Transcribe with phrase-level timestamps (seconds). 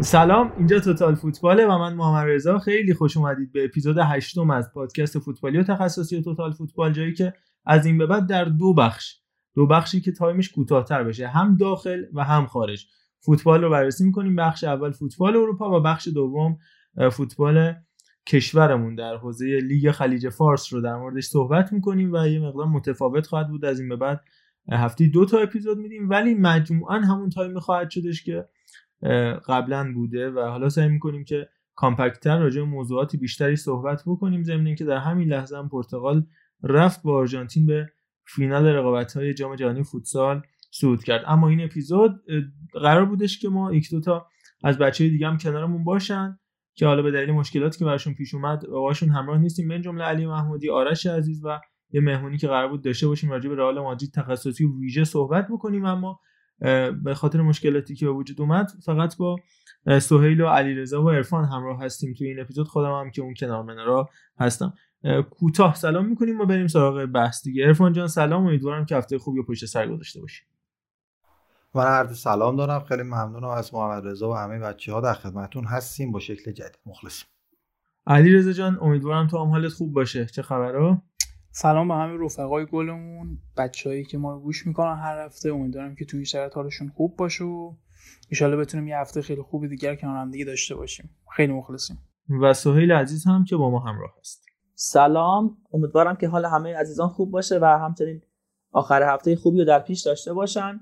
[0.00, 2.58] سلام اینجا توتال فوتباله و من محمد رضا.
[2.58, 7.34] خیلی خوش اومدید به اپیزود هشتم از پادکست فوتبالی و تخصصی توتال فوتبال جایی که
[7.64, 9.18] از این به بعد در دو بخش.
[9.54, 11.28] دو بخشی که time ش کوتاهتر بشه.
[11.28, 12.86] هم داخل و هم خارج.
[13.20, 14.36] فوتبال رو بررسی می‌کنیم.
[14.36, 16.58] بخش اول فوتبال اروپا و بخش دوم
[17.12, 17.74] فوتبال
[18.26, 18.94] کشورمون.
[18.94, 23.48] در حوزه لیگ خلیج فارس رو در موردش صحبت می‌کنیم و یه مقدار متفاوت خواهد
[23.48, 23.64] بود.
[23.64, 24.20] از این به بعد
[24.72, 26.10] هفته دو تا اپیزود میدیم.
[26.10, 28.48] ولی مجموعا همون time خواهد شدش که
[29.48, 34.44] قبلا بوده و حالا سعی می‌کنیم که کامپکتر راجع به موضوعات بیشتری صحبت بکنیم.
[34.44, 36.26] ضمن اینکه در همین لحظه هم پرتغال
[36.62, 37.86] رفت با آرژانتین به
[38.24, 41.24] فینال رقابت های جام جهانی فوتسال صعود کرد.
[41.26, 42.22] اما این اپیزود
[42.72, 44.26] قرار بودش که ما یک دو تا
[44.64, 46.38] از بچه دیگه هم کنارمون باشن
[46.74, 49.68] که حالا به دلیل مشکلاتی که براشون پیش اومد باشون همراه نیستیم.
[49.68, 51.60] من جمله علی محمودی آرش عزیز و
[51.90, 55.48] یه مهمونی که قرار بود داشته باشیم راجع به رئال مادرید تخصصی و ویژه صحبت
[55.48, 55.84] بکنیم.
[55.84, 56.20] اما
[57.04, 59.36] به خاطر مشکلاتی که به وجود اومد فقط با
[60.00, 62.68] سهیل و علیرضا و عرفان همراه هستیم توی این اپیزود.
[62.68, 64.74] خودم هم که اون کنار من را هستم.
[65.30, 67.66] کوتاه سلام می‌کنیم و بریم سراغ بحث دیگه.
[67.66, 68.46] عرفان جان سلام.
[68.46, 70.42] امیدوارم که هفته خوبی و پشت سر گذاشته باشی.
[71.74, 72.84] من عرض سلام دارم.
[72.84, 76.78] خیلی ممنونم از محمد رضا و همه بچه ها در خدمتون هستیم با شکل جدید.
[76.86, 77.28] مخلصیم.
[78.06, 80.26] علی رضا جان امیدوارم تو هم حالت خوب باشه.
[80.26, 81.02] چه خبره
[81.50, 85.52] سلام به همه رفقای گلمون بچههایی که ما رو گوش می‌کنن هر هفته.
[85.52, 87.74] امیدوارم که تو این شرایط حالشون خوب باشه و
[88.40, 91.10] ان بتونیم یه هفته خیلی خوب دیگر کنار هم دیگه داشته باشیم.
[91.36, 91.98] خیلی مخلصیم.
[92.42, 94.51] و سهیل عزیز هم که با ما همراه هست.
[94.74, 95.56] سلام.
[95.72, 98.22] امیدوارم که حال همه عزیزان خوب باشه و همچنین
[98.72, 100.80] آخر هفته خوبی رو در پیش داشته باشن.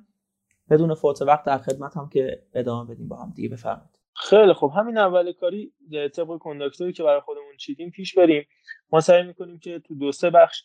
[0.70, 3.48] بدون فوت وقت در خدمت هم که ادامه بدیم با هم دیگه.
[3.48, 3.98] بفرمایید.
[4.14, 5.72] خیلی خب همین اول کاری
[6.14, 8.46] طبق کنداکتوری که برای خودمون چیدیم پیش بریم.
[8.92, 10.64] ما سعی می‌کنیم که تو دو سه بخش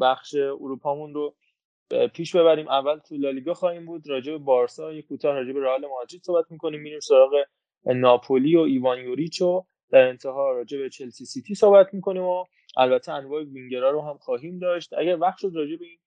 [0.00, 1.34] بخش اروپامون رو
[2.14, 2.68] پیش ببریم.
[2.68, 4.08] اول تو لالیگا خواهیم بود.
[4.08, 6.80] راجع به بارسا یک کوتاه راجع به رئال مادرید صحبت می‌کنیم.
[6.80, 7.30] میریم سراغ
[7.84, 12.44] ناپولی و ایوان یوریچ و در انتها راجع به چلسی سیتی صحبت می‌کنیم و
[12.76, 14.92] البته انواع وینگرا رو هم خواهیم داشت.
[14.92, 15.98] اگر وقت شد راجع به این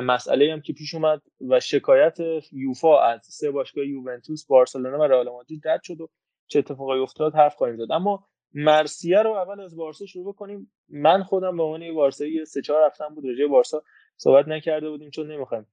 [0.00, 2.18] مسئله هم که پیش اومد و شکایت
[2.52, 6.08] یوفا از سه باشگاه یوونتوس بارسلونا و رئال مادرید رد شد و
[6.46, 7.92] چه اتفاقی افتاد حرف خواهیم زد.
[7.92, 12.86] اما مرسیه رو اول از بارسا شروع کنیم من خودم به عنوان بارسایی سه چهار
[12.86, 13.82] رفتم بود راجع بارسا
[14.16, 15.66] صحبت نکرده بودیم چون نمی‌خوایم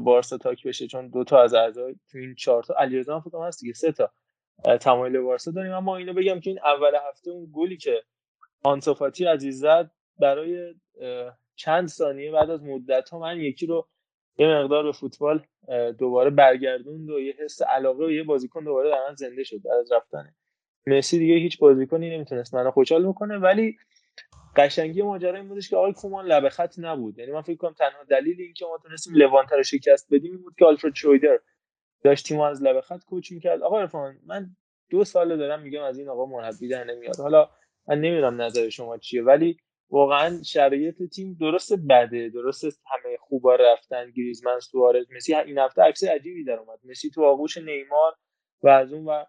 [0.00, 3.60] بارسا تاک بشه چون دو تا از اعضای تو این چهار تا علیرضا فکر هست
[3.60, 4.12] دیگه سه تا.
[4.80, 5.72] تمایل بارسا داریم.
[5.72, 8.02] اما اینو بگم که این اول هفته اون گلی که
[8.62, 10.74] آنسوفاتی عزیز زد برای
[11.56, 13.88] چند ثانیه بعد از مدت ها من یکی رو
[14.38, 15.46] یه مقدار به فوتبال
[15.98, 19.78] دوباره برگردوند و یه حس علاقه و یه بازیکن دوباره در من زنده شد بعد
[19.80, 20.34] از رفتن.
[20.86, 23.76] مسی دیگه هیچ بازیکنی نمی‌تونست منو خوشحال بکنه ولی
[24.56, 27.18] قشنگی ماجرا این بودش که آقای کومان لبه خط نبود.
[27.18, 30.54] یعنی من فکر کنم تنها دلیل اینکه ما تونستیم لوانتر رو شکست بدیم این بود
[30.58, 31.38] که آلفرد شویدر
[32.04, 34.56] داشت تیم از لبه خط کوچ می‌کرد آقا عرفان من
[34.90, 37.16] دو سال دارم میگم از این آقا مربی در نمیاد.
[37.16, 37.50] حالا
[37.88, 39.56] من نمی‌دونم نظر شما چیه ولی
[39.90, 45.34] واقعا شرایط تیم درست بده درست همه خوبا رفتن گریزمن سوارز مسی.
[45.34, 46.78] این هفته عکس عجیبی در اومد.
[46.84, 48.14] مسی تو آغوش نیمار
[48.62, 49.24] و از اون و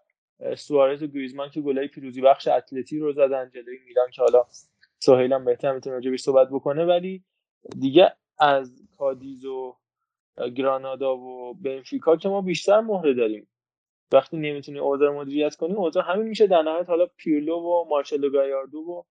[0.56, 4.44] سوارز و گریزمان که گلای پیروزی بخش اتلتی رو زدن جلوی میلان که حالا
[4.98, 6.84] سهیل هم بهتر می‌تونه راجبش صحبت بکنه.
[6.84, 7.24] ولی
[7.80, 9.76] دیگه از کادیز و
[10.56, 13.48] گرانادا و بنفیکا که ما بیشتر مهره داریم.
[14.12, 16.46] وقتی نمی‌تونی اوضاع مدیریت کنی اوضاع همین میشه.
[16.46, 19.02] در نهایت حالا پیرلو و مارچلو گایاردو و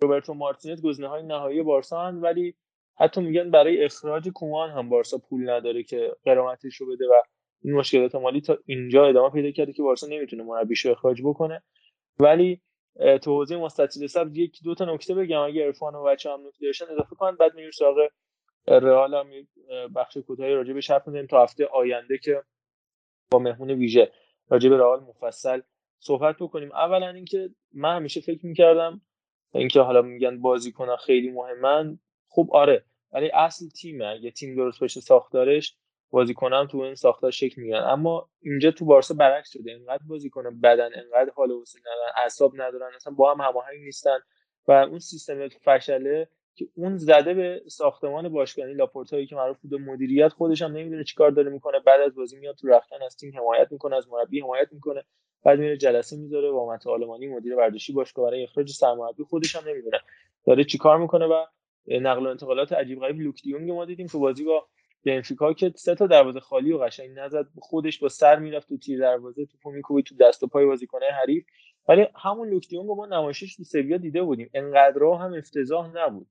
[0.00, 2.54] روبرتو مارتینز گزینه های نهایی بارسا هن ولی
[2.98, 7.22] حتی میگن برای اخراج کومان هم بارسا پول نداره که قرامتش رو بده و
[7.62, 11.62] این مشکلات مالی تا اینجا ادامه پیدا کرده که بارسا نمی‌تونه مربیشو اخراج بکنه.
[12.18, 12.60] ولی
[13.22, 15.40] تو حوزه مستطیل سبز یک دو تا نکته بگم.
[15.40, 17.36] اگه عرفان و بچه هم نکته داشتن اضافه کنن.
[17.36, 17.96] بعد میریم سراغ
[18.66, 19.30] رئال هم
[19.96, 22.42] بخش کوتاهی راجع به می‌زنیم تا هفته آینده که
[23.30, 24.12] با مهمون ویژه
[24.48, 25.60] راجع به رئال مفصل
[25.98, 26.72] صحبت بکنیم.
[26.72, 29.00] اولا اینکه من همیشه فکر می‌کردم
[29.54, 34.06] اینکه حالا میگن بازیکنان خیلی مهمن خب آره ولی اصل تیمه.
[34.06, 35.76] اگه تیم درست بشه ساختارش
[36.10, 39.70] بازیکنان تو این ساختار شکل میگن اما اینجا تو بارسا برعکس شده.
[39.70, 44.18] اینقدر بازیکن بدن انقدر حال و ندارن اعصاب ندارن اصلا با هم هماهنگ نیستن
[44.68, 50.28] و اون سیستم فشله که اون زده به ساختمان باشگاهی لاپورتایی که معروف بوده مدیریت
[50.28, 51.80] خودش هم نمی‌دونه چیکار داره می‌کنه.
[51.80, 55.04] بعد از بازی میاد تو رختن از تیم حمایت می‌کنه از مربی حمایت می‌کنه.
[55.44, 59.68] بعد میره جلسه می‌ذاره با مت آلمانی مدیر ورزشی باشگاه برای اخراج سرمربی خودش هم
[59.68, 59.98] نمی‌دونه
[60.46, 61.44] داره چیکار می‌کنه و
[61.86, 64.66] نقل و انتقالات عجیب غریب لوک دیونگ ما دیدیم تو بازی با
[65.06, 69.00] بنفیکا که سه تا دروازه خالی و قشنگ نزد خودش با سر می‌رفت تو تیر
[69.00, 71.44] دروازه توپو میکوبید تو دست و پای بازیکنه حریف.
[71.88, 74.50] ولی همون لوک دیونگ ما نمایشش تو سویا دیده بودیم.
[74.54, 76.26] انقدر هم افتضاح نبود.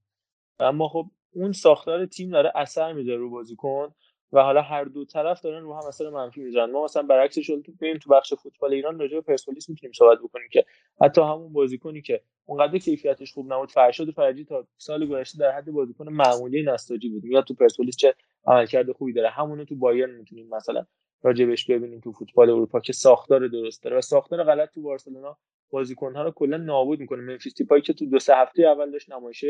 [0.59, 3.93] اما خب اون ساختار تیم داره اثر می‌ذاره رو بازیکن
[4.31, 6.71] و حالا هر دو طرف دارن رو هم اثر منفی می‌ذارن.
[6.71, 10.47] ما مثلا برعکسش تو بریم تو بخش فوتبال ایران راجع به پرسپولیس می‌تونیم صحبت بکنیم
[10.51, 10.65] که
[11.01, 15.71] حتی همون بازیکنی که اونقدر کیفیتش خوب نبود فرشاد فرجی تا سال گذشته در حد
[15.71, 17.23] بازیکن معمولی نساجی بود.
[17.23, 18.15] میاد تو پرسپولیس چه
[18.45, 19.29] عملکرد خوبی داره.
[19.29, 20.85] همونو تو بایرن می‌تونیم مثلا
[21.23, 25.37] راجبش ببینیم تو فوتبال اروپا که ساختار درست داره و ساختار غلط تو بارسلونا
[25.69, 27.21] بازیکن‌ها رو کلا نابود می‌کنه.
[27.21, 29.45] منفیس دیپای که تو دو سه هفته اول داشت نمایش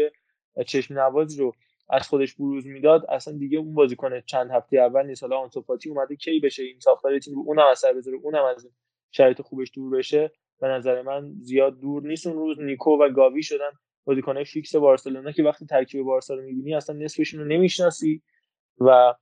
[0.66, 1.54] چشم نوازی رو
[1.90, 5.24] از خودش بروز می‌داد اصلا دیگه اون بازیکن چند هفته اول نیست.
[5.24, 8.68] حالا آنتوفاتی اومده کی بشه این ساختار تیم اونم اثر بذاره اونم از
[9.12, 10.32] شرایط خوبش دور بشه.
[10.60, 12.28] به نظر من زیاد دور نیست.
[12.28, 13.72] اون روز نیکو و گاوی شدن
[14.06, 18.22] بازیکنای فیکس بارسلونا که وقتی ترکیب بارسا رو می‌بینی اصلا نصفشون رو نمی‌شناسی
[18.80, 19.14] و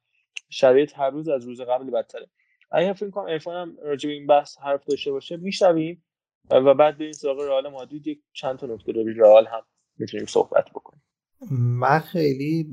[0.49, 2.27] شرایط هر روز از روز قبل بدتره.
[2.71, 6.03] اگه فکر کنم عرفان هم راجع به این بحث حرف داشته باشه میشنویم
[6.51, 8.07] و بعد به این سراغ رئال مادرید.
[8.07, 9.61] یک چند تا نکته رو رئال هم
[9.97, 10.90] می‌تونیم صحبت بکنیم.
[11.51, 12.71] من خیلی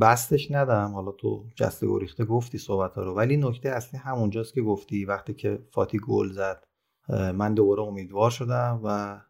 [0.00, 3.14] بستش ندم حالا تو جسته گریخته گفتی صحبت ها رو.
[3.14, 5.04] ولی نکته اصلی همونجاست که گفتی.
[5.04, 6.64] وقتی که فاتی گل زد
[7.08, 9.20] من دوباره امیدوار شدم و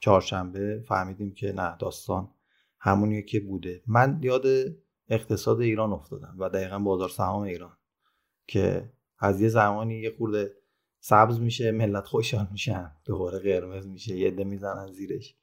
[0.00, 2.30] چهارشنبه فهمیدیم که نه داستان
[2.78, 3.82] همونیه که بوده.
[3.86, 4.44] من یاد
[5.08, 7.76] اقتصاد ایران افتادم و دقیقا بازار سهام ایران
[8.46, 10.52] که از یه زمانی یه خورده
[11.00, 12.90] سبز میشه ملت خوشحال میشن.
[13.04, 15.36] دوباره قرمز میشه یه عده می‌زنن زیرش.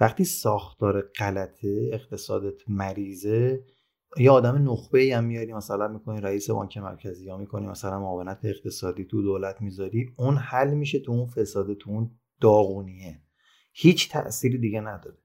[0.00, 3.64] وقتی ساختار غلطه اقتصادت مریضه
[4.18, 8.38] یه آدم نخبه ای هم میاری مثلا می‌کنی رئیس بانک مرکزی یا می‌کنی مثلا معاونت
[8.44, 12.10] اقتصادی تو دولت می‌ذاری اون حل میشه تو اون فساد تو اون
[12.40, 13.20] داغونیه.
[13.72, 15.16] هیچ تأثیری دیگه نداره.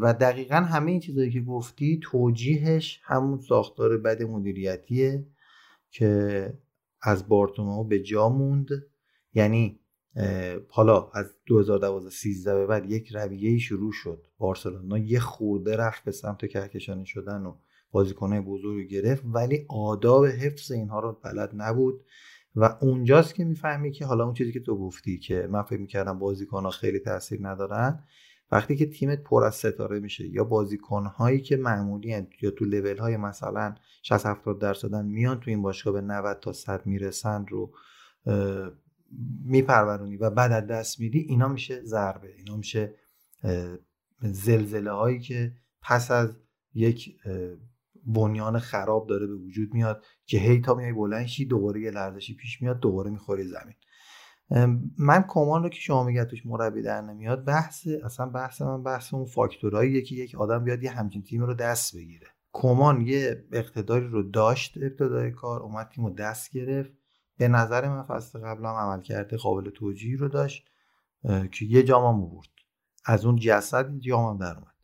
[0.00, 5.26] و دقیقا همه این چیزایی که گفتی توجیهش همون ساختار بد مدیریتیه
[5.90, 6.52] که
[7.02, 8.68] از بارتومو به جا موند.
[9.34, 9.80] یعنی
[10.68, 14.26] حالا از 2012 13 به بعد یک رویه شروع شد.
[14.38, 17.54] بارسلونا یه خورده رفت به سمت کهکشانی شدن و
[17.90, 22.04] بازیکنهای بزرگ گرفت ولی آداب حفظ اینها رو بلد نبود.
[22.56, 26.18] و اونجاست که می‌فهمی که حالا اون چیزی که تو گفتی که من فکر می‌کردم
[26.18, 28.04] بازیکنها خیلی تاثیر ندارن
[28.52, 33.16] وقتی که تیمت پر از ستاره میشه یا بازیکنهایی که معمولی یا تو لول های
[33.16, 37.72] مثلا 60 70 درصدن میان تو این باشگاه به 90 تا 100 می‌رسن رو
[39.44, 42.94] میپرورونی و بعد از دست میدی اینا میشه ضربه اینا میشه
[44.22, 46.36] زلزله هایی که پس از
[46.74, 47.16] یک
[48.06, 52.62] بنیان خراب داره به وجود میاد که هی تا میای بلنشی دوباره یه لرزشی پیش
[52.62, 53.74] میاد دوباره می‌خوری زمین.
[54.98, 59.14] من کمان رو که شما میگه توش مربی در نمیاد بحث اصلا بحث من بحث
[59.14, 62.26] اون فاکتورهایی که یک آدم بیاد یه همچین تیم رو دست بگیره.
[62.52, 66.92] کمان یه اقتداری رو داشت ابتدای کار اومد تیم رو دست گرفت.
[67.42, 70.66] به نظر من فصل قبل هم عمل کرده قابل توجیهی رو داشت
[71.52, 72.48] که یه جام هم برد
[73.04, 74.74] از اون جسد جام هم در اومد.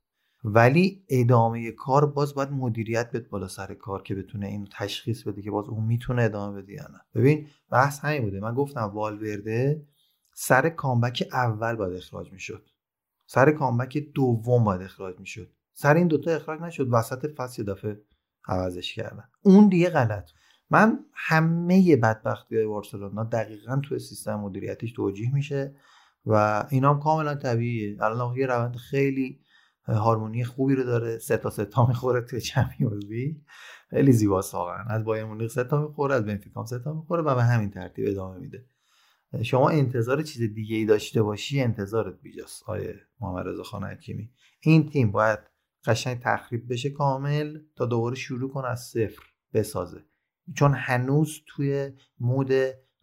[0.44, 5.42] ولی ادامه کار باز باید مدیریت بده بالا سر کار که بتونه اینو تشخیص بده
[5.42, 7.00] که باز اون می‌تونه ادامه بده یا نه.
[7.14, 8.40] ببین بحث همین بوده.
[8.40, 9.86] من گفتم والورده
[10.34, 12.70] سر کامبک اول باید اخراج می‌شد.
[13.26, 15.52] سر کامبک دوم باید اخراج می‌شد.
[15.72, 16.88] سر این دوتا اخراج نشد.
[16.90, 18.00] وسط فصل دفعه
[18.48, 19.28] عوضش کردن.
[19.42, 20.30] اون دیگه غلط
[20.70, 25.74] من همه بدبختی های بارسلونا دقیقا توی سیستم مدیریتیش توجیه میشه
[26.26, 28.04] و اینا هم کاملا طبیعیه.
[28.04, 29.40] الان یه روند خیلی
[29.86, 31.18] هارمونی خوبی رو داره.
[31.18, 33.36] سه تا سه تا می‌خوره توی چمپیونز لیگ.
[33.90, 34.84] خیلی زیباست واقعا.
[34.88, 38.08] از بایر مونیخ سه تا می‌خوره از بنفیکا سه تا می‌خوره و به همین ترتیب
[38.08, 38.64] ادامه میده.
[39.42, 44.30] شما انتظار چیز دیگه ای داشته باشی انتظارت بیجاست آیه محمد رضا خان حکیمی.
[44.60, 45.38] این تیم باید
[45.86, 49.22] قشنگ تخریب بشه کامل تا دوباره شروع کنه از صفر
[49.54, 50.04] بسازه.
[50.54, 52.52] چون هنوز توی مود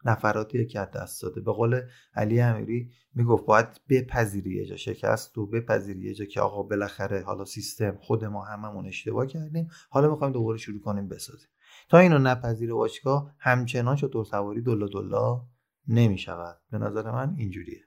[0.06, 1.42] نفراتی که دست داده.
[1.42, 1.82] به قول
[2.16, 7.22] علی امیری می‌گفت باید بپذیری یه جا شکست و بپذیری یه جا که آقا بالاخره
[7.22, 11.50] حالا سیستم خود ما هممون اشتباه کردیم حالا می‌خوایم دوباره شروع کنیم بسازیم.
[11.90, 15.42] تا اینو نپذیره باشگاه همچنان دور سواری دلا دلا
[15.88, 16.58] نمی‌شود.
[16.72, 17.82] به نظر من اینجوریه.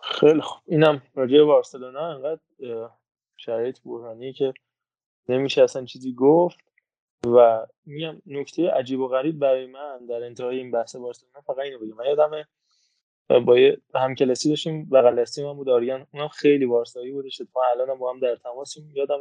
[0.00, 0.62] خیلی خوب.
[0.66, 2.40] اینم راجع بارسلونا انقدر
[3.36, 4.52] شرایط بحرانی که
[5.28, 6.58] نمیشه اصلا چیزی گفت.
[7.26, 11.78] و میگم نکته عجیب و غریب برای من در انتهای این بحث بارسلونا فقط اینو
[11.78, 11.96] بگم.
[11.96, 12.44] من یادم
[13.40, 17.98] با یه همکلاسی داشتیم بغل دستی من بود آریان اونم خیلی بارسایی بودش اتفاقا الانم
[17.98, 19.20] با هم در تماسیم یادم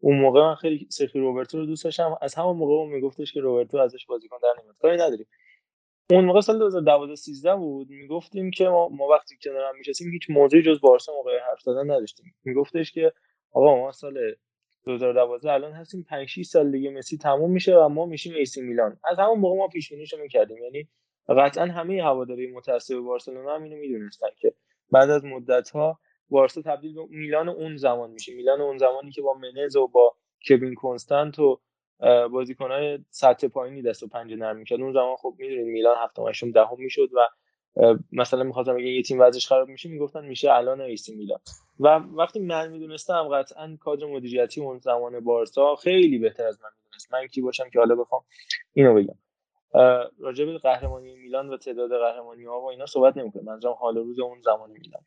[0.00, 2.18] اون موقع من خیلی سرخی روبرتو رو دوست داشتم.
[2.22, 5.26] از همون موقع اون میگفتش که روبرتو ازش بازیکن در نمیاد کاری نداریم.
[6.10, 10.30] اون موقع سال 2012 13 بود می‌گفتیم که ما, ما وقتی کنار هم میشستیم هیچ
[10.30, 12.34] موضوعی جز بارسا موقع حرف زدن نداشتیم.
[12.44, 13.12] میگفتش که
[13.52, 14.34] آقا ما سال
[14.86, 18.98] 2012 الان هستیم 5 6 سال دیگه مسی تموم میشه و ما میشیم AC میلان.
[19.04, 20.58] از همون موقع ما پیش بینیشو می‌کردیم.
[20.62, 20.88] یعنی
[21.28, 24.54] قطعا همه هواداری متعصب بارسلونا هم اینو می‌دونستن که
[24.90, 28.34] بعد از مدت ها بارسا تبدیل به میلان اون زمان میشه.
[28.34, 30.16] میلان اون زمانی که با منز و با
[30.48, 31.60] کوین کنستانت و
[32.32, 34.80] بازیکنهای سطح پایینی دست و پنجه نرم می‌کرد.
[34.80, 37.28] اون زمان خب می‌دونید میلان هفتم هشتم دهم می‌شد و
[38.12, 41.40] مثلا می‌خواستم بگم یه تیم وضعش خراب میشه می‌گفتن میشه الان AC میلان.
[41.80, 47.14] و وقتی من می‌دونستم قطعا کادر مدیریتی اون زمان بارسا خیلی بهتر از من می‌دونست.
[47.14, 48.22] من کی باشم که حالا بخوام
[48.72, 49.18] اینو بگم.
[50.18, 53.44] راجع به قهرمانی میلان و تعداد قهرمانی ها و اینا صحبت نمی‌کنم.
[53.44, 55.02] منظورم حال روز اون زمان میلان.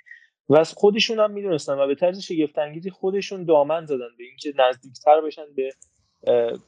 [0.50, 5.22] و از خودشون هم می‌دونستن و به طرز شگفت خودشون دامن زدن به اینکه نزدیکتر
[5.22, 5.72] بشن به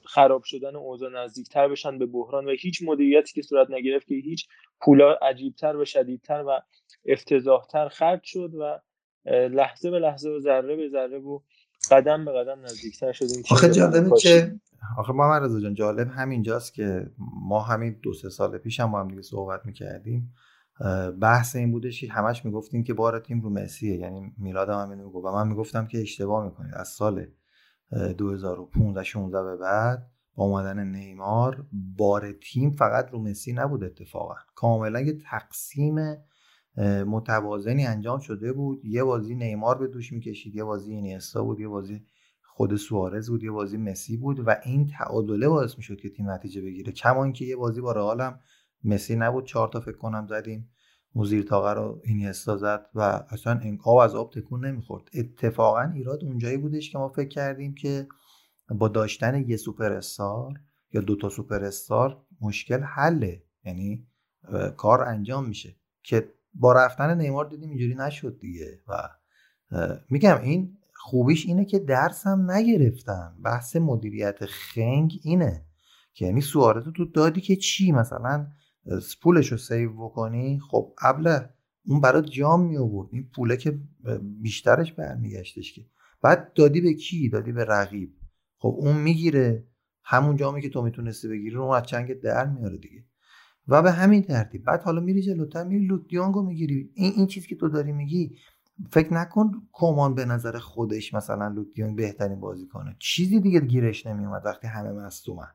[0.05, 4.47] خراب شدن اوضاع نزدیکتر بشن به بحران و هیچ مدیریتی که صورت نگرفت که هیچ
[4.81, 6.61] پولا عجیبتر و شدیدتر و
[7.05, 8.79] افتضاحتر خرج شد و
[9.47, 11.39] لحظه به لحظه و ذره به ذره و
[11.91, 14.55] قدم به قدم نزدیکتر شدیم آخه جالبه که
[14.97, 17.05] آخه ما رضا جان جالب همینجاست که
[17.47, 20.33] ما همین دو سه سال پیش هم با هم دیگه صحبت می‌کردیم.
[21.21, 25.03] بحث این بودش که همش می‌گفتیم که بار تیم رو مسیه یعنی میلاد هم اینو
[25.05, 26.73] می‌گفت و من می‌گفتم که اشتباه می‌کنید.
[26.73, 27.25] از سال
[27.91, 31.67] 2015 16 به بعد با اومدن نیمار
[31.97, 34.35] بار تیم فقط رو مسی نبود اتفاقا.
[34.55, 35.95] کاملا یه تقسیم
[37.07, 38.85] متوازنی انجام شده بود.
[38.85, 42.01] یه بازی نیمار به دوش می‌کشید یه بازی اینیستا بود یه بازی
[42.43, 46.61] خود سوارز بود یه بازی مسی بود و این تعادله باعث می‌شد که تیم نتیجه
[46.61, 46.91] بگیره.
[46.91, 48.33] کما اینکه یه بازی با رئال
[48.83, 50.69] مسی نبود چهار تا فکر کنم زدیم.
[51.15, 55.09] موزیر تاقه رو اینیستا زد و اصلا آب از آب تکون نمی‌خورد.
[55.13, 58.07] اتفاقا ایراد اونجایی بودش که ما فکر کردیم که
[58.69, 60.59] با داشتن یه سوپر استار
[60.93, 63.43] یا دوتا سوپر استار مشکل حله.
[63.65, 64.07] یعنی
[64.77, 65.75] کار انجام میشه.
[66.03, 69.09] که با رفتن نیمار دیدیم اینجوری نشد دیگه و
[70.09, 73.35] میگم این خوبیش اینه که درس هم نگرفتن.
[73.43, 75.65] بحث مدیریت خنگ اینه.
[76.13, 78.47] که یعنی سوارز تو دادی که چی؟ مثلا
[79.21, 81.39] پولش رو سیو بکنی خب قبل
[81.85, 83.79] اون برات جام می آورد این پوله که
[84.41, 85.85] بیشترش برمیگشتش که.
[86.21, 88.13] بعد دادی به کی؟ دادی به رقیب.
[88.57, 89.67] خب اون می‌گیره.
[90.03, 93.05] همون جامی که تو می‌تونستی بگیری رو از چنگ در میاره دیگه.
[93.67, 94.63] و به همین ترتیب.
[94.63, 96.91] بعد حالا میری جلوتر میری لوتیانگو می‌گیری.
[96.93, 98.37] این این چیز که تو داری میگی
[98.89, 104.41] فکر نکن کمان به نظر خودش مثلا لوتیانگ بهترین بازی کنه چیزی دیگه گیرش نمیومد
[104.45, 105.51] وقتی همه مصدومن.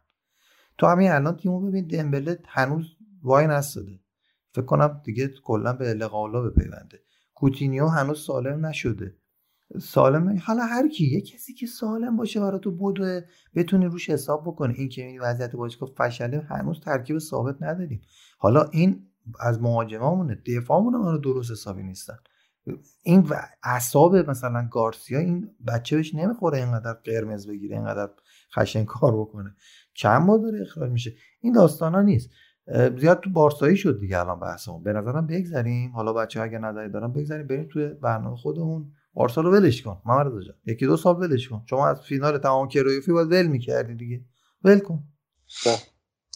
[0.79, 2.96] تو همین الان تیمو ببین دمبله هنوز
[3.27, 4.01] وای نستاده.
[4.53, 7.01] فکر کنم دیگه کلا به لقالا بپیونده
[7.35, 9.17] کوتینیو هنوز سالم نشده.
[9.81, 12.99] سالم حالا هر کی یه کسی که سالم باشه برای تو بود
[13.55, 18.01] بتونی روش حساب بکنه این که این وضعیت باشگاه فشله هنوز ترکیب ثابت نداریم
[18.39, 19.07] حالا این
[19.41, 22.17] از مهاجمامونه دفاعمون هم درست حسابی نیستن.
[23.03, 23.31] این
[23.63, 28.11] اعصاب مثلا گارسیا این بچه بهش نمی‌خوره اینقدر قرمز بگیره اینقدر
[28.55, 29.55] خشن کار بکنه.
[29.95, 31.15] چند ما داره اخراج میشه.
[31.41, 32.31] این داستان ها نیست.
[32.75, 34.83] زیاد تو بارسایی شد دیگه الان بحثمون.
[34.83, 35.91] به نظرم بگذریم.
[35.91, 38.93] حالا بچه اگه نظری دارن بگذریم بریم توی برنامه خودمون.
[39.15, 40.03] بارسا رو ولش کن.
[40.07, 41.63] محمد رضا یکی دو سال ولش کن.
[41.71, 44.21] شما از فینال تمام کرویفی باید ول می‌کردی دیگه.
[44.65, 45.03] ول کن.
[45.67, 45.77] بله,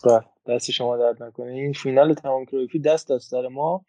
[0.05, 0.55] بله.
[0.57, 1.51] دست شما درد نکنه.
[1.51, 3.85] این فینال تمام کرویفی دست از سر ما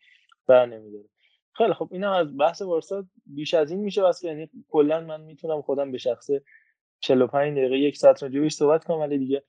[0.48, 1.06] بر نمیداره.
[1.54, 5.62] خیلی خب اینم از بحث بارسا بیش از این میشه واسه یعنی کلا من می‌تونم
[5.62, 6.44] خودم به شخصه
[7.00, 9.44] 45 دقیقه یک ساعت راجعش صحبت کنم ولی دیگه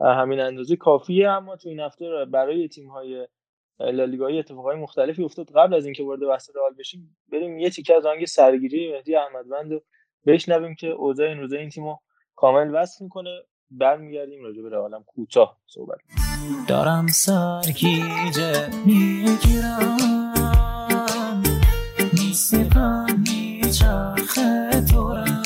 [0.00, 1.28] همین اندازه کافیه.
[1.28, 3.28] اما تو این هفته برای تیم های
[3.80, 5.50] لالیگایی اتفاقای مختلفی افتاد.
[5.50, 9.72] قبل از اینکه وارد بحث رئال بشیم بریم یه تیکه از آهنگ سرگیری مهدی احمدوند
[9.72, 9.80] رو
[10.26, 11.96] بشنویم که اوضاع این روزه این تیمو
[12.36, 13.30] کامل وصل می‌کنه.
[13.70, 15.98] برمیگردیم راجع به رئالم کوتاه صحبت
[16.68, 19.96] دارم سرگیجه می‌گیرم.
[22.12, 25.42] میسیقم میچرخه دورم.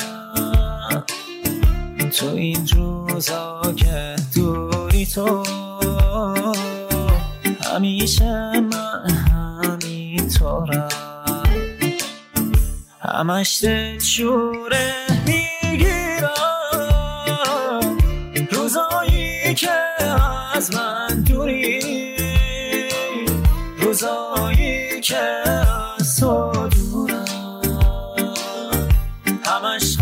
[2.19, 4.15] تو این روزا که
[5.05, 5.43] تو
[7.73, 10.89] همیشه من همینطورم
[12.99, 14.93] همش دلشوره
[15.25, 16.29] می‌گیرم.
[18.51, 19.71] روزایی که
[20.53, 22.17] از من دوری.
[23.79, 25.17] روزایی که
[25.99, 27.25] از تو دورم.
[29.45, 29.97] همش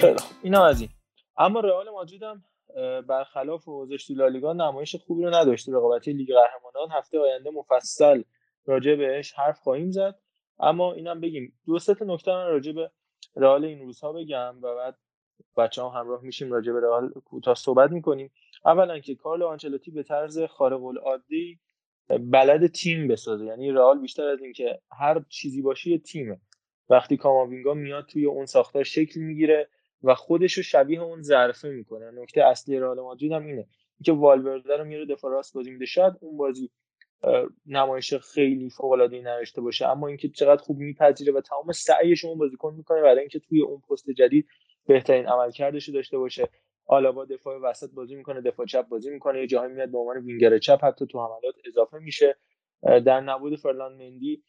[0.00, 0.20] خیلی خوب.
[0.42, 0.90] اینا از این.
[1.40, 2.44] اما رئال مادرید هم
[3.02, 5.68] برخلاف اوضاعش تو لالیگا نمایش خوبی رو نداشت.
[5.68, 8.22] رقابت لیگ قهرمانان هفته آینده مفصل
[8.66, 10.18] راجع بهش حرف خواهیم زد.
[10.58, 12.90] اما اینم بگیم دو سه تا نکته من راجع به
[13.36, 14.96] رئال این روزها بگم و بعد
[15.56, 18.30] بچه هم همراه میشیم راجع به رئال کوتاه صحبت می‌کنیم.
[18.64, 21.58] اولا که کارلو آنچلوتی به طرز خارق العاده
[22.08, 23.44] بلد تیم بسازه.
[23.44, 26.40] یعنی رئال بیشتر از اینکه هر چیزی باشه تیمه.
[26.90, 29.68] وقتی کاماوینگا میاد توی اون ساختار شکل می‌گیره.
[30.02, 32.10] و خودش رو شبیه اون ظرفه می‌کنه.
[32.10, 33.66] نکته اصلی رئال مادرید هم اینه.
[33.98, 35.86] اینکه والورده رو میاره دفاع راست بازی میده.
[35.86, 36.70] شاید اون بازی
[37.66, 39.88] نمایش خیلی فوق العاده نداشته باشه.
[39.88, 43.80] اما اینکه چقدر خوب میپذیره و تمام سعیش اون بازیکن می‌کنه برای اینکه توی اون
[43.90, 44.48] پست جدید
[44.86, 46.48] بهترین عملکردش رو داشته باشه.
[46.86, 49.40] آلابا دفاع وسط بازی می‌کنه دفاع چپ بازی می‌کنه.
[49.40, 52.36] یه جایی میاد به عنوان وینگر چپ حتی تو حملات اضافه میشه.
[52.82, 54.42] در نبود فرلان مندی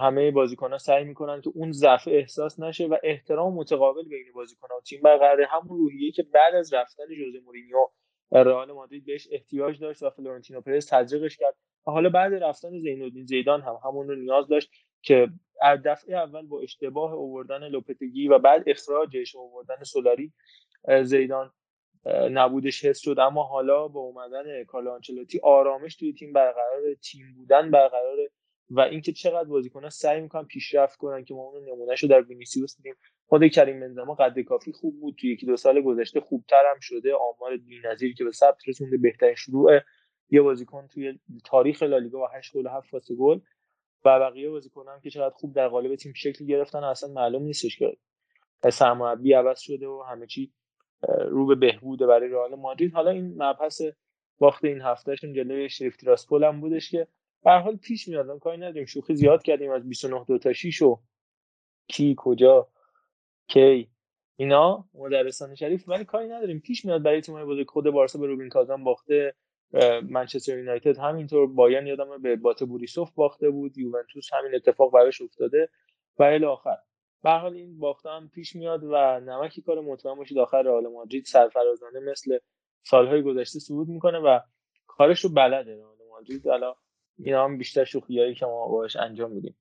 [0.00, 4.76] همه بازیکن‌ها سعی می‌کنن که اون ضعف احساس نشه و احترام متقابل بین بازیکن‌ها.
[4.76, 7.88] و تیم برقرار همون روحیه‌ای که بعد از رفتن جوزه مورینیو
[8.32, 11.54] رئال مادرید بهش احتیاج داشت و فلورنتینو پرز تزریقش کرد
[11.86, 14.70] و حالا بعد رفتن زینالدین زیدان هم همون رو نیاز داشت
[15.02, 15.28] که
[15.62, 20.32] از دفعه اول با اشتباه اووردن لوپتگی و بعد اخراجش اووردن سولاری
[21.02, 21.52] زیدان
[22.30, 23.18] نبودش حس شد.
[23.18, 28.16] اما حالا با اومدن کارلو آنچلوتی آرامش توی تیم برقرار تیم بودن برقرار
[28.70, 32.76] و اینکه چقدر بازیکن‌ها سعی می‌کنن پیشرفت کنن که ما اون نمونهش رو در وینیسیوس
[32.76, 32.94] دیدیم
[33.26, 35.16] خود کریم بنزما قد کافی خوب بود.
[35.20, 37.14] توی یکی دو سال گذشته خوبتر هم شده.
[37.14, 39.80] آمار بی‌نظیری که به ثبت رسونده بهترین شروع
[40.30, 43.40] یه بازیکن توی تاریخ لالیگا با 8 گل و 7 پاس گل.
[44.04, 47.96] و بقیه بازیکنان که چقدر خوب در قالب تیم شکل گرفتن اصلا معلوم نیستش که
[48.70, 50.52] سرمربی عوض شده و همه چی
[51.28, 52.92] رو به بهبوده برای رئال مادرید.
[52.94, 53.82] حالا این مبحث
[54.38, 57.08] باخت این هفتهشون جلوی شریف تیراسپول هم بودش که
[57.46, 58.38] به حال پیش میاد.
[58.38, 58.84] کاری نداریم.
[58.84, 61.00] شوخی زیاد کردیم از 29 دو تا 6 و
[61.88, 62.68] کی کجا
[63.48, 63.90] کی
[64.36, 65.88] اینا مدرسان شریف.
[65.88, 66.60] ولی کاری نداریم.
[66.60, 67.70] پیش میاد برای تیم‌های بزرگ.
[67.70, 69.34] خود بارسا به روبین کازان باخته.
[70.02, 71.46] منچستر یونایتد همینطور.
[71.46, 73.78] بایرن یادم به بات بوریسوف باخته بود.
[73.78, 75.68] یوونتوس همین اتفاق براش افتاده.
[76.18, 76.76] و الی آخر.
[77.22, 81.24] به حال این باخته هم پیش میاد و نمکی کار مطمئن باشید آخر رئال مادرید
[81.24, 82.38] سرفرازانه مثل
[82.82, 84.40] سالهای گذشته صعود می‌کنه و
[84.86, 85.76] کارش رو بلده.
[85.76, 86.74] رئال مادرید حالا
[87.18, 89.56] اینا هم بیشتر شوخیایی که ما باش انجام میدیم.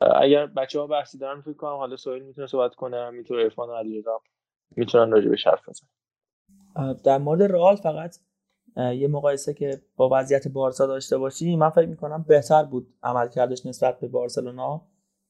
[0.00, 3.72] اگر بچه ها بحثی دارن فکر کنم حالا سوال می‌تونه صحبت کنه می‌تونه عرفان و
[3.72, 4.20] علیرضا
[4.76, 5.88] می‌تونن راجع به حرف بزنن.
[7.04, 8.16] در مورد رئال فقط
[8.76, 13.66] یه مقایسه که با وضعیت بارسا داشته باشی من فکر می‌کنم بهتر بود عمل کردش
[13.66, 14.82] نسبت به بارسلونا.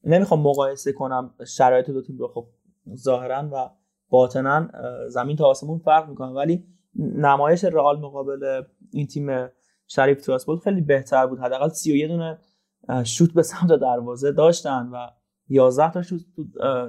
[0.04, 2.46] نمی‌خوام مقایسه کنم شرایط دو تیم رو خب
[2.94, 3.70] ظاهرا و
[4.08, 4.68] باطنا
[5.08, 6.64] زمین تا آسمون فرق می‌کنه ولی
[6.96, 8.62] نمایش رئال مقابل
[8.92, 9.48] این تیم
[9.88, 11.38] شریف تراسپول خیلی بهتر بود.
[11.38, 12.38] حداقل 31 دونه
[13.04, 15.06] شوت به سمت دروازه داشتن و
[15.48, 16.20] 11 تا شوت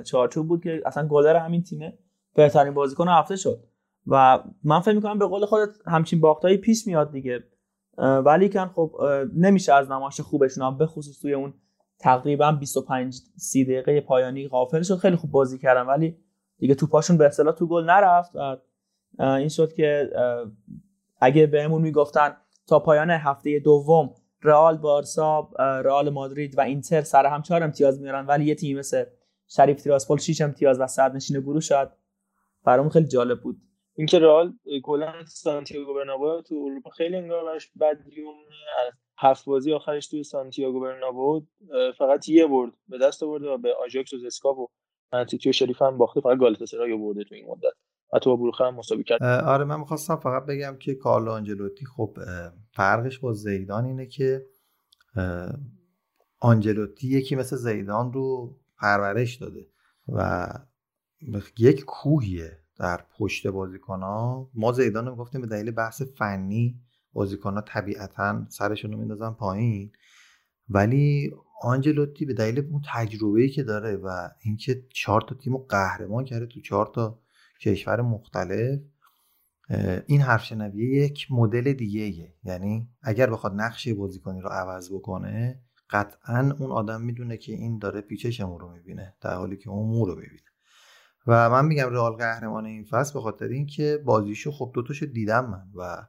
[0.04, 1.98] چارچوب بود که اصلا گلر همین تیمه.
[2.36, 3.64] بهترین بازیکن هفته شد.
[4.08, 7.44] و من فکر می‌کنم به قول خودت همچین باختایی پیش میاد دیگه.
[7.98, 8.96] ولی کن خب
[9.36, 10.88] نمیشه از نمایش خوبشون هم به
[11.22, 11.54] توی اون
[12.00, 14.96] تقریبا 25 30 دقیقه پایانی غافل شد.
[14.98, 16.18] خیلی خوب بازی کردن ولی
[16.58, 18.58] دیگه توپاشون به اصطلاح تو گل نرفت و
[19.20, 20.10] این شد که
[21.20, 22.36] اگه بهمون می‌گفتن
[22.70, 28.26] تا پایان هفته دوم رئال بارسا رئال مادرید و اینتر سر هم چهار امتیاز میارن
[28.26, 29.06] ولی یه تیم مثل
[29.48, 31.92] شریف تیراسپول 6 امتیاز و صدر نشین گروه شد
[32.64, 33.58] برام خیلی جالب بود.
[33.96, 34.54] اینکه رئال
[34.84, 37.98] کلا سانتیاگو برنابو تو اروپا خیلی انگار براش بد
[39.18, 41.46] هفت بازی آخرش توی سانتیاگو برنابو
[41.98, 44.68] فقط یه برد به دست آورده و به آژاکس و زسکا و
[45.14, 47.74] منتیتیو شریف هم باخته فقط گالاتاسرای برده تو این مدت.
[48.14, 52.18] حتی با بروخه هم مساوی کرد آره من می‌خواستم فقط بگم که کارلو آنجلوتی خب
[52.72, 54.46] فرقش با زیدان اینه که
[56.40, 59.68] آنجلوتی یکی مثل زیدان رو پرورش داده
[60.10, 60.50] و
[61.58, 66.82] یک کوهیه در پشت بازیکن ها ما زیدان رو گفتیم به دلیل بحث فنی
[67.14, 69.92] بازیکن ها طبیعتا سرشون رو میندازن پایین.
[70.70, 76.46] ولی آنجلوتی به دلیل اون تجربه‌ای که داره و اینکه چهار تا تیم قهرمان کرده
[76.46, 77.20] تو چهار تا
[77.60, 78.80] کشور مختلف
[80.06, 86.56] این حرف شنویه یک مدل دیگه یعنی اگر بخواد نقشه بازیکنی رو عوض بکنه قطعا
[86.60, 90.16] اون آدم می‌دونه که این داره پیچش رو می‌بینه در حالی که اون مو رو
[90.16, 90.50] می‌بینه.
[91.28, 95.68] و من میگم رئال قهرمان این فصل به خاطر اینکه بازیشو خب دوتاشو دیدم من
[95.76, 96.08] و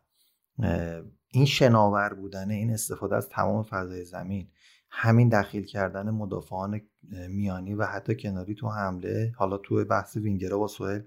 [1.32, 4.48] این شناور بودنه این استفاده از تمام فضای زمین
[4.90, 6.80] همین دخیل کردن مدافعان
[7.28, 11.02] میانی و حتی کناری تو حمله حالا تو بحث وینگرا با سوهل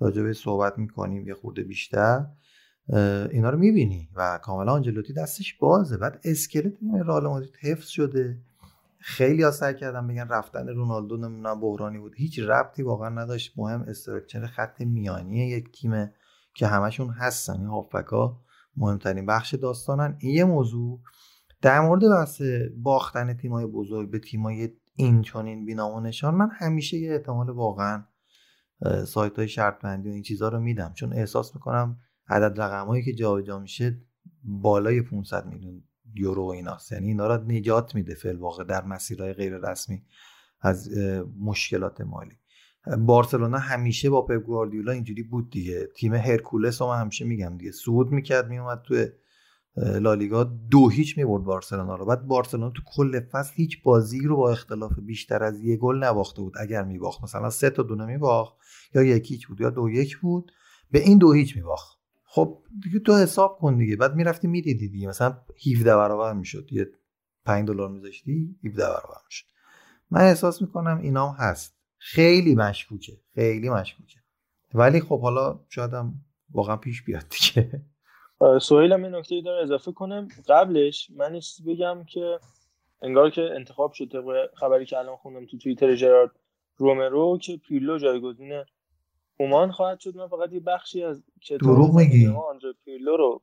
[0.00, 2.26] راجع صحبت می‌کنیم یه خورده بیشتر
[3.30, 5.96] اینا رو می‌بینی و کاملا آنجلوتی دستش بازه.
[5.96, 6.72] بعد اسکلت
[7.06, 8.38] رئال مادرید حفظ شده.
[8.98, 12.14] خیلی ها سعی کردن بگن رفتن رونالدو نمی‌دونم بحرانی بود.
[12.16, 13.52] هیچ ربطی واقعا نداشت.
[13.56, 16.14] مهم استرکچر خط میانی یک تیمه
[16.54, 17.52] که همشون هستن.
[17.52, 18.40] این هافبکا
[18.76, 20.16] مهمترین بخش داستانن.
[20.18, 21.00] این یه موضوع.
[21.62, 22.42] در مورد بحث
[22.76, 28.04] باختن تیمای بزرگ به تیمای این چنین بینامونشان من همیشه یه احتمال واقعا
[29.06, 30.92] سایت های شرط بندی و این چیزها رو میدم.
[30.94, 34.00] چون احساس می‌کنم عدد رقمهایی که جابجا میشه
[34.44, 35.82] بالای 500 میلیون
[36.14, 36.92] یورو و ایناست.
[36.92, 40.02] یعنی اینا را نجات میده فعل واقع در مسیرهای غیر رسمی
[40.60, 40.90] از
[41.40, 42.38] مشکلات مالی.
[42.98, 45.88] بارسلونا همیشه با پپ گواردیولا اینجوری بود دیگه.
[45.96, 47.72] تیم هرکولس من همیشه میگم دیگه.
[47.72, 49.06] صعود می‌کرد میومد تو
[49.76, 52.06] لالیگا دو هیچ می‌برد بارسلونا رو.
[52.06, 56.42] بعد بارسلونا تو کل فصل هیچ بازی رو با اختلاف بیشتر از یه گل نباخته
[56.42, 57.22] بود اگر میباخت.
[57.22, 58.54] مثلا سه تا دونه میباخت
[58.94, 60.52] یا یکیچ بود یا دو یک بود
[60.90, 61.98] به این دو هیچ میباخت.
[62.24, 63.96] خب دیگه تو حساب کن دیگه.
[63.96, 65.08] بعد می‌رفتی می‌دیدی دیگه.
[65.08, 65.38] مثلا
[65.72, 66.68] 17 برابر می‌شد.
[66.72, 66.86] یه
[67.44, 69.46] 5 دلار میذاشتی 17 برابر می‌شد.
[70.10, 71.76] من احساس می‌کنم اینام هست.
[71.98, 73.20] خیلی مشکوکه.
[73.34, 74.18] خیلی مشکوکه.
[74.74, 76.14] ولی خب حالا شاید هم
[76.50, 77.82] واقعا پیش بیاد دیگه.
[78.60, 82.38] سوهیل هم این نکته داره اضافه کنم قبلش من بگم که
[83.02, 86.30] انگار که انتخاب شد طبق خبری که الان خوندم تو توییتر جرارد
[86.76, 88.62] رومرو که پیرلو جایگزین
[89.38, 90.16] اومان خواهد شد.
[90.16, 91.24] من فقط یه بخشی از
[91.60, 93.42] دروغ میگی؟ آندره پیرلو رو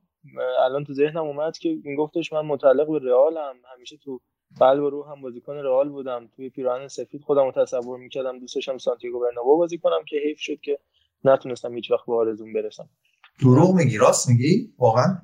[0.60, 3.56] الان تو ذهنم اومد که این گفتش من متعلق به رئالم.
[3.76, 4.20] همیشه تو
[4.60, 6.30] قلب و روح هم بازیکن رئال بودم.
[6.36, 10.60] توی پیراهن سفید خودم رو تصور می‌کردم دوستشم سانتیاگو برنابو بازی کنم که حیف شد
[10.62, 10.80] که
[11.24, 12.90] نتونستم هیچ وقت به آرزوم برسم.
[13.40, 15.22] دروغ میگی راست میگی؟ واقعا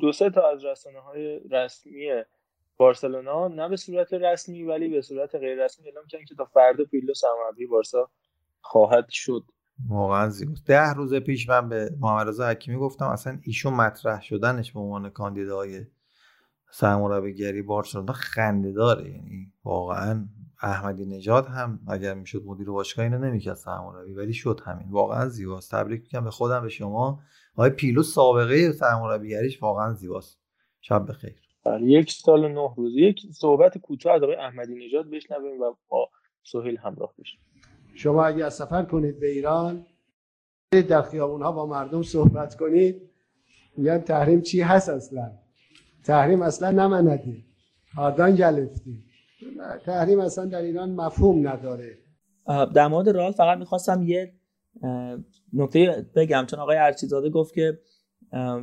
[0.00, 1.92] دو سه تا از رسانه های رسمی
[2.76, 6.84] بارسلونا نه به صورت رسمی ولی به صورت غیر رسمی اعلام کردن که تا فردا
[6.84, 8.10] پیرلو سرمربی بارسا
[8.60, 9.42] خواهد شد.
[9.88, 10.66] واقعا زیباست.
[10.66, 15.10] ده روز پیش من به محمد رضا حکیمی گفتم اصلا ایشون مطرح شدنش به عنوان
[15.10, 15.86] کاندیدای
[16.70, 19.10] سرمربیگری بارسلونا خنده داره.
[19.10, 20.26] یعنی واقعا
[20.62, 24.90] احمدی نژاد هم اگر می‌شد مدیر باشگاه اینو نمی‌کرد سرمربی ولی شد همین.
[24.90, 25.70] واقعا زیباست.
[25.70, 27.20] تبریک میگم به خودم به شما.
[27.56, 30.40] آقای پیلو سابقه سرمربیگریش واقعا زیباست.
[30.80, 31.34] شب بخیر.
[31.64, 32.92] بله، یک سال و نه روز.
[32.96, 36.10] یک صحبت کوتاه از آقای احمدی نژاد بشنویم و با
[36.42, 37.40] سهیل همراه بشیم.
[37.94, 39.86] شما اگر سفر کنید به ایران
[40.88, 43.02] در خیابون ها با مردم صحبت کنید.
[43.76, 45.30] میگن تحریم چی هست اصلا؟
[46.04, 47.44] تحریم اصلا نمنده
[47.98, 49.04] آدان گلفتی
[49.84, 51.98] تحریم اصلا در ایران مفهوم نداره.
[52.74, 54.32] در مورد رئال فقط می‌خواستم یه
[55.56, 57.78] نکته بگم چون آقای ارچیزاده گفت که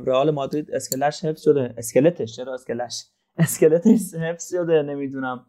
[0.06, 1.74] رئال مادرید اسکلش حفظ شده.
[1.76, 3.04] اسکلتش چرا اسکلش؟
[3.38, 5.46] اسکلتش حفظ شده نمی‌دونم.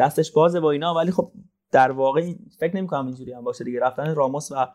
[0.00, 1.32] دستش بازه با اینا ولی خب
[1.72, 3.80] در واقع فکر نمی کنم اینجوری هم باشه دیگه.
[3.80, 4.66] رفتن راموس و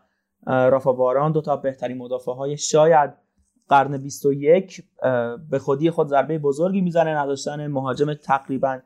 [0.46, 3.10] رافا واران دو تا بهترین مدافع های شاید
[3.68, 4.84] قرن 21
[5.50, 8.80] به خودی خود ضربه بزرگی می‌زنه نداشتن مهاجم تقریبا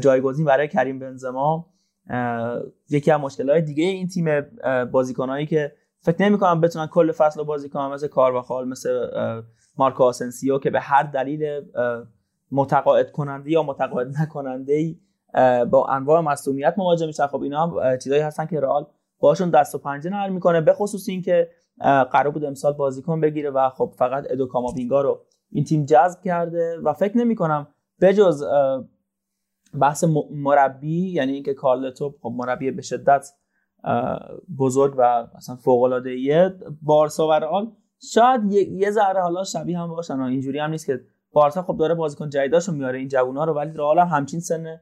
[0.00, 1.66] جایگزین برای کریم بنزما.
[2.90, 4.40] یکی از مشکلات دیگه این تیم
[4.92, 7.86] بازیکنایی که فکر نمی کنم بتونن کل فصل بازی کنن.
[7.86, 9.10] مثل کارواخال مثل
[9.78, 11.60] مارکو آسنسیو که به هر دلیل
[12.52, 14.96] متقاعد کننده یا متقاعد نکننده
[15.70, 17.26] با انواع مصونیت مواجه میشن.
[17.26, 18.86] خب اینا هم چیزایی هستن که رئال
[19.18, 21.50] باشون دست و پنجه نرم می‌کنه به خصوص اینکه
[22.12, 25.20] قرار بود امسال بازیکن بگیره و خب فقط ادو کاماوینگا رو
[25.52, 27.68] این تیم جذب کرده و فکر نمی کنم
[28.00, 28.44] بجز
[29.80, 33.32] بحث مربی یعنی اینکه کارلتو خب مربی به شدت
[34.58, 37.72] بزرگ و مثلا فوق العاده بارسا و رئال.
[38.12, 41.00] شاید یه ذره حالا شبیه هم باشن اینجوری هم نیست که
[41.32, 44.80] بارسا خب داره بازیکن جدیداشو میاره این جوونا رو ولی رئال هم همچین سن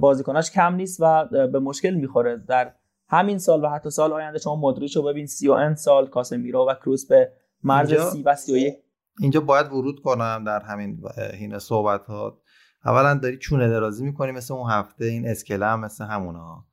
[0.00, 2.36] بازیکناش کم نیست و به مشکل می‌خوره.
[2.36, 2.74] در
[3.08, 7.06] همین سال و حتی سال آینده شما مودریچ رو ببین 30 سال کاسمیرو و کروس
[7.06, 7.32] به
[7.62, 8.74] مرز 30 و 31
[9.20, 11.02] اینجا باید ورود کنم در همین
[11.34, 12.38] هین صحبت ها
[12.84, 16.64] اولا داری چونه درازی می‌کنی مثل اون هفته این اسکله هم مثل همونا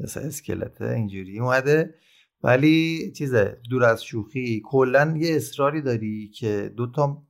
[0.00, 1.94] مثل اسکلته اینجوری اومده.
[2.42, 7.22] ولی چیزه دور از شوخی کلا یه اصراری داری که دوتا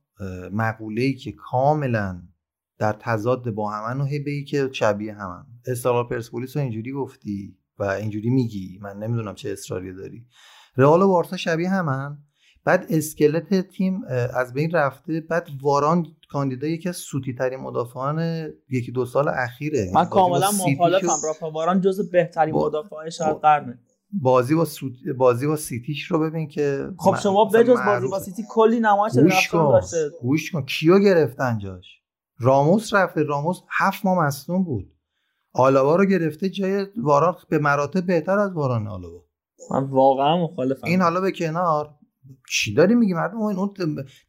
[0.51, 2.23] مقوله ای که کاملا
[2.77, 5.45] در تضاد با همن و هی که شبیه همن.
[5.67, 8.79] استقلال پرسپولیس رو اینجوری گفتی و اینجوری میگی.
[8.81, 10.25] من نمی‌دونم چه اصراری داری.
[10.77, 12.17] رئال و بارسا شبیه همن.
[12.67, 14.01] بعد اسکلت تیم
[14.33, 19.91] از بین رفته بعد واران کاندیدا یکی از سوتی ترین مدافعان یکی دو سال اخیره.
[19.93, 21.51] من کاملا مخالفم رافا.
[21.51, 22.67] واران جز بهترین با...
[22.67, 23.79] مدافعان شاید قرنه.
[24.11, 24.93] بازی با سوت...
[25.17, 30.09] بازی با سیتیش رو ببین که خب شما بجز بازی با سیتی کلی نمایش داشته.
[30.21, 30.65] گوش کن.
[30.65, 31.85] کیو گرفتن جاش؟
[32.39, 33.23] راموس رفته.
[33.23, 34.91] راموس هفت ماه مصدوم بود.
[35.53, 37.35] آلاوا رو گرفته جای واران.
[37.49, 39.23] به مراتب بهتر از واران آلاوا.
[39.71, 40.87] من واقعا مخالفم.
[40.87, 41.96] این حالا به کنار.
[42.49, 43.73] چی داری میگی مردم؟ اون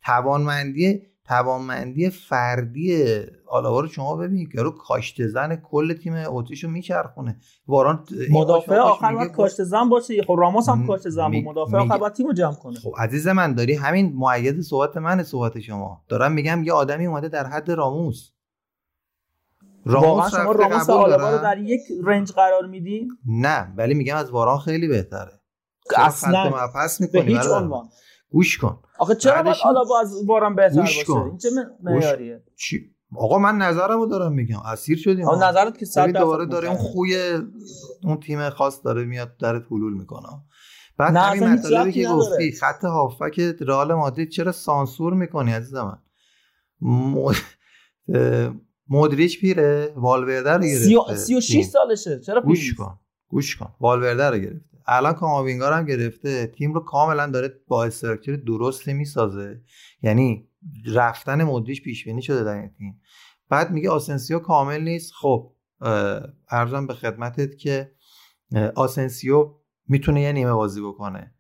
[0.05, 3.05] توانمندی توانمندی فردی
[3.47, 7.39] آلاوا رو شما ببینید یارو کاشته زن کل تیم اوتیشو میچرخونه.
[7.67, 10.23] واران مدافع آخر باید کاشته زن باشه.
[10.23, 11.45] خب راموس هم کاشته زن بود.
[11.45, 12.79] مدافع آخر باید تیمو جمع کنه.
[12.79, 16.05] خب عزیز من داری همین معید صحبت من صحبت شما.
[16.09, 18.31] دارم میگم یه آدمی اومده در حد راموس.
[19.85, 24.59] راموس شما راموس آلاوا رو در یک رنج قرار میدی؟ نه ولی میگم از واران
[24.59, 25.38] خیلی بهتره.
[25.97, 27.89] اصلا به هیچ عنوان.
[28.31, 28.79] گوش کن.
[28.99, 31.13] آخه چرا باید آلاوا از واران بهتر باشه.
[31.13, 31.49] این چه
[31.83, 34.61] معیاریه؟ چی؟ آقا من نظرمو دارم میگم.
[34.61, 37.41] اسیر شدیم آقا نظرت که صد دوباره داره اون خوی
[38.03, 40.29] اون تیم خاص داره میاد درت حلول می‌کنه.
[40.99, 42.09] بعد نه همین مطلبی که.
[42.09, 45.99] گفتی خط هافک رئال مادرید چرا سانسور می‌کنی عزیز من
[48.89, 52.21] مودریچ پیره؟ والورده رو گرفته سی و شیش سالشه.
[52.21, 52.99] چرا گوش پیش کن.
[53.29, 53.75] گوش کن.
[53.81, 54.78] والورده رو گرفته.
[54.89, 59.63] الان کاماوینگا هم گرفته تیم رو کاملا داره با structure درستی می‌سازه.
[60.03, 60.49] یعنی
[60.87, 63.01] رفتن مودریچ پیش بینی شده در این تیم.
[63.49, 65.13] بعد میگه آسنسیو کامل نیست.
[65.13, 65.53] خب
[66.49, 67.93] عرضم به خدمتت که
[68.75, 69.55] آسنسیو
[69.89, 71.35] می‌تونه یه نیمه بازی بکنه.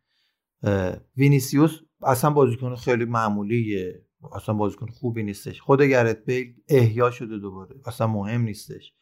[1.17, 4.05] وینیسیوس اصلا بازیکن خیلی معمولیه.
[4.33, 5.61] اصلا بازیکن خوبی نیستش.
[5.61, 7.77] خود گرت بیل احیا شده دوباره.
[7.87, 8.95] اصلا مهم نیستش.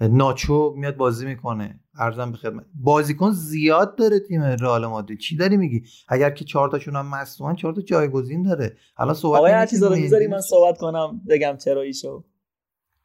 [0.00, 1.80] ناچو میاد بازی می‌کنه.
[1.98, 2.64] ارزم به خدمت.
[2.74, 5.18] بازیکن زیاد داره تیم رئال مادرید.
[5.18, 8.76] چی داری میگی؟ اگر که چهار تاشون هم مصدومن چهار تا جایگزین داره.
[8.98, 12.24] الان صحبت آقای چیزا رو می‌ذاری من صحبت کنم بگم چرا ایشو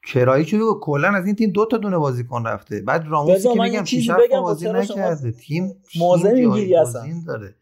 [0.07, 0.79] کرایی چه بگو.
[0.81, 2.81] کلا از این تیم دو تا دونه بازیکن رفته.
[2.81, 5.31] بعد راموسی بذار که میگم 6 بگم، بازی نکرده.
[5.31, 7.55] تیم تیم می‌گیری اصلا؟ داره.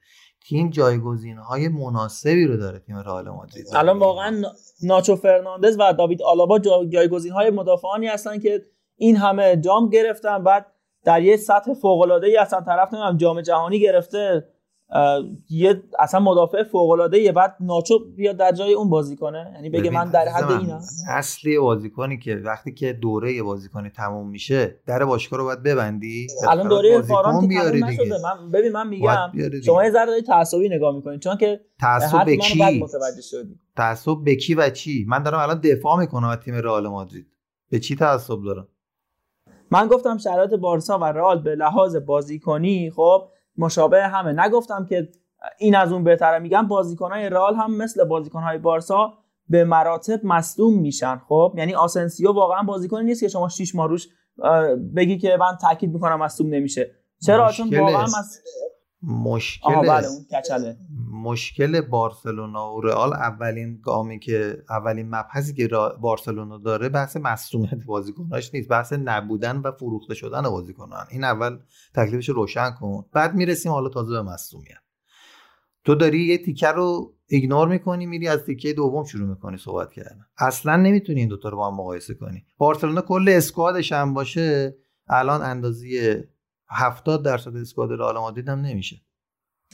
[0.48, 3.66] تیم جایگزین های مناسبی رو داره تیم رئال مادرید.
[3.74, 4.52] الان واقعا نا-
[4.84, 8.66] ناچو فرناندز و داوید آلابا جایگزین های مدافعانی هستن که
[9.00, 10.66] این همه جام گرفتن بعد
[11.06, 14.46] در یه سطح فوق العاده ای اصلا طرف نمی‌دونم جام جهانی گرفته
[15.50, 19.70] یه اصلا مدافع فوق العاده ای بعد ناچو بیاد در جای اون بازی کنه؟ یعنی
[19.70, 25.06] بگه من در حد اینم اصلی بازیکنی که وقتی که دوره بازیکنی تموم میشه در
[25.06, 26.28] باشگاه رو باید ببندی.
[26.48, 28.04] الان دوره فاران بیاری دیگه.
[28.04, 28.16] نشده.
[28.24, 29.32] من ببین من میگم.
[29.66, 32.86] شما یه ذره دارید تعصبی نگاه می‌کنید چون که تعصب به کی؟
[33.78, 37.28] تعصب به کی و چی؟ من دارم الان دفاع می‌کنم از تیم رئال مادرید.
[37.70, 38.68] به چی تعصب دارم؟
[39.72, 44.46] من گفتم شرایط بارسا و رئال به لحاظ بازیکنی خب مشابه همه.
[44.46, 45.10] نگفتم که
[45.58, 46.40] این از اون بهتره.
[46.40, 49.14] میگم بازیکنهای رئال هم مثل بازیکنهای بارسا
[49.50, 54.08] به مراتب مصدوم میشن خب؟ یعنی آسنسیو واقعا بازیکنی نیست که شما 6 ماه روش
[54.44, 56.92] اه، بگی که من تاکید می‌کنم مصدوم نمیشه.
[57.26, 58.44] چرا؟ چون واقعا است.
[59.04, 60.26] مشکل بله اون
[61.12, 65.70] مشکل بارسلونا و رئال اولین گامی که اولین مبحثی که
[66.02, 71.06] بارسلونا داره بحث مصونیت بازیکناش نیست بحث نبودن و فروخته شدن بازیکنان.
[71.12, 71.60] این اول
[71.96, 73.06] تکلیفش رو روشن کن.
[73.14, 74.78] بعد می‌رسیم حالا تازه به مصونیت.
[75.84, 80.26] تو داری یه تیکه رو ایگنور می‌کنی میری از تیکه دوم شروع می‌کنی صحبت کردن.
[80.38, 82.44] اصلا نمی‌تونی این دوتا رو با هم مقایسه کنی.
[82.58, 84.76] بارسلونا کل اسکوادش هم باشه
[85.08, 86.00] الان اندازی
[86.70, 89.02] 70 درصد اسکواد رئال مادرید هم نمیشه.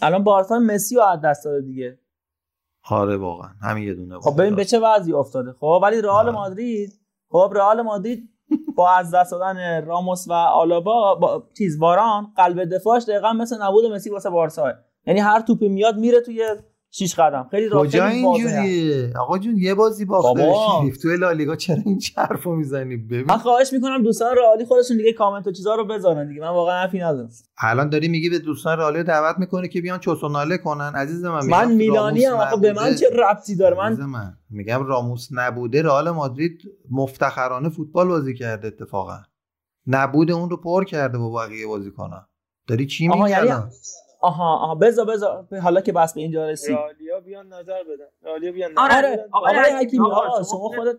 [0.02, 2.00] الان بارسا مسی رو از دست داده دیگه.
[2.90, 5.54] آره واقعا همین یه دونه خب ببین به چه وضعی افتاده.
[5.54, 6.32] خب ولی رئال آره.
[6.32, 8.30] مادرید خب رئال مادرید
[8.76, 13.86] با از دست دادن راموس و آلابا با چیز واران قلب دفاعش دقیقا مثل نبود
[13.86, 14.74] مسی واسه بارسا
[15.06, 16.46] یعنی هر توپی میاد میره توی
[16.98, 17.48] شیش قدم.
[17.52, 18.06] خیلی را کجا.
[18.06, 20.54] اینجوریه آقا جون یه بازی باخته.
[20.82, 23.26] شریف توی لالیگا چرا این حرفو می‌زنی؟ ببین.
[23.30, 26.42] من خواهش می‌کنم دوستان رئالی خودشون دیگه کامنت و چیزا رو بذارن دیگه.
[26.42, 27.30] من واقعا حرفی ندارم.
[27.58, 30.92] الان داری میگی به دوستان رئال دعوت می‌کنه که بیان چوسوناله کنن.
[30.96, 32.98] عزیز من من میلانی راموس آقا به من نبوده.
[32.98, 35.82] چه ربطی داره؟ من من میگم راموس نبوده.
[35.82, 39.18] رئال مادرید مفتخرانه فوتبال بازی کرده اتفاقا.
[39.88, 42.26] نبود اون رو پر کرده با بقیه بازیکنان
[42.68, 43.52] داری چی میگی یعنی؟
[44.26, 48.06] آها آها بذار بذار حالا که بس به اینجا رسید رئالیا بیان نظر بدن.
[48.24, 49.30] رئالیا بیان آره، نظر آره بدن.
[49.34, 50.96] آقای آقای حکیمی آقا، شما خودت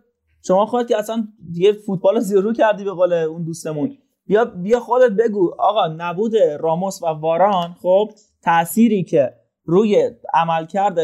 [0.46, 3.98] شما خودت که اصلا دیگه فوتبال رو زیرو کردی به قول اون دوستمون.
[4.26, 5.54] بیا بیا خودت بگو.
[5.58, 8.10] آقا نبود راموس و واران خب
[8.42, 9.32] تأثیری که
[9.64, 10.98] روی عملکرد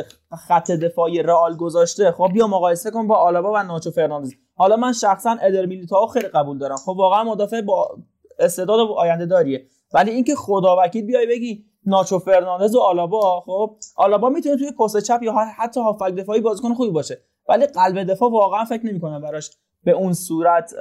[0.49, 2.13] خط دفاعی رئال گذاشته.
[2.13, 4.33] خب بیا مقایسه کن با آلابا و ناچو فرناندز.
[4.55, 6.77] حالا من شخصا ادر میلیتائو خیلی قبول دارم.
[6.77, 7.97] خب واقعا مدافع با
[8.39, 9.67] استعداد و آینده داریه.
[9.95, 15.01] ولی اینکه خدا وکیل بیای بگی ناچو فرناندز و آلابا خب آلابا می‌تونه توی پست
[15.01, 19.51] چپ یا حتی هافک دفاعی بازیکن خوبی باشه ولی قلب دفاع واقعا فکر نمی‌کنم براش
[19.85, 20.75] به اون صورت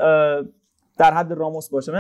[0.98, 2.00] در حد راموس باشه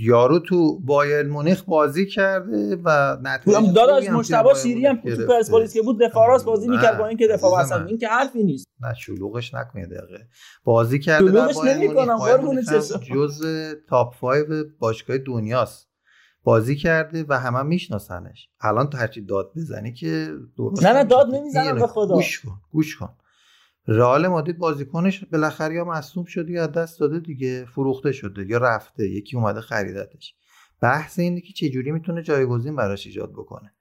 [0.00, 5.26] یارو تو بایر مونیخ بازی کرده و نتیجه داداش مشتبه شیری هم تو.
[5.26, 7.80] پرسپولیس که بود دفاع راست بازی می‌کرد با اینکه دفاع وسط.
[7.86, 10.26] این که حرفی نیست نه شلوغش نکن یه دقیقه
[10.64, 13.00] بازی کرده شلوغش بایر نمی‌کنم، قربون مونیخ هم چشم.
[13.14, 13.44] جز
[13.88, 14.44] تاپ 5
[14.78, 15.88] باشگاه دنیاست
[16.44, 18.48] بازی کرده و همه میشناسنش.
[18.60, 21.04] الان تو هرچی داد بزنی که درست نه، نه،.
[21.04, 22.14] داد نمی‌زنم به خدا.
[22.14, 23.16] گوش کن گوش کن.
[23.86, 29.08] رئال مادرید بازیکنش بالاخره یا مصدوم شده یا دست داده دیگه فروخته شده یا رفته
[29.08, 30.34] یکی اومده خریدتش.
[30.80, 33.72] بحث اینه که چجوری می‌تونه جایگزین براش ایجاد بکنه.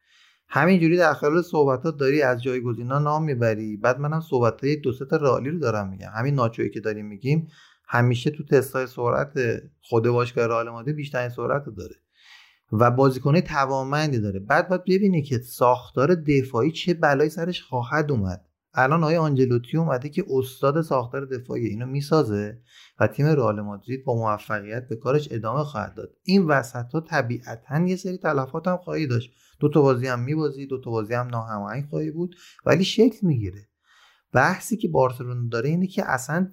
[0.48, 3.78] همینجوری در خلال صحبتات داری از جایگزینا نام می‌بری.
[3.78, 6.10] بعد منم صحبت های دو تا رئالی رو دارم میگم.
[6.16, 7.48] همین ناچویی که داریم میگیم
[7.88, 9.34] همیشه تو تستای سرعت
[9.82, 11.96] خود باشگاه رئال مادرید بیشترین سرعت داره.
[12.80, 14.40] و بازیکنه توانمندی داره.
[14.40, 18.46] بعد باید ببینی که ساختار دفاعی چه بلایی سرش خواهد اومد.
[18.74, 22.62] الان آقای آنجلوتی اومده که استاد ساختار دفاعی اینو می‌سازه
[23.00, 26.10] و تیم رئال مادرید با موفقیت به کارش ادامه خواهد داد.
[26.24, 29.32] این وسط ها طبیعتا یه سری تلفات هم خواهی داشت.
[29.60, 33.68] دو تا بازی هم میبازی دو تا بازی هم ناهماهنگ خواهی بود ولی شکل می‌گیره.
[34.34, 36.48] بحثی که بارسلونا داره اینه که اصلا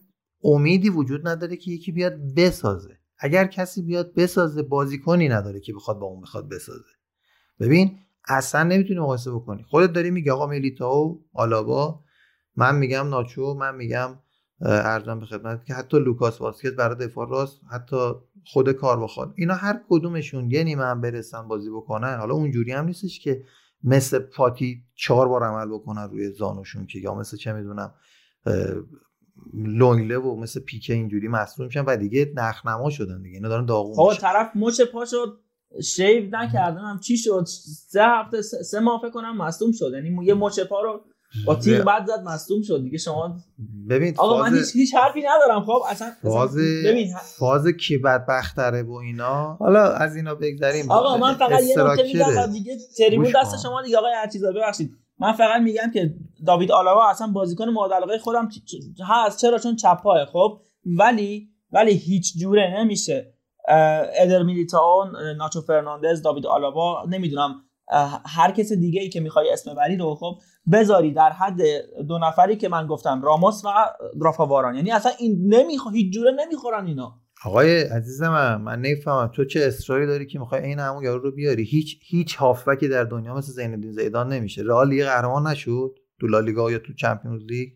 [0.45, 3.00] امیدی وجود نداره که یکی بیاد بسازه.
[3.21, 6.85] اگر کسی بیاد بسازه بازیکنی نداره که بخواد با اون بخواد بسازه.
[7.61, 9.63] ببین اصلا نمی‌تونی مقایسه بکنی.
[9.63, 12.01] خودت داری میگی آقا میلیتائو آلابا
[12.57, 14.19] من میگم ناچو من میگم
[14.61, 18.13] ارزم به خدمت که حتی لوکاس واسکت برای دفاع راست حتی
[18.45, 22.19] خود کار بخواد اینا هر کدومشون یه نیمه هم برسن بازی بکنن.
[22.19, 23.45] حالا اونجوری هم نیستش که
[23.85, 27.95] مثل فاتی چهار بار عمل بکنن روی زانوشون که یا مثل چه می‌دونم
[29.55, 33.35] لونگله و مثل پیکه اینجوری مصدوم میشن و دیگه نخنما شدن دیگه.
[33.35, 35.27] اینا دارن داغون آقا طرف مچ پاشو
[35.85, 36.81] شیو نکردن.
[36.81, 37.45] هم چی شد؟
[37.89, 39.91] سه هفته سه ماه فکر کنم مصدوم شد.
[39.95, 41.01] یعنی یه مچ پا رو
[41.47, 42.83] با تیم بعد زد مصدوم شد.
[42.83, 43.37] دیگه شما
[43.89, 45.65] ببین آقا من هیچ هیچ حرفی ندارم.
[45.65, 50.91] خب اصلا فاز ببین فاز کی بدبختره و اینا؟ حالا از اینا بگذریم.
[50.91, 53.63] آقا من فقط یه نکته میگم دیگه تریبون دست.
[53.63, 53.99] شما دیگه.
[53.99, 54.91] آقای هرچیزا ببخشید.
[55.19, 56.15] من فقط میگم که
[56.47, 58.49] داوید آلاوا اصلا بازیکن مورد علاقه خودم
[59.09, 59.41] هست.
[59.41, 60.61] چرا؟ چون چپ پاه خب.
[60.99, 63.35] ولی ولی هیچ جوره نمیشه.
[64.19, 65.05] ادر میلیتائو
[65.37, 67.55] ناچو فرناندز داوید آلاوا نمی‌دونم
[68.27, 70.39] هر کس دیگه ای که می‌خوای اسم بری رو خب
[70.73, 71.61] بذاری در حد
[72.09, 73.69] دو نفری که من گفتم راموس و
[74.21, 74.75] رافا واران.
[74.75, 77.21] یعنی اصلا این نمیخوا هیچ جوره نمی‌خورن اینا.
[77.45, 79.31] آقای عزیز من من نمی‌فهمم.
[79.35, 83.05] تو چه اصراری داری که می‌خوای این همون یارو رو بیاری؟ هیچ هیچ هافبکی در
[83.05, 84.63] دنیا مثل زین الدین زیدان نمیشه.
[84.63, 87.73] رئال لیگ قهرمان نشد تو لالیگا یا تو Champions League.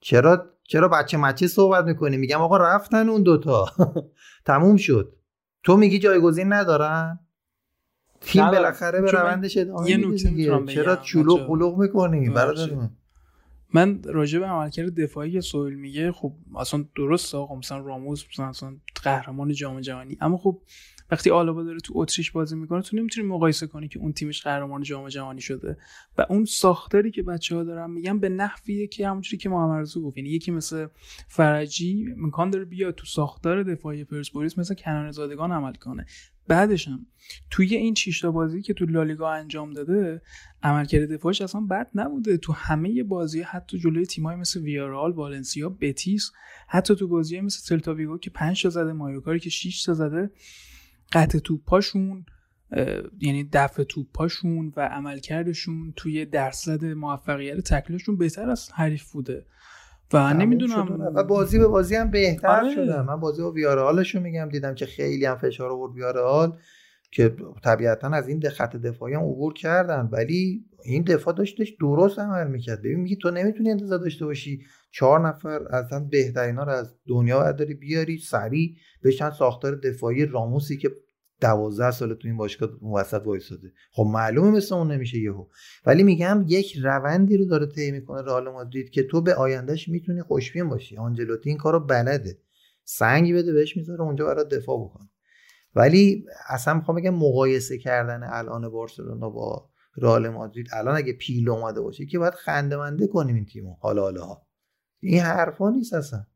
[0.00, 3.66] چرا چرا بچه مچه صحبت می‌کنی؟ میگم آقا رفتن اون دوتا.
[4.46, 5.16] تموم شد.
[5.62, 7.18] تو میگی جایگزین ندارن؟
[8.20, 8.50] تیم.
[8.50, 11.46] بالاخره به روندش ادامه یه نکته چرا بچه‌ها.
[11.46, 12.74] قلوغ می‌کنی؟ برادر.
[12.74, 12.90] من.
[13.74, 18.76] من راجع به عملکرد دفاعی که سویل میگه خب اصلا درست آقا مثلا راموس مثلا
[19.04, 20.18] قهرمان جام جهانی.
[20.20, 20.60] اما خب
[21.10, 24.82] وقتی آلابا داره تو اتریش بازی می‌کنه تو نمی‌تونی مقایسه کنی که اون تیمش قهرمان
[24.82, 25.76] جام جهانی شده.
[26.18, 30.16] و اون ساختاری که بچه ها دارن میگن به نحویه که همونجوری که محمد گفت.
[30.16, 30.86] یعنی یکی مثل
[31.28, 36.06] فرجی امکان داره بیاد تو ساختار دفاعی پرسپولیس مثل کنان زادگان عمل کنه.
[36.48, 37.06] بعدش هم
[37.50, 40.22] توی این تا بازی که تو لالیگا انجام داده
[40.62, 42.36] عملکرد دفاعش اصلا بد نبوده.
[42.36, 46.32] تو همه بازی حتی جلوی تیمای مثل ویارال، والنسیا، بتیس
[46.68, 50.30] حتی تو بازی مثل سلتا ویگو که 5 تا زده مایورکاری که 6 تا زده
[51.12, 52.26] قطع توپاشون
[53.20, 59.46] یعنی دفع توپاشون و عملکردشون توی درصد موفقیت تکلشون بهتر از حریف بوده
[60.12, 61.12] و نمی‌دونم.
[61.14, 62.74] و بازی به بازی هم بهتر آره.
[62.74, 66.58] شدن من بازی با ویارالشو میگم دیدم که خیلی هم فشار آورد ویارال
[67.10, 72.18] که طبیعتا از این خط دفاعی هم عبور کردن ولی این دفاع داشت داشت درست
[72.18, 72.78] عمل می‌کرد.
[72.78, 74.60] ببین میگی تو نمی‌تونی انتظار داشته باشی
[74.92, 80.26] چهار نفر اصلا بهترین ها رو از دنیا باید داری بیاری سریع بشن ساختار دفاعی
[80.26, 80.90] راموسی که
[81.40, 85.46] دوازده سال تو این باشگاه اون وسط وایساده خب معلومه مثل اون نمیشه یهو.
[85.86, 90.22] ولی میگم یک روندی رو داره طی می‌کنه رئال مادرید که تو به آیندهش می‌تونی
[90.22, 90.96] خوشبین باشی.
[90.96, 92.38] آنجلوتی این کارو بلده.
[92.84, 95.08] سنگ بده بهش می‌ذاره اونجا برات دفاع بکنه.
[95.74, 100.66] ولی اصلا می‌خوام بگم مقایسه کردن الان بارسلونا با رئال مادرید.
[100.72, 103.76] الان اگه پیل اومده باشه که باید خندمنده کنیم این تیمو.
[103.80, 104.46] حالا حالا ها
[105.00, 106.26] این حرفا نیست اصلا.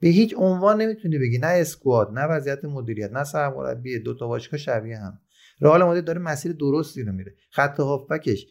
[0.00, 1.38] به هیچ عنوان نمی‌تونی بگی.
[1.38, 3.98] نه squad نه وضعیت مدیریت نه سرمربی.
[3.98, 5.20] دو تا باشگاه شبیه هم.
[5.60, 7.34] رئال مادرید داره مسیر درستی رو میره.
[7.50, 8.46] خط هافبکش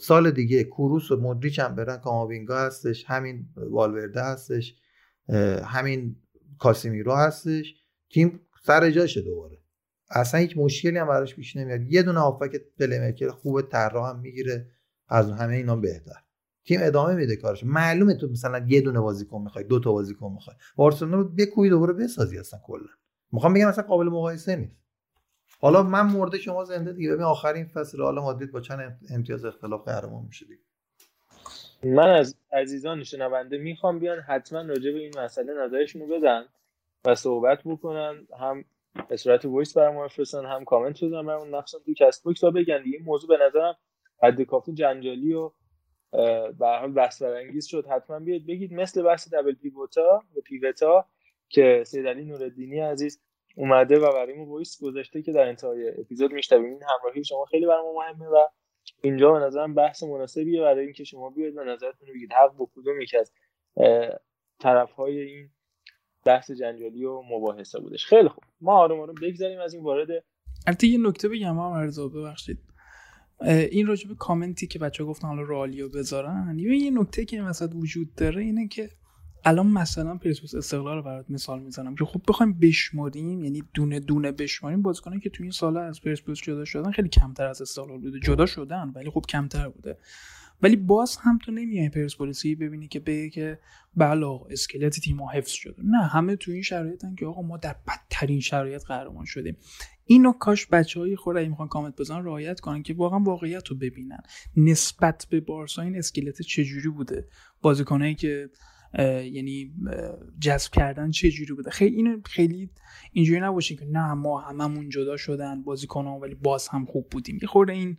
[0.00, 1.96] سال دیگه کروس و مودریچ هم برن.
[1.96, 4.74] کاماوینگا هستش همین والورده هستش
[5.64, 6.16] همین
[6.58, 7.74] کاسیمیرو هستش.
[8.10, 9.57] تیم سر جاشه دوباره.
[10.10, 11.80] اصلا هیچ مشکلی هم براش پیش نمیاد.
[11.82, 14.66] یه دونه هافبک playmaker خوب طراح هم می‌گیره.
[15.08, 16.22] از همه اینا بهتر.
[16.64, 17.64] تیم ادامه میده کارش.
[17.64, 20.56] معلومه تو مثلا یه دونه بازیکن می‌خوای دو تا بازیکن می‌خوای.
[20.76, 22.88] بارسلونا رو بکوی دوباره بسازی اصلا کلا.
[23.32, 24.76] می‌خوام بگم اصلا قابل مقایسه نیست.
[25.60, 27.12] حالا من مرده شما زنده دیگه.
[27.12, 30.60] ببین آخرین فصل رئال مادرید با چند امتیاز اختلاف قهرمان میشه دیگه.
[31.96, 36.44] من از عزیزان شنونده می‌خوام بیان حتما راجع به این مسئله نظرشون رو بدن
[37.04, 38.26] و صحبت بکنن.
[38.40, 38.64] هم
[39.08, 42.82] به صورت voice برام بفرستن هم کامنت بزنن برامون نقشن تو Castbox تا بگن.
[42.84, 43.76] این موضوع به نظرم
[44.22, 45.50] حد کافی جنجالی و
[46.58, 47.86] به حال بحث برانگیز شد.
[47.86, 51.08] حتما بیاید بگید مثل بحث double pivot ا و pivot ا
[51.48, 53.22] که سید علی نوردینی عزیز
[53.56, 56.64] اومده و برای ما voice گذاشته که در انتهای اپیزود میشنویم.
[56.64, 58.36] این همراهی شما خیلی برای ما مهمه و
[59.02, 60.60] اینجا به نظرم بحث مناسبیه.
[60.60, 63.32] برای اینکه شما بیاید و نظرتون رو بگید حق با کدوم یکی از
[64.60, 65.50] طرف های این
[66.26, 68.06] بحث جنجالی و مباحثه بودش.
[68.06, 68.44] خیلی خوب.
[68.60, 70.08] ما آروم آروم بگذاریم از این وارد
[70.66, 72.58] البته یه نکته بگم هم ارزا ببخشید.
[73.46, 78.42] این راجب کامنتی که بچه گفتن حالا رالیو بذارن یه نکته که این وجود داره
[78.42, 78.90] اینه که
[79.44, 84.32] الان مثلا پرسپولیس استقلال رو برات مثال می‌زنم که خب بخوایم بشماریم یعنی دونه دونه
[84.32, 88.20] بشماریم بازیکنان که تو این سال از پرسپولیس جدا شدن خیلی کمتر از استقلال بوده.
[88.20, 89.98] جدا شدن ولی خب کمتر بوده.
[90.62, 93.58] ولی باز هم تو نمیای پرسپولیسی ببینی که بگه که
[93.96, 98.40] بله اسکلت تیم حفظ شده نه همه تو این شرایطن که آقا ما در بدترین
[98.40, 99.56] شرایط قهرمان شدیم.
[100.04, 104.20] اینو کاش بچه های خود می‌خوان کامنت بزنن رعایت کنن که واقعا واقعیت رو ببینن.
[104.56, 107.28] نسبت به بارسا این اسکلت چجوری بوده؟
[107.62, 108.50] بازیکنایی که
[109.32, 109.74] یعنی
[110.40, 112.70] جذب کردن چه جوری بوده؟ خیلی اینو خیلی
[113.12, 117.38] اینجوری نباشه که نه ما هممون جدا شدن بازیکنان ولی باز هم خوب بودیم.
[117.42, 117.96] یه خورده این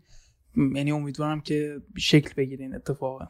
[0.56, 3.28] یعنی امیدوارم که شکل بگیره این اتفاقه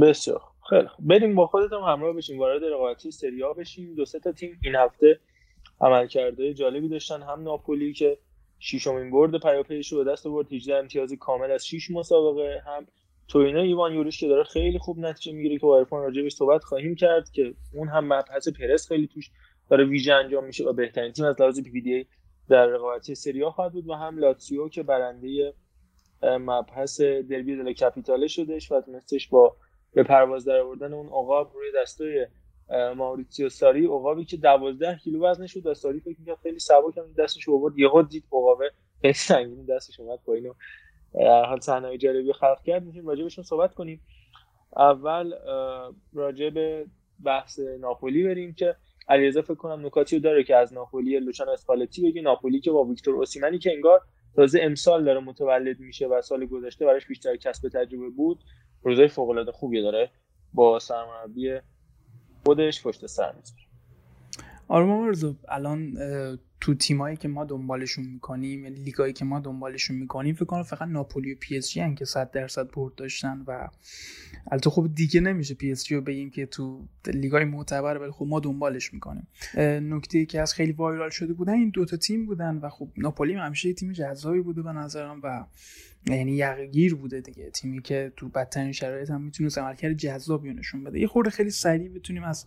[0.00, 0.40] بسیار.
[0.68, 2.38] خیلی بریم با خودتون همراه بشیم.
[2.38, 3.94] وارد رقابتی سریا بشیم.
[3.94, 5.20] دو سه تا تیم این هفته
[5.80, 7.22] عمل کرده جالبی داشتن.
[7.22, 8.18] هم ناپولی که
[8.58, 10.52] ششمین برد پیاپیش رو به دست آورد.
[10.52, 12.62] 18 امتیازی کامل از 6 مسابقه.
[12.66, 12.86] هم
[13.28, 16.94] توینه ایوان یوریش که داره خیلی خوب نتیجه می‌گیره که با عرفان راجبش صحبت خواهیم
[16.94, 19.30] کرد که اون هم مبحث پرس خیلی توش
[19.70, 22.06] داره ویژه انجام میشه و بهترین تیم از لحاظ پی دی
[22.52, 25.54] در رقابتی سریا خواهد بود و هم لاتسیو که برنده
[26.22, 29.56] مبحث دربی دل کپیتاله شدش و تونستش با
[29.92, 32.26] به پرواز در آوردن اون عقاب روی دستای
[32.96, 33.86] ماوریتسیو ساری.
[33.86, 37.78] عقابی که 12 کیلو وزنش بود ساری فکر می‌کرد خیلی سبک هم دستش آورد.
[37.78, 40.54] یهو دید عقابه خیلی سنگین دستش اومد پایین و
[41.46, 42.82] حال صحنه جالبی خلق کرد.
[42.82, 44.00] می‌تونیم راجع بهشون صحبت کنیم.
[44.76, 45.32] اول
[46.14, 46.86] راجع به
[47.24, 48.76] بحث ناپولی بریم که
[49.08, 52.20] علیرضا فکر کنم نکاتی رو داره که از ناپولی لوچان اسپالتی بگی.
[52.20, 54.00] ناپولی که با ویکتور اوسیمنی که انگار
[54.36, 58.38] تازه امسال داره متولد میشه و سال گذشته براش بیشتر کسب تجربه بود
[58.82, 60.10] روزای فوق العاده خوبی داره
[60.54, 61.58] با سرمربی
[62.44, 63.62] خودش پشت سر می‌ذاره.
[64.68, 65.14] آرمان
[65.48, 65.98] الان
[66.62, 70.88] تو تیمایی که ما دنبالشون می‌کنیم یعنی لیگایی که ما دنبالشون می‌کنیم فکر کنم فقط
[70.88, 73.68] ناپولی و پی اس جی که 100 درصد برد داشتن و
[74.50, 78.26] البته خب دیگه نمیشه پی اس جی رو بگیم که تو لیگای معتبر ولی خب
[78.28, 79.26] ما دنبالش می‌کنیم.
[79.94, 83.72] نکته که از خیلی viral شده بودن این دوتا تیم بودن و خب ناپولی همیشه
[83.72, 85.44] تیم جذابی بوده به نظرم و
[86.06, 87.50] یعنی یقه‌گیر بوده دیگه.
[87.50, 91.00] تیمی که تو بدترین شرایط هم می‌تونه عملکرد جذابی نشون بده.
[91.00, 92.46] یه خورده خیلی سریع بتونیم از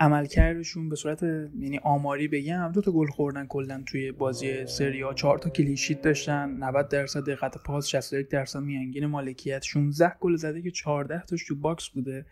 [0.00, 5.14] عملکردشون به صورت یعنی آماری بگم دو تا گل خوردن کلا توی بازی سری آ
[5.14, 10.36] چهار تا clean sheet داشتن 90 درصد دقت پاس 61 درصد میانگین مالکیت 16 گل
[10.36, 12.26] زده که 14 تاش تو box بوده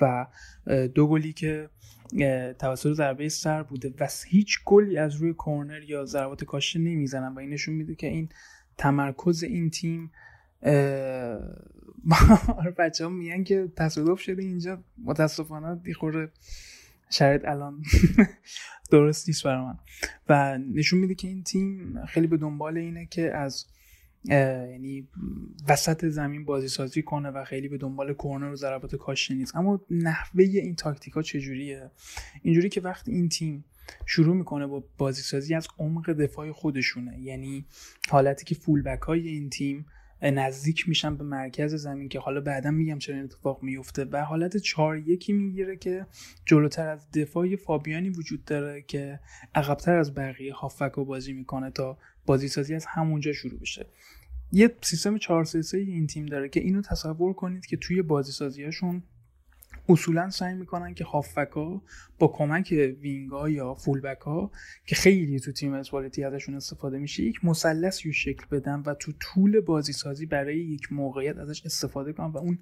[0.00, 0.26] و
[0.94, 1.68] دو گلی که
[2.58, 3.94] توسط ضربه سر بوده.
[4.00, 8.06] و هیچ گلی از روی کرنر یا ضربات کاشته نمی‌زنن و این نشون میده که
[8.06, 8.28] این
[8.78, 10.10] تمرکز این تیم
[12.78, 16.32] بچه ها میگن که تصادف شده اینجا متاسفانه دیخوره
[17.10, 17.82] شرط الان.
[18.90, 19.78] درست نیست برای من.
[20.28, 23.66] و نشون میده که این تیم خیلی به دنبال اینه که از
[24.24, 25.08] یعنی
[25.68, 29.56] وسط زمین بازی سازی کنه و خیلی به دنبال کورنر و ضربات کاشته نیست.
[29.56, 31.90] اما نحوه این تاکتیک ها چجوریه؟
[32.42, 33.64] اینجوری که وقتی این تیم
[34.06, 37.20] شروع می‌کنه با بازی سازی از عمق دفاع خودشونه.
[37.20, 37.66] یعنی
[38.10, 39.86] حالتی که فولبک های این تیم
[40.22, 44.56] نزدیک میشن به مرکز زمین که حالا بعدا میگم چرا این اتفاق میفته و حالت
[44.56, 46.06] چهار یکی می‌گیره که
[46.46, 49.20] جلوتر از دفاع فابیانی وجود داره که
[49.54, 53.86] عقبتر از بقیه هافک رو بازی می‌کنه تا بازی سازی از همونجا شروع بشه.
[54.52, 59.02] یه سیستم 4 3 این تیم داره که اینو تصور کنید که توی بازی سازیاشون
[59.88, 61.50] اصولا سعی می‌کنن که هافبک
[62.18, 64.50] با کمک وینگا یا فولبک ها
[64.86, 69.60] که خیلی تو تیم اسپالتی ازشون استفاده میشه یک مثلثی شکل بدن و تو طول
[69.60, 72.58] بازی سازی برای یک موقعیت ازش استفاده کنن و اون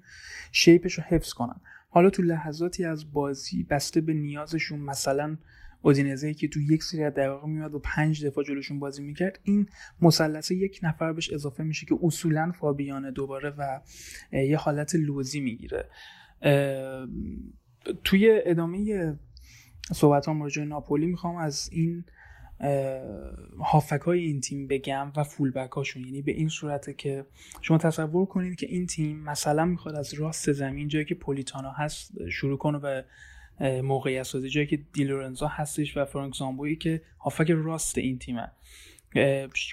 [0.51, 1.61] شیپش رو حفظ کنن.
[1.89, 5.37] حالا تو لحظاتی از بازی بسته به نیازشون مثلا
[5.81, 9.69] اودینزه که تو یک سری از دقایق میاد و پنج دفاع جلوشون بازی می‌کرد این
[10.01, 13.79] مثلث یک نفر بهش اضافه میشه که اصولا فابیانه دوباره و
[14.31, 15.89] یه حالت لوزی می‌گیره.
[18.03, 19.13] توی ادامه
[19.93, 22.05] صحبت هم راجع ناپولی می‌خوام از این
[23.59, 27.25] هافک های این تیم بگم و فولبک هاشون یعنی به این صورته که
[27.61, 32.29] شما تصور کنید که این تیم مثلا می‌خواد از راست زمین جایی که پولیتانا هست
[32.29, 33.01] شروع کنه و
[33.83, 38.51] موقعیت سازی جایی که دیلورنزا هستش و فرانک زامبویی که هافک راست این تیمه.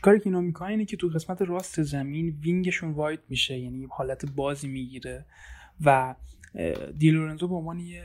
[0.02, 4.26] کاری که اینا می‌کنن اینه که تو قسمت راست زمین وینگشون واید میشه یعنی حالت
[4.26, 5.26] بازی می‌گیره
[5.84, 6.14] و
[6.98, 8.04] دیلورنزو به عنوان یه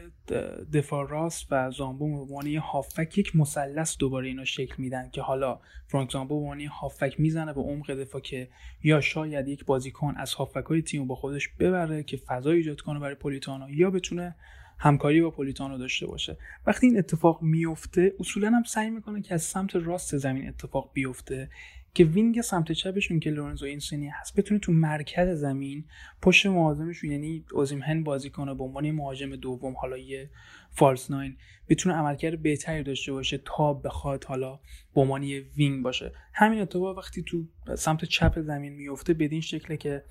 [0.73, 5.21] دفاع راست و زامبو به عنوان یه هافک یک مثلث دوباره اینا شکل میدن که
[5.21, 8.49] حالا فرانک زامبو به عنوان یه هافک می‌زنه به عمق دفاع که
[8.83, 12.99] یا شاید یک بازیکن از هافک های تیم با خودش ببره که فضا ایجاد کنه
[12.99, 14.35] برای پولیتانو یا بتونه
[14.77, 16.37] همکاری با پولیتانو داشته باشه.
[16.65, 21.49] وقتی این اتفاق میفته اصولا هم سعی می‌کنه که از سمت راست زمین اتفاق بیفته.
[21.95, 25.85] که wing سمت چپشون که لورنزو اینسینی هست بتونه تو مرکز زمین
[26.21, 30.29] پشت مهاجمشون یعنی اوسیمهن بازی کنه به عنوان مهاجم دوم حالا یه
[30.71, 31.37] false nine
[31.69, 34.59] بتونه عملکرد بهتری داشته باشه تا بخواد حالا
[34.95, 36.11] به عنوان یه wing باشه.
[36.33, 37.43] همین اتفاق وقتی تو
[37.75, 40.03] سمت چپ زمین میفته بدین شکله که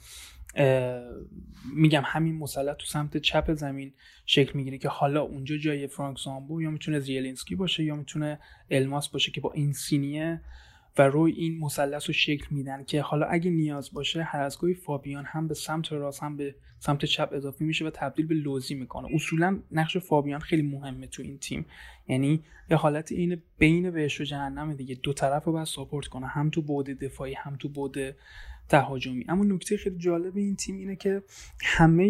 [1.74, 3.92] میگم همین مثلث تو سمت چپ زمین
[4.26, 8.38] شکل می‌گیره که حالا اونجا جای فرانک زامبو یا می‌تونه زیلینسکی باشه یا می‌تونه
[8.70, 10.40] الماس باشه که با این سینیه
[10.98, 14.74] و روی این مثلث رو شکل میدن که حالا اگه نیاز باشه هر از گاهی
[14.74, 18.74] فابیان هم به سمت راست هم به سمت چپ اضافه میشه و تبدیل به لوزی
[18.74, 19.08] می‌کنه.
[19.14, 21.66] اصولا نقش فابیان خیلی مهمه تو این تیم.
[22.08, 24.94] یعنی یه حالت این بین بهش و جهنم دیگه.
[24.94, 26.26] دو طرف رو باید ساپورت کنه.
[26.26, 28.16] هم تو بعد دفاعی هم تو بعد
[28.68, 29.24] تهاجمی.
[29.28, 31.22] اما نکته خیلی جالب این تیم اینه که
[31.62, 32.08] همه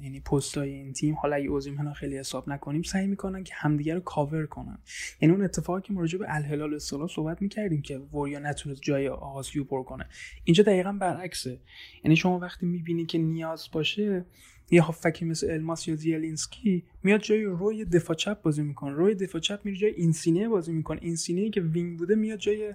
[0.00, 4.00] یعنی پستای این تیم حالا اگه اوزیم خیلی حساب نکنیم سعی می‌کنن که همدیگه رو
[4.00, 4.78] کاور کنن.
[5.20, 9.64] یعنی اون اتفاقی که راجع به الهلال اصطلاح صحبت می‌کردیم که وریا نتونست جای آسیو
[9.64, 10.06] پر کنه.
[10.44, 11.60] اینجا دقیقا برعکسه.
[12.04, 14.24] یعنی شما وقتی می‌بینی که نیاز باشه
[14.70, 18.92] یه هافبکی مثل الماس یا زیلینسکی میاد جای روی دفاع چپ بازی می‌کنه.
[18.92, 20.98] روی دفاع چپ میره جای اینسینه بازی می‌کنه.
[21.02, 22.74] اینسینه که wing بوده میاد جای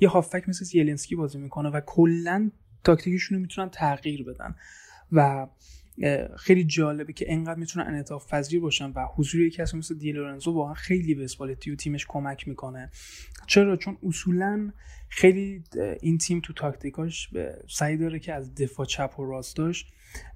[0.00, 2.50] یه هافبک مثل زیلینسکی بازی می‌کنه و کلا
[2.84, 4.54] تاکتیکشون رو می‌تونن تغییر بدن.
[5.12, 5.46] و
[6.38, 10.52] خیلی جالبه که انقدر می‌تونن انعطاف پذیر باشن و حضور یک کسی مثل دی لورنزو
[10.52, 12.90] واقعا خیلی به اسپالتی و تیمش کمک می‌کنه.
[13.46, 14.72] چرا؟ چون اصولا
[15.08, 15.64] خیلی
[16.00, 17.30] این تیم تو تاکتیکاش
[17.68, 19.56] سعی داره که از دفاع چپ و راست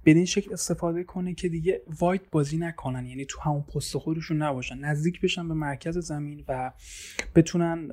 [0.05, 3.07] این شکل استفاده کنه که دیگه وایت بازی نکنن.
[3.07, 4.79] یعنی تو همون پست خودشون نباشن.
[4.79, 6.73] نزدیک بشن به مرکز زمین و
[7.35, 7.91] بتونن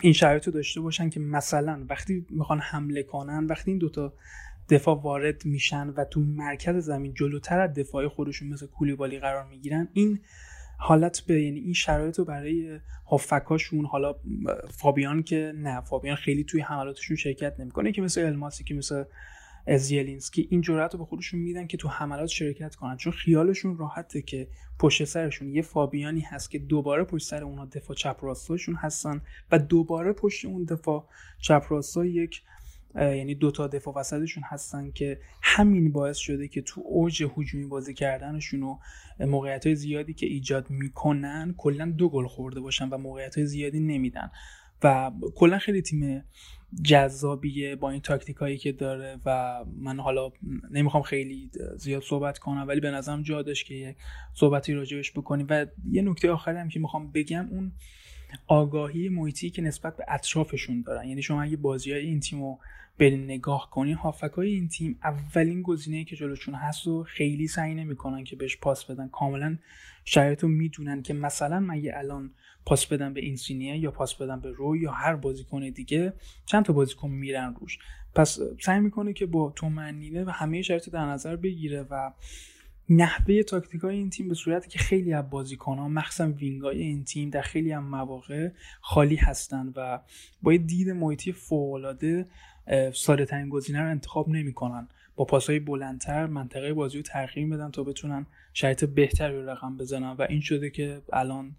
[0.00, 4.14] این شرایط رو داشته باشن که مثلا وقتی می‌خوان حمله کنن وقتی این دوتا
[4.70, 9.88] دفاع وارد میشن و تو مرکز زمین جلوتر از دفاع خودشون مثل کولیبالی قرار می‌گیرن
[9.92, 10.20] این
[10.78, 14.14] حالت به یعنی این شرایط رو برای هافکاشون حالا
[14.70, 19.04] فابیان که نه فابیان خیلی توی حملاتشون شرکت نمی‌کنه که مثل الماسی که مثل
[19.68, 22.96] ازیلینسکی این جرأت رو به خودشون میدن که تو حملات شرکت کنن.
[22.96, 24.48] چون خیالشون راحته که
[24.78, 29.20] پشت سرشون یه فابیانی هست که دوباره پشت سر اونها دفاع چپ راستاشون هستن
[29.52, 31.08] و دوباره پشت اون دفاع
[31.40, 32.42] چپ راستا یک
[32.94, 38.62] یعنی دوتا دفاع وسطشون هستن که همین باعث شده که تو اوج هجومی بازی کردنشون
[38.62, 38.78] و
[39.20, 44.30] موقعیت زیادی که ایجاد می‌کنن کلا دو گل خورده باشن و موقعیت های زیادی نمیدن.
[44.82, 46.24] و کلا خیلی تیم
[46.82, 50.30] جذابیه با این تاکتیک هایی که داره و من حالا
[50.70, 53.96] نمی‌خوام خیلی زیاد صحبت کنم ولی به نظرم جا داشت که یه
[54.34, 55.46] صحبتی راجبش بکنیم.
[55.50, 57.72] و یه نکته آخری هم که می‌خوام بگم اون
[58.46, 61.08] آگاهی محیطی که نسبت به اطرافشون دارن.
[61.08, 62.58] یعنی شما اگه بازی های این تیم رو
[62.98, 67.74] برین نگاه کنی هافک های این تیم اولین گزینه که جلوشون هست و خیلی سعی
[67.74, 69.08] نمی‌کنن که بهش پاس بدن.
[69.08, 69.58] کاملا
[70.04, 72.30] شرایط رو می‌دونن که مثلا من یه الان
[72.68, 76.12] پاس بدم به اینسینیه یا پاس بدم به روی یا هر بازیکن دیگه
[76.46, 77.78] چند تا بازیکن میرن روش.
[78.14, 82.12] پس سعی می‌کنه که با تومنینه و همه شرایط در نظر بگیره و
[82.88, 87.04] نحوه تاکتیک های این تیم به صورتی که خیلی از بازیکن ها مخصوصا وینگای این
[87.04, 88.48] تیم در خیلی هم مواقع
[88.80, 90.00] خالی هستن و
[90.42, 92.26] با دید محیطی فوقالعاده
[92.94, 94.88] ساده ترین گزینه رو انتخاب نمی‌کنن.
[95.16, 100.10] با پاسهای بلندتر منطقه بازی رو تغییر بدن تا بتونن شرایط بهتری رو رقم بزنن
[100.10, 101.56] و این شده که الان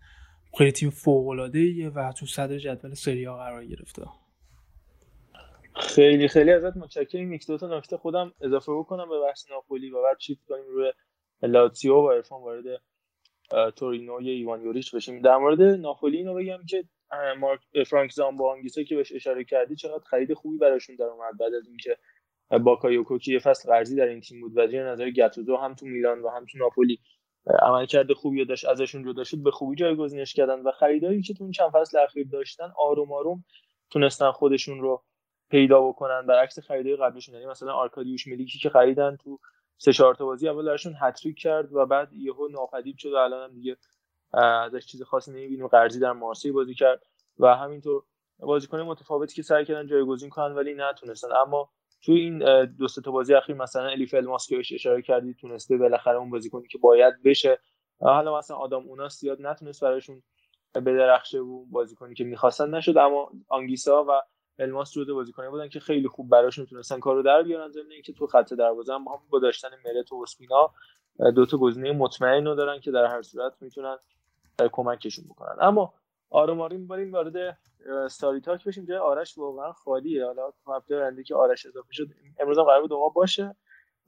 [0.57, 4.05] خیلی تیم فوق العاده و تو صدر جدول سری ها قرار گرفته.
[5.75, 7.33] خیلی خیلی ازت متشکرم.
[7.33, 10.91] یک دو تا نکته خودم اضافه بکنم به بحث ناپولی و بعد شیفت کنیم روی
[11.41, 12.81] لاتزیو و ارفان وارد
[13.75, 15.21] تورینو یا ایوان یوریچ بشیم.
[15.21, 16.83] در مورد ناپولی اینو بگم که
[17.39, 21.37] مارک فرانک زامبو انگیسا که بهش اشاره کردی چقدر خرید خوبی براشون در اومد.
[21.39, 21.97] بعد از اینکه
[22.63, 25.85] باکایوکو که یه فصل قرضی در این تیم بود و زیر نظر گاتوزو هم تو
[25.85, 26.99] میلان و هم تو ناپولی
[27.61, 31.51] عملکرد خوبی داشت ازشون جدا شد به خوبی جایگزینش کردن و خریدایی که تو این
[31.51, 33.43] چند فصل اخیر داشتن آروم آروم
[33.89, 35.03] تونستن خودشون رو
[35.49, 36.25] پیدا بکنن.
[36.25, 39.39] برعکس خریدای قبلیشون یعنی مثلا آرکادیوش میلیکی که خریدن تو
[39.77, 43.49] سه چهار تا بازی اول درشون هت‌تریک کرد و بعد یهو ناپدید شد و الان
[43.49, 43.77] هم دیگه
[44.33, 45.67] ازش چیز خاصی نمی‌بینیم.
[45.67, 47.03] قرضی در مارسی بازی کرد
[47.39, 48.03] و همینطور
[48.39, 51.27] بازیکن متفاوتی که سعی کردن جایگزین کنن ولی نتونستن.
[51.45, 51.69] اما
[52.01, 56.17] توی این دو تا بازی اخیر مثلا الیف الماس که بهش اشاره کردی تونسته بالاخره
[56.17, 57.59] اون بازیکنی که باید بشه.
[58.01, 60.23] حالا مثلا آدم اونا زیاد نتونست براشون
[60.75, 64.11] بدرخشه و بازیکنی که می‌خواستن نشد اما آنگیسا و
[64.59, 67.69] الماس جزو بازیکنی بودن که خیلی خوب براشون تونستن کارو در بیارن.
[67.69, 70.71] ضمن اینکه تو خط دروازه هم با داشتن ملت و اسپینا
[71.35, 73.97] دو تا گزینه مطمئن رو دارن که در هر صورت می‌تونن
[74.71, 75.55] کمکشون بکنن.
[75.61, 75.93] اما
[76.29, 77.57] آروم آروم بریم وارد
[78.05, 80.25] ساری talk بشیم جای آرش واقعا خالیه.
[80.25, 82.07] حالا هفته آینده که آرش اضافه شد
[82.39, 83.55] امروز هم قرار بود باشه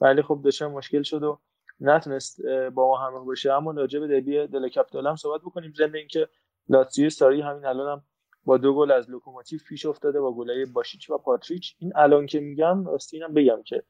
[0.01, 1.39] ولی خب داشتن مشکل شد و
[1.79, 3.53] نتونست با ما همراه باشه.
[3.53, 5.73] اما راجع به derby della Capitale هم صحبت بکنیم.
[5.77, 6.29] ضمن اینکه
[6.69, 8.03] لاتزیو ساری همین الان هم
[8.45, 11.75] با دو گل از لوکوموتیو پیش افتاده با گلای باشیچ و پاتریچ.
[11.79, 13.83] این الان که میگم راستی اینم بگم که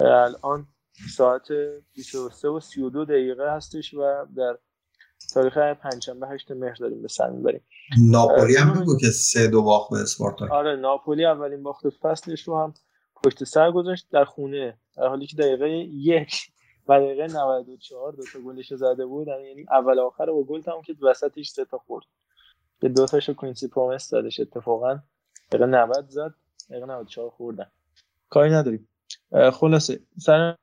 [0.00, 0.66] الان
[1.16, 1.48] ساعت
[1.94, 4.58] 23 و 32 دقیقه هستش و در
[5.34, 7.60] تاریخ پنجشنبه 8 مهر داریم به سر می‌بریم.
[8.10, 12.58] ناپولی هم بگو که سه دو باخت به اسپارتاک آره ناپولی اولین باخت فصلش رو
[12.58, 12.74] هم
[13.24, 14.78] پشت سر گذاشت در خونه.
[14.96, 16.34] در حالی که دقیقه یک
[16.88, 19.28] و دقیقه 94 دو تا گلش زده بود.
[19.28, 22.04] یعنی اول آخر با گل تموم که وسطش سه تا خورد.
[22.80, 24.98] که دو تاشو کوینسی پرومس دادش اتفاقا.
[25.52, 26.34] دقیقه 90 زد
[26.70, 27.66] دقیقه 94 خوردن.
[28.28, 28.88] کاری نداریم.
[29.52, 30.56] خلاصه سر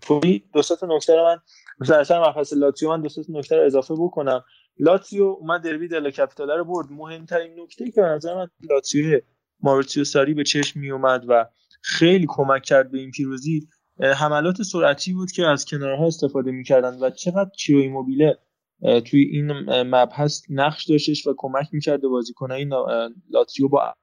[0.00, 1.38] پولی دو تا نکته رو من
[1.80, 4.44] مثلا مبحث لاتزیو من دو تا نکته رو اضافه بکنم.
[4.78, 6.86] لاتزیو اومد دربی دل کپیتال رو برد.
[6.90, 9.20] مهمترین نکته که به نظر من لاتزیو
[9.60, 11.46] ماریتسیو ساری به چشم می اومد و
[11.82, 13.68] خیلی کمک کرد به این پیروزی
[14.00, 18.38] حملات سرعتی بود که از کنارها استفاده می‌کردن و چقدر چیرو ایموبیله
[18.80, 19.52] توی این
[19.82, 22.66] مبحث نقش داشتش و کمک می‌کرد بازیکنای
[23.30, 23.94] لاتزیو با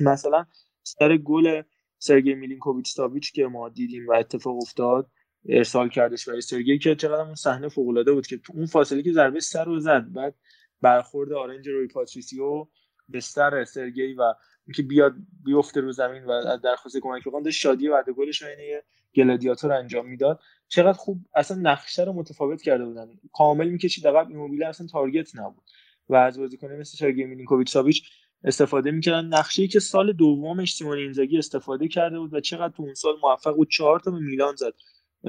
[0.00, 0.46] مثلا
[0.82, 1.62] سر گل
[2.02, 5.10] سرگی میلینکوویچ ساویچ که ما دیدیم و اتفاق افتاد
[5.48, 9.12] ارسال کردش و سرگی که چقدر اون صحنه فوق العاده بود که اون فاصله که
[9.12, 10.34] ضربه سر رو زد بعد
[10.80, 12.66] برخورد آرنج روی پاتریسیو
[13.08, 14.34] به سر سرگی و
[14.66, 18.82] اینکه بیاد بیفته رو زمین و درخواست کمک بکنه شادی بعد گلش عینه
[19.14, 20.40] گلادیاتور انجام می‌داد.
[20.68, 23.08] چقدر خوب اصلا نقشه رو متفاوت کرده بودن.
[23.32, 25.64] کامل می‌کشید عقب ایموبیله اصلا target نبود.
[26.08, 28.10] و از بازیکن مثل سرگی میلینکوویچ ساویچ
[28.44, 29.24] استفاده می‌کردن.
[29.24, 33.56] نقشه که سال دومش سیمون اینزاگی استفاده کرده بود و چقدر تو اون سال موفق
[33.56, 33.70] بود.
[33.70, 34.74] چهار تا به میلان زد.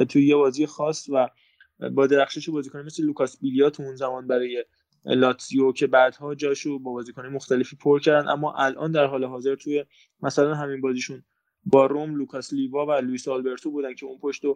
[0.09, 1.29] توی یه بازی خاص و
[1.91, 4.65] با درخشش بازیکن مثل لوکاس بیلیا تو اون زمان برای
[5.05, 8.27] لاتزیو که بعدها جاشو با بازیکن مختلفی پر کردن.
[8.27, 9.85] اما الان در حال حاضر توی
[10.21, 11.23] مثلا همین بازیشون
[11.65, 14.55] با روم لوکاس لیوا و لوئیس آلبرتو بودن که اون پشت رو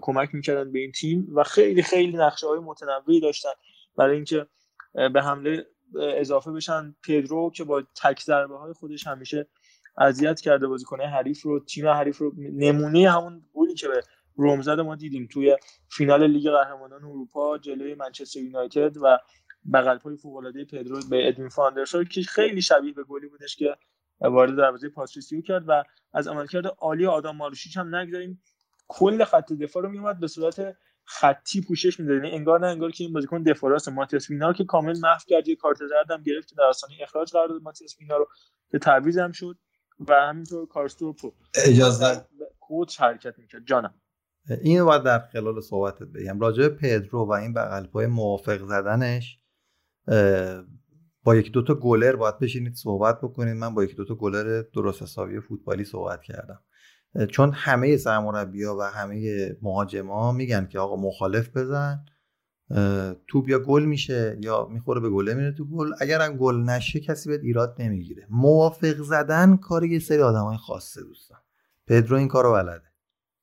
[0.00, 3.52] کمک می‌کردن به این تیم و خیلی خیلی نقشه های متنوعی داشتن.
[3.96, 4.46] برای اینکه
[4.92, 5.66] به حمله
[6.00, 6.94] اضافه بشن.
[7.02, 9.48] پدرو که با تک ضربه های خودش همیشه
[9.98, 14.02] اذیت کرده بازیکن حریف رو تیم حریف رو نمونه همون گلی که به
[14.36, 15.28] روم ما دیدیم.
[15.32, 15.56] توی
[15.88, 19.18] فینال لیگ قهرمانان اروپا جلوی منچستر یونایتد و
[19.72, 23.76] بغل پای فوق العاده پدرو به ادوین فاندرسار که خیلی شبیه به گلی بودش که
[24.20, 28.42] وارد دروازه پاتریسیو کرد و از عملکرد عالی آدم ماروشیچ هم نگذاریم.
[28.88, 30.76] کل خط دفاع رو میومد به صورت
[31.06, 32.16] خطی پوشش می‌داد.
[32.16, 35.56] یعنی انگار نه انگار که این بازیکن دفاراس ماتیاس وینا که کامل محو کرد یه
[35.56, 37.62] کارت زرد هم گرفت که در آستانه اخراج قرار داد.
[37.62, 38.28] ماتیاس وینا رو
[38.70, 39.58] که تعویض هم شد
[40.08, 41.32] و همینطور کارستوپو
[41.66, 42.26] اجازه.
[42.60, 43.66] کوچ حرکت می‌کرد.
[43.66, 43.94] جانم.
[44.62, 46.40] اینو باید در خلال صحبتت بگم.
[46.40, 49.38] راجع پدرو و این بغل پای موافق زدنش
[51.22, 53.56] با یک دوتا گلر باید بشینید صحبت بکنید.
[53.56, 56.62] من با یک دوتا گلر درست حسابی فوتبالی صحبت کردم.
[57.30, 62.04] چون همه سرمربیا و همه مهاجما میگن که آقا مخالف بزن
[63.28, 65.92] تو بیا گل میشه یا می‌خوره به گله میره تو گل.
[66.00, 68.26] اگر هم گل نشه کسی بهت ایراد نمی‌گیره.
[68.30, 71.38] موافق زدن کار یه سری آدمای خاصه دوستان.
[71.86, 72.82] پدرو این کارو بلده.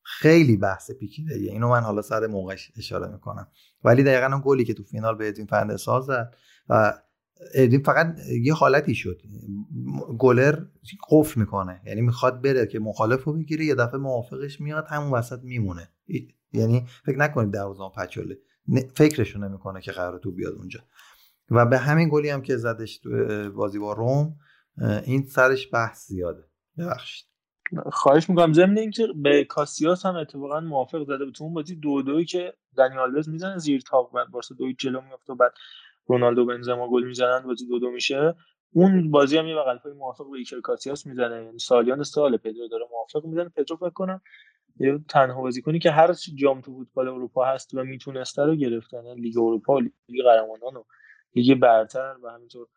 [0.03, 3.47] خیلی بحث پیچیده اینو من حالا سر موقعش اشاره می‌کنم.
[3.84, 6.34] ولی دقیقا اون گلی که تو فینال به ادوین فندسال زد
[6.69, 6.93] و
[7.54, 9.22] ادوین فقط یه حالتی شد.
[10.20, 10.60] گلر
[11.10, 11.82] قفل می‌کنه.
[11.86, 15.89] یعنی می‌خواد بره که مخالف رو بگیره یه دفعه موافقش میاد همون وسط میمونه.
[16.54, 18.38] یعنی فکر نکنید دروازه‌بان پچوله.
[18.96, 20.80] فکرشو نمی‌کنه که قرار تو بیاد اونجا.
[21.52, 23.02] و به همین گلی هم که زدش
[23.56, 24.36] بازی با روم
[25.06, 26.44] این سرش بحث زیاده.
[26.78, 27.26] ببخشید.
[27.91, 31.34] خواهش می‌کنم ضمن اینکه به کاسیاس هم اتفاقا موافق زده بود.
[31.34, 35.34] تو اون بازی دو دوی که دنیال می‌زنه زیر تاق بعد بارسا دوی جلو میفته
[35.34, 35.52] و بعد
[36.08, 38.36] رونالدو بنزما گل می‌زنن بازی دو دو میشه.
[38.74, 41.43] اون بازی هم یه بغل پای موافق به ایکر کاسیاس می‌زنه.
[41.43, 43.49] یعنی سالیان سال پدرو داره موافق می‌زنه.
[43.49, 44.22] پدرو فکر کنم
[44.80, 49.22] یه تنها بازیکنی که هر جام تو فوتبال اروپا هست و می‌تونسته رو گرفتن یعنی
[49.22, 50.84] لیگ اروپا لیگ قهرمانان و
[51.36, 52.68] لیگ برتر و همینطور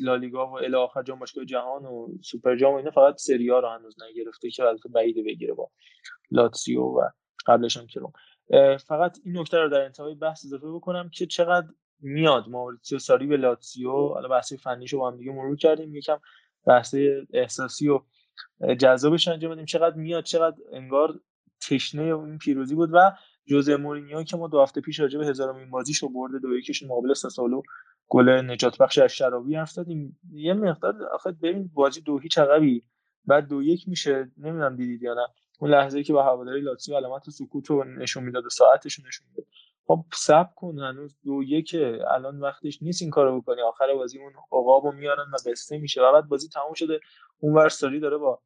[0.00, 3.58] لالیگا و الی آخر جام باشگاه جهان و سوپر جام و اینا فقط سری ها
[3.58, 5.70] رو هنوز نگرفته که البته بعیده بگیره با
[6.30, 7.08] لاتسیو و
[7.46, 8.12] قبلش هم کروم
[8.76, 11.66] فقط این نکته رو در انتهای بحث اضافه بکنم که چقدر
[12.00, 12.48] میاد.
[12.48, 15.96] ماوریتسیو ساری به لاتسیو حالا بحث فنیشو با هم دیگه مرور کردیم.
[15.96, 16.18] یکم
[16.66, 16.94] بحث
[17.32, 18.00] احساسی و
[18.78, 19.64] جذابش انجام بدیم.
[19.64, 21.20] چقدر میاد چقدر انگار
[21.68, 23.12] تشنه این پیروزی بود و
[23.46, 26.82] جوزه مورینیو که ما دو هفته پیش راجع به هزارمین بازیش رو برده دو یکیش
[26.82, 27.62] مقابل ساسولو
[28.08, 30.18] گل نجات بخش از شرابی زدیم.
[30.32, 32.84] یه مقدار آخه ببین بازی دو هیچ عقبی.
[33.24, 34.32] بعد دو یک میشه.
[34.36, 35.26] نمی‌دونم دیدید یا نه.
[35.60, 39.46] اون لحظه که با هواداری لاتزیو علامت سکوت رو نشون می‌داد و ساعتش نشون می‌داد.
[39.88, 41.76] خب صبر کن هنوز دو یک
[42.10, 43.62] الان وقتش نیست این کارو بکنی.
[43.62, 47.00] آخر بازی اون عقابو میارن و قصه میشه و بعد بازی تموم شده.
[47.38, 48.40] اون ور ساری داره با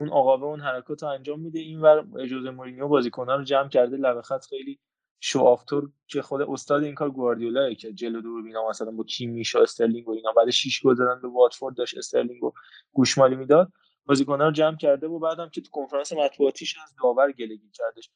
[0.00, 1.58] اون عقابه اون حرکات رو انجام میده.
[1.58, 3.96] این ور اجازه مورینیو بازیکنان رو جمع کرده.
[3.96, 4.78] لبه خط خیلی
[5.20, 9.54] show off طور که خود استاد این کار گواردیولا که جلو دوربینا مثلا با کیمیش
[9.54, 10.32] و استرلینگ و اینا.
[10.32, 11.98] بعد 6 گل زدن به واتفورد داشت.
[11.98, 12.52] استرلینگ و
[12.92, 13.72] گوشمالی می‌داد.
[14.06, 18.10] بازیکنان رو جمع کرده و بعدم که تو کنفرانس مطبوعاتیش از داور گلگی کردش.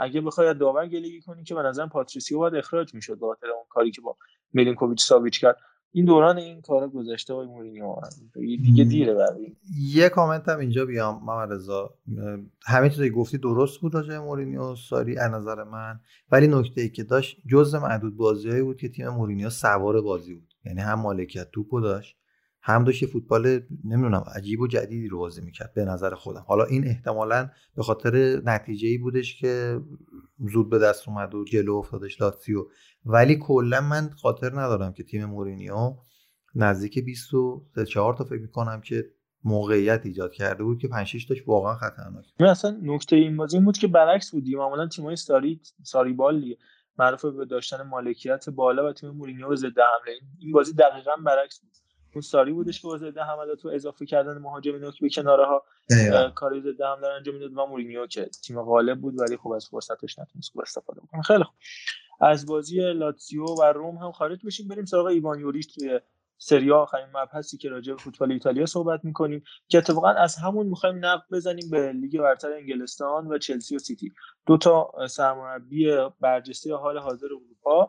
[0.00, 3.64] اگه بخوای داور گلگی کنی که به نظرم پاتریسیو باید اخراج می‌شد به خاطر اون
[3.70, 4.16] کاری که با
[4.52, 5.56] میلینکوویچ ساویچ کرد.
[5.94, 7.96] این دوران این کارا گذشته های مورینیو.
[8.34, 11.94] دیگه دیره برای یه کامنت هم اینجا بیام محمد رضا.
[12.66, 16.00] همه چیزی گفتی درست بود راجع مورینیو ساری از نظر من.
[16.30, 20.54] ولی نکته ای که داشت جزء معدود بازیایی بود که تیم مورینیو سوار بازی بود.
[20.64, 22.16] یعنی هم مالکیت توپو داشت
[22.64, 26.44] هم داشت فوتبال نمی‌دونم عجیب و جدیدی رو بازی می‌کرد به نظر خودم.
[26.48, 29.80] حالا این احتمالا به خاطر نتیجه ای بودش که
[30.52, 32.64] زود به دست اومد و جلو افتادش لاتسیو
[33.04, 35.94] ولی کلا من خاطر ندارم که تیم مورینیو
[36.54, 39.04] نزدیک 24 تا فکر می‌کنم که
[39.44, 43.60] موقعیت ایجاد کرده بود که 5 6 تاش واقعا خطرناک من اصلا نکته این بازی
[43.60, 44.58] بود که برعکس بودیم.
[44.58, 46.58] معمولا تیم‌های ساری ساری بالی
[46.98, 50.18] معروف به داشتن مالکیت بالا و تیم مورینیو به ضد حمله.
[50.38, 51.72] این بازی دقیقا برعکس بود.
[52.14, 55.64] اون ساری بودش که با ضد حملات و اضافه کردن مهاجم نوک به کناره ها
[56.34, 60.18] کاری ضد حمله انجام می‌داد و مورینیو که تیم غالب بود ولی خب از فرصتش
[60.18, 61.22] نتونست خوب استفاده بکنه.
[61.22, 61.54] خیلی خوب.
[62.20, 66.00] از بازی لاتزیو و روم هم خارج بشیم بریم سراغ ایوان یوریچ توی
[66.38, 71.04] سری آخرین مبحثی که راجع به فوتبال ایتالیا صحبت می‌کنیم که اتفاقا از همون می‌خوایم
[71.04, 74.12] نقب بزنیم به لیگ برتر انگلستان و چلسی و سیتی.
[74.46, 77.88] دو تا سرمربی برجسته حال حاضر اروپا.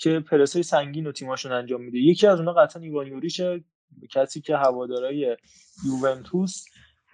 [0.00, 1.98] که پرسه سنگین و تیماشون انجام میده.
[1.98, 3.64] یکی از اونها قطعا ایوان یوریچه
[4.10, 5.36] کسی که هوادارای
[5.86, 6.64] یوونتوس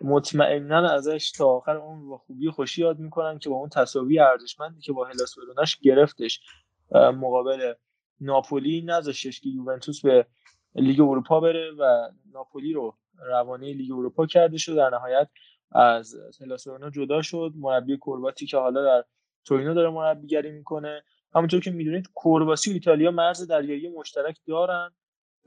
[0.00, 4.80] مطمئنا ازش تا آخر اون با خوبی خوشی یاد می‌کنن که با اون تساوی ارزشمندی
[4.80, 6.40] که با هلاس وروناش گرفتش
[6.92, 7.72] مقابل
[8.20, 10.26] ناپولی نذاشتش که یوونتوس به
[10.74, 14.76] لیگ اروپا بره و ناپولی رو روانه لیگ اروپا کرده شد.
[14.76, 15.28] در نهایت
[15.72, 17.52] از هلاس جدا شد.
[17.56, 19.04] مربی کورواتی که حالا در
[19.44, 21.02] تورینو داره مربیگری می‌کنه.
[21.34, 24.90] همونطور که می‌دونید کورواسی و ایتالیا مرز دریایی مشترک دارن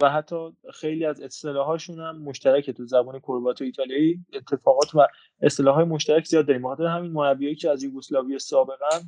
[0.02, 0.36] و حتی
[0.74, 5.08] خیلی از اصطلاحاشون هم مشترکه تو زبان کربات و ایتالیایی اتفاقات و
[5.42, 6.62] اصطلاحات مشترک زیاد داریم.
[6.62, 9.00] بخاطر همین مربیایی که از یوگسلاوی سابقا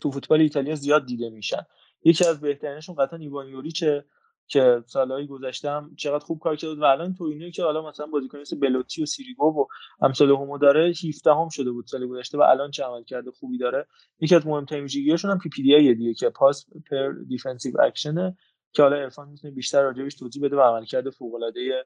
[0.00, 1.66] تو فوتبال ایتالیا زیاد دیده میشن.
[2.04, 4.04] یکی از بهترینشون قطعا ایوان یوریچه
[4.48, 8.06] که سالهای گذشته هم چقدر خوب کار کرد و الان تو اینه که حالا مثلا
[8.06, 9.66] بازیکن مثل بلوتی و سیریگو و
[10.04, 13.86] امثال همو داره 17 هم شده بود سال گذشته و الان چه عملکرد خوبی داره.
[14.20, 18.36] یکی از مهمترین ویژگیاشون هم PPDA دیگه که pass per defensive action ه
[18.72, 21.84] که حالا عرفان می‌تونه بیشتر راجبش توضیح بده و عملکرد فوق العاده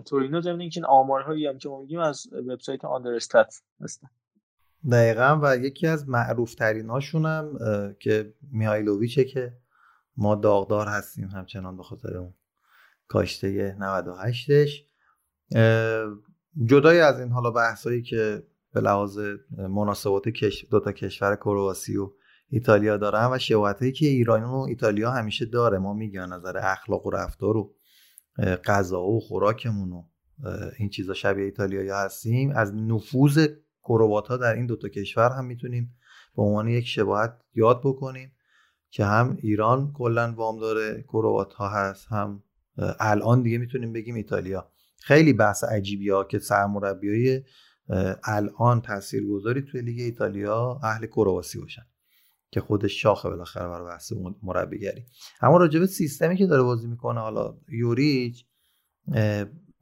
[0.00, 0.40] تورینو.
[0.40, 4.08] ضمن اینکه این آمارهایی هم که ما میگیم از وبسایت Understat هستن.
[4.92, 5.40] دقیقا.
[5.42, 7.58] و یکی از معروف ترین هاشون هم
[8.00, 9.52] که میهایلوویچه که
[10.16, 12.34] ما داغدار هستیم همچنان به خاطر اون
[13.08, 14.70] کاشته 98ش
[16.64, 18.42] جدای از این حالا بحثایی که
[18.72, 19.18] به لحاظ
[19.58, 20.22] مناسبات
[20.70, 22.12] دو تا کشور کرواسی و
[22.48, 25.78] ایتالیا دارن و شباهتی که ایران و ایتالیا همیشه داره.
[25.78, 27.74] ما میگیم نظر اخلاق و رفتار و
[28.64, 30.02] غذا و خوراکمون و
[30.78, 32.50] این چیزا شبیه ایتالیا هستیم.
[32.50, 33.48] از نفوذ
[33.82, 35.96] کروات در این دوتا کشور هم می‌تونیم
[36.36, 38.32] به عنوان یک شباهت یاد بکنیم.
[38.96, 42.42] که هم ایران کلا وام داره کروات ها هست هم
[43.00, 44.70] الان دیگه می‌تونیم بگیم ایتالیا.
[45.00, 47.42] خیلی بحث عجیبی ها که سرمربی
[48.24, 51.82] الان تاثیرگذاری توی لیگ ایتالیا اهل کرواسی باشن
[52.50, 55.06] که خودش شاخه بالاخره برای بحث مربیگری.
[55.40, 58.46] اما راجع به سیستمی که داره بازی می‌کنه حالا یوریچ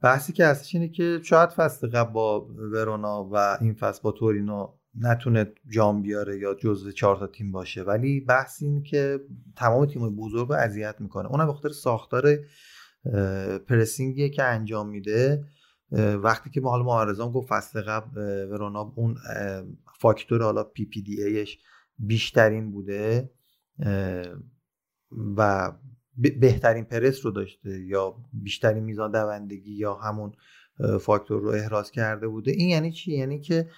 [0.01, 4.74] بحثی که هستش اینه که شاید فصل قبل با ورونا و این فصل با تورینو
[4.99, 7.83] نتونه جام بیاره یا جزو چهار تا تیم باشه.
[7.83, 9.19] ولی بحث این که
[9.55, 11.29] تمام تیم بزرگ رو اذیت می‌کنه.
[11.29, 12.37] اونم به خاطر ساختار
[13.67, 15.43] پرسینگی که انجام میده.
[16.23, 18.21] وقتی که ما حالا معرضان گفت فصل قبل
[18.51, 19.15] ورونا اون
[19.99, 21.57] فاکتور حالا پی پی دی ایش
[21.99, 23.31] بیشترین بوده.
[25.37, 25.71] و
[26.17, 30.31] بهترین پرس رو داشته یا بیشترین میزان دوندگی یا همون
[30.99, 32.51] فاکتور رو احراز کرده بوده.
[32.51, 33.69] این یعنی چی؟ یعنی که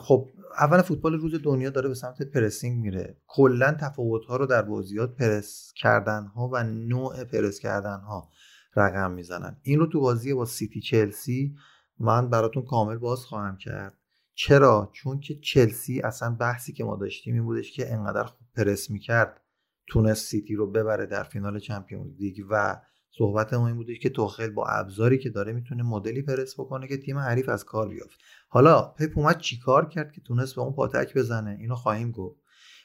[0.00, 0.28] خب
[0.58, 3.16] اول فوتبال روز دنیا داره به سمت pressing میره.
[3.26, 8.28] کلا تفاوت ها رو در بازیات پرس کردن ها و نوع پرس کردن ها
[8.76, 9.56] رقم می‌زنن.
[9.62, 11.54] این رو تو بازی با سیتی چلسی
[11.98, 13.98] من براتون کامل باز خواهم کرد.
[14.34, 18.90] چرا؟ چون که چلسی اصلا بحثی که ما داشتیم این بودش که انقدر خوب پرس
[18.90, 19.40] می‌کرد
[19.88, 22.80] تونست سیتی رو ببره در فینال Champions League و
[23.18, 26.96] صحبت ما این بودش که توخل با ابزاری که داره می‌تونه مدلی پرس بکنه که
[26.96, 28.18] تیم حریف از کار بیفته
[28.54, 32.40] حالا پپ اومد چیکار کرد که تونست به اون پاتک بزنه؟ اینو خواهیم گفت.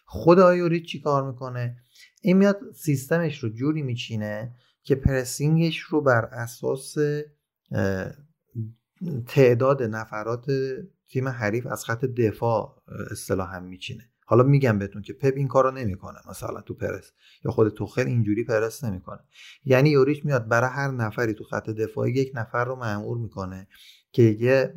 [0.06, 1.78] خود آیوریچ چی کار می‌کنه؟
[2.22, 6.96] این میاد سیستمش رو جوری میچینه که پرسینگش رو بر اساس
[9.28, 10.46] تعداد نفرات
[11.10, 14.04] تیم حریف از خط دفاع اصطلاحا میچینه.
[14.26, 17.12] حالا میگم بهتون که پپ این کارو نمی‌کنه مثلا تو پرس
[17.46, 19.20] یا خود توخل اینجوری پرس نمی‌کنه.
[19.66, 23.68] یعنی یوریچ میاد برای هر نفری تو خط دفاعی یک نفر رو معمول می‌کنه.
[24.18, 24.74] که یه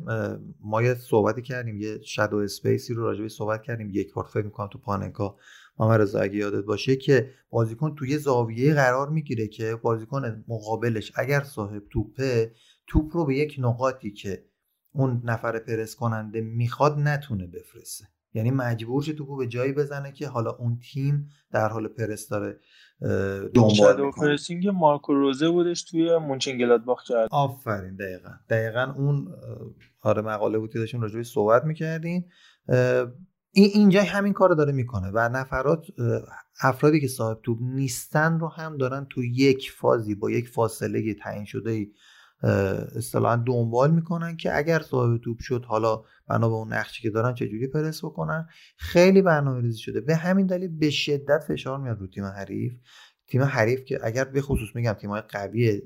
[0.59, 4.45] ما یه صحبتی کردیم یه shadow space ی رو راجبی صحبت کردیم یک بار فکر
[4.45, 5.37] می‌کنم تو پاننکا
[5.79, 11.41] محمد رضا اگه یادت باشه که بازیکن توی زاویه قرار می‌گیره که بازیکن مقابلش اگر
[11.41, 12.51] صاحب توپه
[12.87, 14.45] توپ رو به یک نقاطی که
[14.91, 18.05] اون نفر پرس کننده می‌خواد نتونه بفرسته.
[18.33, 22.59] یعنی مجبور شه توپو به جایی بزنه که حالا اون تیم در حال پرس داره
[23.53, 24.27] دنبال می‌کنه.
[24.27, 28.29] pressing مارکو روزه بودش توی مونچنگلادباخ کرد آفرین دقیقا.
[28.49, 29.27] دقیقا اون
[30.01, 32.25] آره مقاله بود که داشتیم راجبش صحبت می‌کردیم.
[33.53, 35.85] این اینجا همین کار داره می‌کنه و نفرات
[36.61, 41.45] افرادی که صاحب توپ نیستن رو هم دارن تو یک فازی با یک فاصله تعیین
[41.45, 41.87] شده
[42.95, 47.33] اصطلاحا دنبال می‌کنن که اگر صاحب توپ شد حالا بنا به اون نقشی که دارن
[47.33, 48.47] چجوری پرس بکنن.
[48.77, 50.01] خیلی برنامه ریزی شده.
[50.01, 52.73] به همین دلیل به شدت فشار میاد رو تیم حریف.
[53.27, 55.81] تیم حریف که اگر به خصوص میگم تیم‌های قوی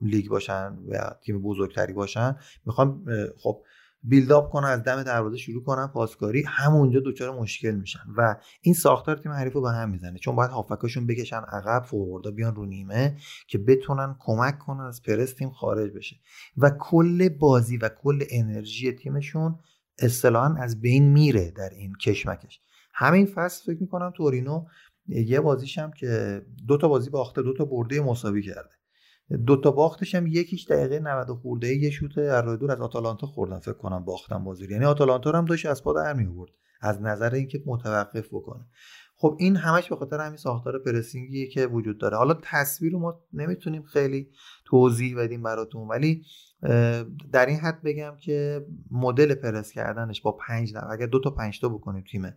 [0.00, 3.04] لیگ باشن و تیم بزرگتری باشن می‌خوام
[3.36, 3.62] خب
[4.02, 9.16] بیلداپ کنن از دم دروازه شروع کنن پاسکاری همونجا دچار مشکل میشن و این ساختار
[9.16, 10.18] تیم حریف رو به هم می‌زنه.
[10.18, 13.16] چون باید هافکاشون بکشن عقب فوروردا بیان رو نیمه
[13.48, 16.16] که بتونن کمک کنن از پرس تیم خارج بشه.
[16.56, 19.58] و کل بازی و کل انرژی تیمشون
[19.98, 22.60] اصطلاحا از بین میره در این کشمکش.
[22.94, 24.64] همین فصل فکر می‌کنم تورینو
[25.06, 28.79] یه بازیش هم که دو تا بازی باخته دو تا برده مساوی کرده.
[29.46, 33.58] دو تا باختش هم یکیش دقیقه 90 خورده یه شوت از دور از آتالانتا خوردن
[33.58, 36.50] فکر کنم باختن بازی یعنی آتالانتا هم داشت از پا در می آورد
[36.80, 38.66] از نظر اینکه متوقف بکنه.
[39.16, 42.16] خب این همش به خاطر همین ساختار پرسینگیه که وجود داره.
[42.16, 44.28] حالا تصویر رو ما نمی‌تونیم خیلی
[44.64, 46.24] توضیح بدیم براتون ولی
[47.32, 51.60] در این حد بگم که مدل پرس کردنش با پنج نفر اگر دو تا پنج
[51.60, 52.34] تا بکنیم تیم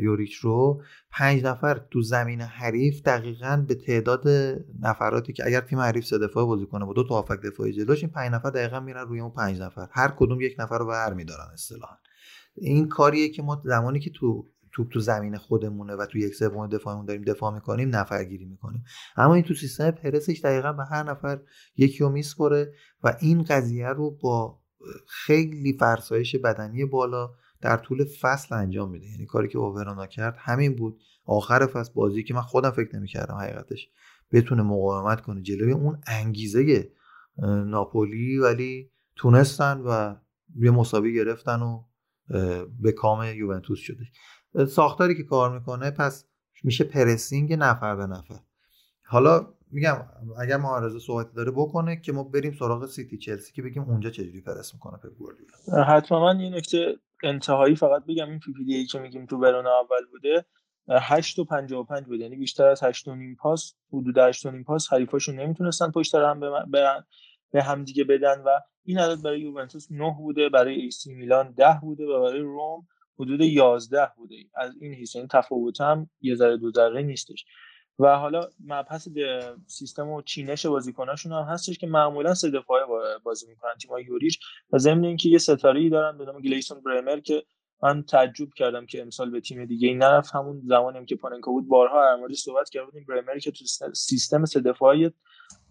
[0.00, 4.28] یوریچ رو پنج نفر تو زمین حریف دقیقا به تعداد
[4.80, 8.02] نفراتی که اگر تیم حریف سه دفاعه بازی کنه با دو تا هافک دفاعی جلوش
[8.02, 9.88] این پنج نفر دقیقا میرن روی اون پنج نفر.
[9.90, 11.96] هر کدوم یک نفر رو بر میدارن اصطلاحا.
[12.54, 16.66] این کاریه که ما زمانی که تو توپ تو زمین خودمونه و تو یک سوم
[16.66, 18.84] دفاعمون داریم دفاع می‌کنیم نفرگیری می‌کنیم.
[19.16, 21.40] اما این تو سیستم پرسش دقیقا به هر نفر
[21.76, 22.72] یکی رو میسپره
[23.02, 24.60] و این قضیه رو با
[25.06, 27.30] خیلی فرسایش بدنی بالا
[27.60, 29.06] در طول فصل انجام میده.
[29.06, 31.00] یعنی کاری که با کرد همین بود.
[31.24, 33.88] آخر فصل بازی که من خودم فکر نمی‌کردم حقیقتش
[34.32, 35.42] بتونه مقاومت کنه.
[35.42, 36.92] جلوی اون انگیزه
[37.66, 40.14] ناپولی ولی تونستن و
[40.56, 41.84] یه مساوی گرفتن و
[42.80, 44.04] به کام یوونتوس شده.
[44.66, 46.24] ساختاری که کار می‌کنه پس
[46.64, 48.40] میشه پرسینگ نفر به نفر.
[49.04, 49.96] حالا میگم
[50.38, 54.40] اگر معراجه صحبتی داره بکنه که ما بریم سراغ سیتی چلسی که بگیم اونجا چجوری
[54.40, 55.84] پرس می‌کنه پپ گواردیولا.
[55.84, 60.44] حتما من یه نکته انتهایی فقط بگم این PPDA که میگیم تو ورونا اول بوده
[60.88, 62.22] 8 و 55 بوده.
[62.22, 66.14] یعنی بیشتر از 8 و نیم پاس حدود 8 و نیم پاس حریفاشون نمی‌تونستن پشت
[66.14, 66.50] هم به,
[67.52, 71.78] به هم دیگه بدن و این عدد برای یوونتوس 9 بوده برای ایسی میلان 10
[71.82, 72.86] بوده و برای روم
[73.18, 74.36] حدود 11 بوده.
[74.54, 77.44] از این حیث این تفاوت هم یه ذره دو ذره نیستش.
[78.00, 79.08] و حالا مبحث
[79.66, 82.82] سیستم و چینش بازیکناشون هم هستش که معمولا سه دفاعه
[83.24, 83.72] بازی می‌کنن.
[83.80, 84.38] تیم یوریچ
[84.72, 87.42] و ضمن اینکه یه ستاره ای دارن به نام گلیسون برمر که
[87.82, 90.34] من تعجب کردم که امسال به تیم دیگه ای نرفت.
[90.34, 94.60] همون زمانی هم که پاننکا بود بارها در صحبت کردیم برمر که تو سیستم سه
[94.60, 95.10] دفاعی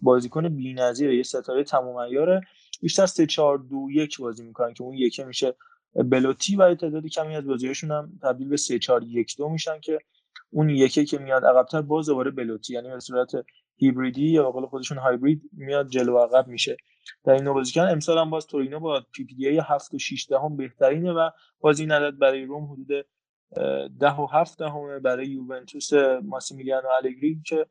[0.02, 2.40] بازیکن بی‌نظیره یه ستاره تمام عیاره
[2.82, 5.54] بیشتر 3 4 2 1 بازی می‌کنن که اون یکی میشه
[5.94, 9.98] بلوتی و تعدادی کمی از بازیاشون هم تبدیل به 3 4 1 2 میشن که
[10.50, 13.30] اون یکی که میاد عقبتر باز دوباره بلوتی یعنی به صورت
[13.76, 16.76] هیبریدی یا قول خودشون هایبرید میاد جلو عقب میشه.
[17.24, 20.26] در این بازیکن امسال هم باز تورینو با پی پی دی ای 7 و 6
[20.30, 21.30] دهم بهترینه و
[21.60, 23.06] باز این عدد برای روم حدود
[24.00, 25.92] 10 و 7 دهم برای یوونتوس
[26.22, 27.66] ماسیمیلیانو الگری که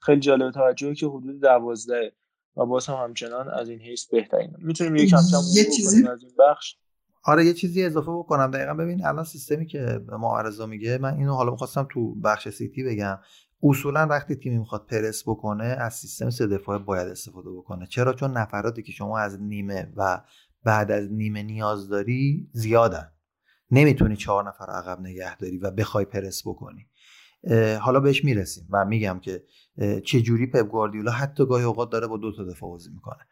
[0.00, 2.12] خیلی جالب توجهه که حدود 12
[2.56, 4.56] و باز هم همچنان از این حیث بهترینه.
[4.58, 5.18] می‌تونیم یک کم
[5.54, 6.76] یه چیزی از این بخش.
[7.24, 8.50] آره یه چیزی اضافه بکنم.
[8.50, 13.18] دقیقا ببین الان سیستمی که معرضا میگه من اینو حالا می‌خواستم تو بخش سیتی بگم.
[13.62, 17.86] اصولا وقتی تیمی می‌خواد پرس بکنه از سیستم سه دفاعه باید استفاده بکنه.
[17.86, 20.22] چرا؟ چون نفراتی که شما از نیمه و
[20.64, 23.10] بعد از نیمه نیاز داری زیادن.
[23.70, 26.86] نمی‌تونی چهار نفر عقب نگه داری و بخوای پرس بکنی.
[27.80, 29.44] حالا بهش می‌رسیم و میگم که
[30.04, 33.26] چه جوری پپ گواردیولا حتی گاهی اوقات داره با دو تا دفاع بازی می‌کنه.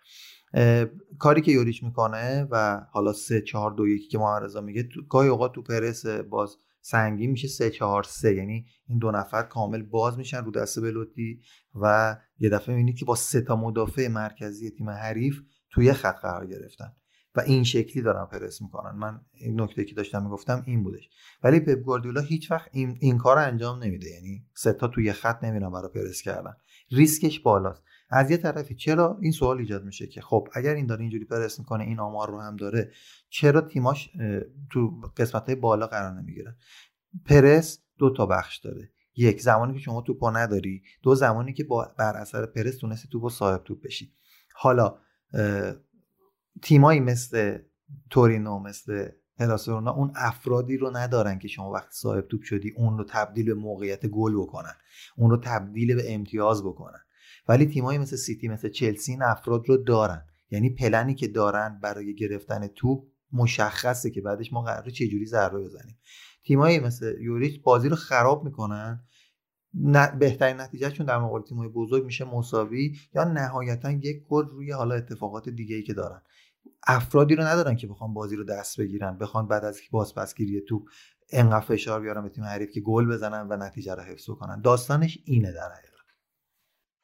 [1.19, 5.53] کاری که یوریچ می‌کنه و حالا سه چهار دو یکی که محمد میگه گاهی اوقات
[5.55, 8.35] تو پرس باز سنگین میشه سه چهار سه.
[8.35, 11.41] یعنی این دو نفر کامل باز میشن رو دست بلوتی
[11.75, 15.41] و یه دفعه می‌بینید که با سه تا مدافع مرکزی تیم حریف
[15.71, 16.93] توی خط قرار گرفتن
[17.35, 18.97] و این شکلی دارن پرس می‌کنن.
[18.97, 21.09] من این نکته که داشتم می‌گفتم این بودش.
[21.43, 24.11] ولی پپ گواردیولا هیچ وقت این, این کار انجام نمیده.
[24.11, 26.55] یعنی سه تا توی خط نمیرن برای پرس کردن.
[26.91, 27.83] ریسکش بالاست.
[28.13, 31.59] از یه طرفی چرا این سوال ایجاد میشه که خب اگر این داره اینجوری پرس
[31.59, 32.91] می‌کنه این آمار رو هم داره
[33.29, 34.11] چرا تیماش
[34.71, 36.57] تو قسمت های بالا قرار نمی‌گیرن؟
[37.25, 38.91] پرس دو تا بخش داره.
[39.17, 40.83] یک زمانی که شما توپو نداری.
[41.03, 44.13] دو زمانی که با بر اثر پرس تونستی توپو صاحب توپ بشی.
[44.55, 44.99] حالا
[46.63, 47.59] تیمایی مثل
[48.11, 49.09] تورینو مثل
[49.39, 53.55] هلاسورونا اون افرادی رو ندارن که شما وقتی صاحب توپ شدی اون رو تبدیل به
[53.55, 54.75] موقعیت گل بکنن.
[55.17, 57.01] اون رو تبدیل به امتیاز بکنن.
[57.49, 60.27] ولی تیمایی مثل سیتی مثل چلسی این افراد رو دارن.
[60.51, 65.61] یعنی پلنی که دارن برای گرفتن توپ مشخصه که بعدش ما قراره چه جوری ضربه
[65.61, 65.99] بزنیم.
[66.45, 69.05] تیمایی مثل یوریچ بازی رو خراب می‌کنن.
[70.19, 75.49] بهترین نتیجهشون در مقابل تیم‌های بزرگ میشه مساوی یا نهایتا یک گل روی حالا اتفاقات
[75.49, 76.23] دیگه ای که دارن.
[76.87, 80.83] افرادی رو ندارن که بخوان بازی رو دست بگیرن بخوان بعد از بازپسگیری توپ
[81.33, 85.19] انقدر فشار بیارن به تیم حریف که گل بزنن و نتیجه رو حفظ کنن داستانش
[85.25, 85.92] اینه در حقیقت.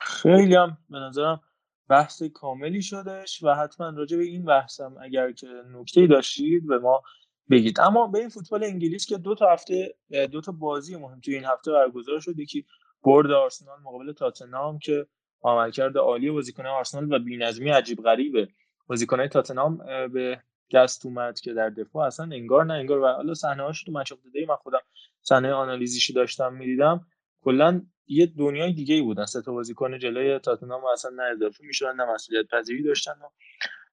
[0.00, 1.40] خیلی هم به نظرم
[1.88, 7.02] بحث کاملی شدش و حتما راجع به این بحثم اگر که نکته داشتید به ما
[7.50, 7.80] بگید.
[7.80, 9.94] اما به این فوتبال انگلیس که دو تا هفته
[10.32, 12.66] دو تا بازی مهم توی این هفته برگزار شد یکی
[13.02, 15.06] برد آرسنال مقابل تاتنهام که
[15.42, 18.48] عملکرد عالی بازیکن آرسنال و بی‌نظمی عجیب غریبه.
[18.86, 19.78] بازیکنای تاتنهام
[20.12, 20.42] به
[20.74, 24.12] دست اومد که در دفاع اصلا انگار نه انگار و حالا صحنه‌هاش تو مچ
[24.48, 24.80] من خودم
[25.22, 27.06] صحنه آنالیزیشو داشتم می‌دیدم.
[27.48, 31.96] کلا یه دنیای دیگه ای بودن سه تا بازیکن جلوی تاتنهام اصلا نه اضافه می‌شدن
[31.96, 33.12] نه مسئولیت پذیری داشتن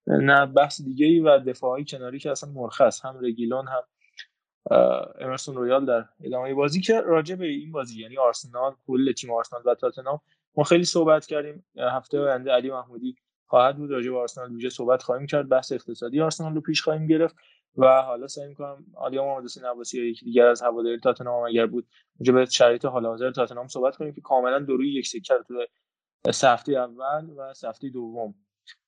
[0.07, 3.05] نه بحث دیگه ای و دفاعی کناری که اصلا مرخص.
[3.05, 3.83] هم رگیلون هم
[5.19, 9.61] امرسون رویال در ادامه بازی که راجع به این بازی یعنی آرسنال کل تیم آرسنال
[9.65, 10.21] و تاتنهام
[10.57, 11.65] ما خیلی صحبت کردیم.
[11.77, 13.15] هفته آینده علی محمودی
[13.47, 15.49] خواهد بود راجع به آرسنال ویژه صحبت خواهیم کرد.
[15.49, 17.35] بحث اقتصادی آرسنال رو پیش خواهیم گرفت.
[17.78, 21.65] و حالا سعی می‌کنم آلیا محمد حسین عباسی یا یکی دیگر از هواداری تاتنهام اگر
[21.65, 21.88] بود
[22.19, 26.47] راجع به شرایط حال حاضر تاتنهام صحبت کنیم که کاملا دو روی یک سکه تو
[26.47, 28.36] هفته اول و هفته دوم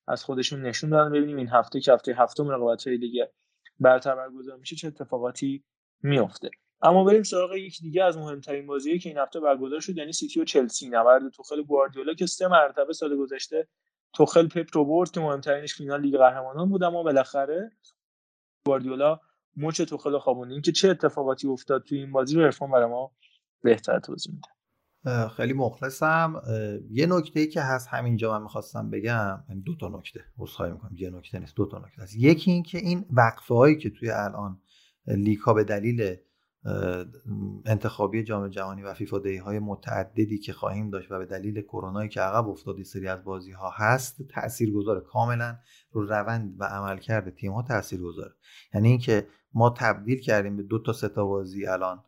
[0.08, 1.12] از خودشون نشون دادن.
[1.12, 3.32] ببینیم این هفته که هفته هفتم رقابت های دیگه
[3.80, 5.64] برتر برگزار میشه چه اتفاقاتی
[6.02, 6.50] میفته
[6.82, 10.40] اما بریم سراغ یک دیگه از مهمترین بازیایی که این هفته برگزار شد یعنی سیتی
[10.40, 10.88] و چلسی.
[10.88, 13.68] نبرد توخل گواردیولا که سه مرتبه سال گذشته
[14.12, 17.70] توخل پپ رو برد که مهمترینش فینال لیگ قهرمانان بود اما بالاخره
[18.66, 19.20] گواردیولا
[19.56, 20.18] مچ توخل
[20.50, 23.12] این که چه اتفاقاتی افتاد تو این بازی رو عرفان برای ما
[23.62, 24.48] بهتر توضیح میده.
[25.28, 26.42] خیلی مخلصم.
[26.90, 29.44] یه نکته ای که هست همینجا من می‌خواستم بگم.
[29.48, 30.96] یعنی دو تا نکته عذرخواهی می‌کنم.
[30.96, 34.10] یه نکته نیست دو تا نکته هست یکی این که این وقفه هایی که توی
[34.10, 34.60] الان
[35.06, 36.16] لیگ ها به دلیل
[37.64, 42.08] انتخابی جام جهانی و فیفا دی های متعددی که خواهیم داشت و به دلیل کرونایی
[42.08, 45.56] که عقب افتاد سری از بازی ها هست تاثیرگذار کاملا
[45.92, 48.32] رو روند و عملکرد تیم ها تاثیرگذاره.
[48.74, 52.04] یعنی اینکه ما تبدیل کردیم به دو تا سه تا بازی الان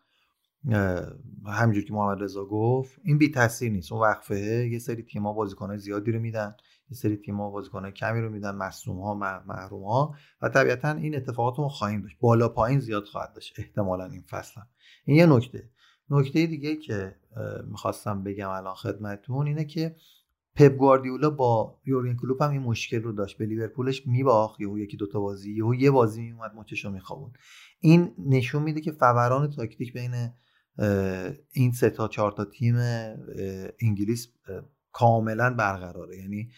[1.47, 3.93] همینجور که محمد رضا گفت این بی تاثیر نیست.
[3.93, 6.55] اون وقفه یه سری تیم‌ها بازیکن‌های زیادی رو میدن.
[6.91, 9.15] یه سری تیم‌ها بازیکن‌های کمی رو میدن مصدوم‌ها
[9.49, 12.17] محروم‌ها و طبیعتا این اتفاقات رو خواهیم داشت.
[12.21, 14.61] بالا پایین زیاد خواهد داشت احتمالا این فصل
[15.05, 15.71] این یه نکته.
[16.11, 17.17] نکته دیگه که
[17.67, 19.97] می‌خواستم بگم الان خدمتتون اینه که
[20.55, 23.39] پپ گواردیولا با یورگن کلوپ هم این مشکل رو داشت.
[23.39, 27.33] به لیورپولش میباخت یهو یکی دوتا بازی یهو یه بازی میومد مچشو میخوابون
[27.81, 30.33] این نشون میده که فوران تاکتیک بین
[31.53, 32.75] این سه تا چهار تا تیم
[33.83, 34.29] انگلیس
[34.93, 36.19] کاملا برقراره.
[36.19, 36.51] یعنی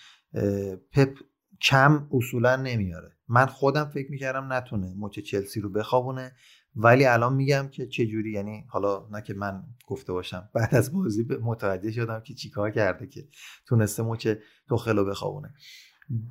[0.92, 1.18] پپ
[1.60, 3.16] کم اصولا نمیاره.
[3.28, 6.32] من خودم فکر می‌کردم نتونه مچ چلسی رو بخوابونه
[6.76, 10.92] ولی الان میگم که چه جوری یعنی حالا نه که من گفته باشم بعد از
[10.92, 13.28] بازی متوجه شدم که چیکار کرده که
[13.66, 14.28] تونسته مچ
[14.68, 15.54] توخل رو بخوابونه.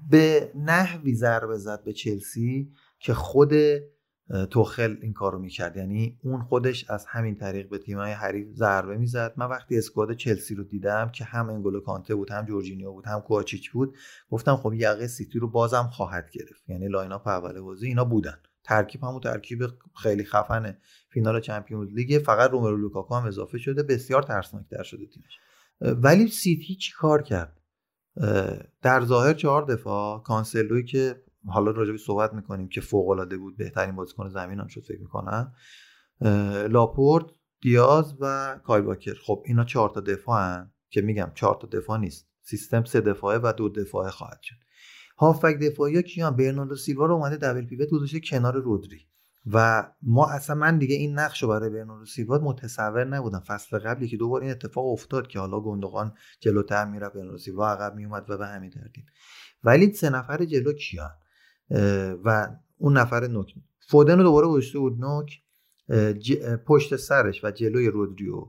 [0.09, 3.53] به نحوی ضربه زد به چلسی که خود
[4.49, 5.77] توخل این کارو می‌کرد.
[5.77, 9.33] یعنی اون خودش از همین طریق به تیمای حریف ضربه می‌زد.
[9.37, 13.21] من وقتی squad چلسی رو دیدم که هم انگولو کانته بود هم جورجینیو بود هم
[13.21, 13.95] کوواچیچ بود
[14.29, 16.69] گفتم خب یقه سیتی رو بازم خواهد گرفت.
[16.69, 18.37] یعنی line-up اول بازی اینا بودن.
[18.63, 19.63] ترکیب همون ترکیب
[20.03, 20.77] خیلی خفنه.
[21.09, 23.83] فینال چمپیونز لیگ فقط روملو لوکاکو هم اضافه شده.
[23.83, 25.39] بسیار ترسناکتر شده تیمش.
[25.81, 27.57] ولی سیتی چی کار کرد؟
[28.81, 33.95] در ظاهر چهار دفاع کانسلوی که حالا راجبش صحبت می‌کنیم که فوق العاده بود بهترین
[33.95, 35.53] بازیکن زمین هم شد فکر می‌کنم.
[36.69, 37.25] لاپورت
[37.61, 42.27] دیاز و کایل واکر خب اینا چهار تا دفاع که میگم چهار تا دفاع نیست.
[42.41, 44.55] سیستم سه دفاعه و دو دفاعه خواهد شد.
[45.17, 49.07] هافبک دفاعی ها کیان؟ برناردو سیلوا رو اومده double pivot گذاشته کنار رودری.
[49.45, 53.39] و ما اصلا من دیگه این نقش رو برای برناردو سیلوا متصور نبودم.
[53.39, 57.95] فصل قبلی که دوباره این اتفاق افتاد که حالا گوندوگان جلوتر میره برناردو سیلوا عقب
[57.95, 59.05] میومد و به همین ترتیب.
[59.63, 61.11] ولی سه نفر جلو کیان؟
[62.23, 63.55] و اون نفر نوک.
[63.79, 65.41] فودن رو دوباره گذاشته بود نوک
[66.65, 68.47] پشت سرش و جلوی رودری و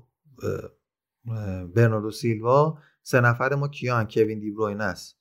[1.75, 2.79] برناردو سیلوا.
[3.03, 5.17] سه نفر ما کیان کوین دیبروین است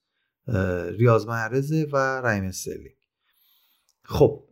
[0.98, 2.96] ریاض محرزه و رحیم استرلینگ
[4.04, 4.44] خب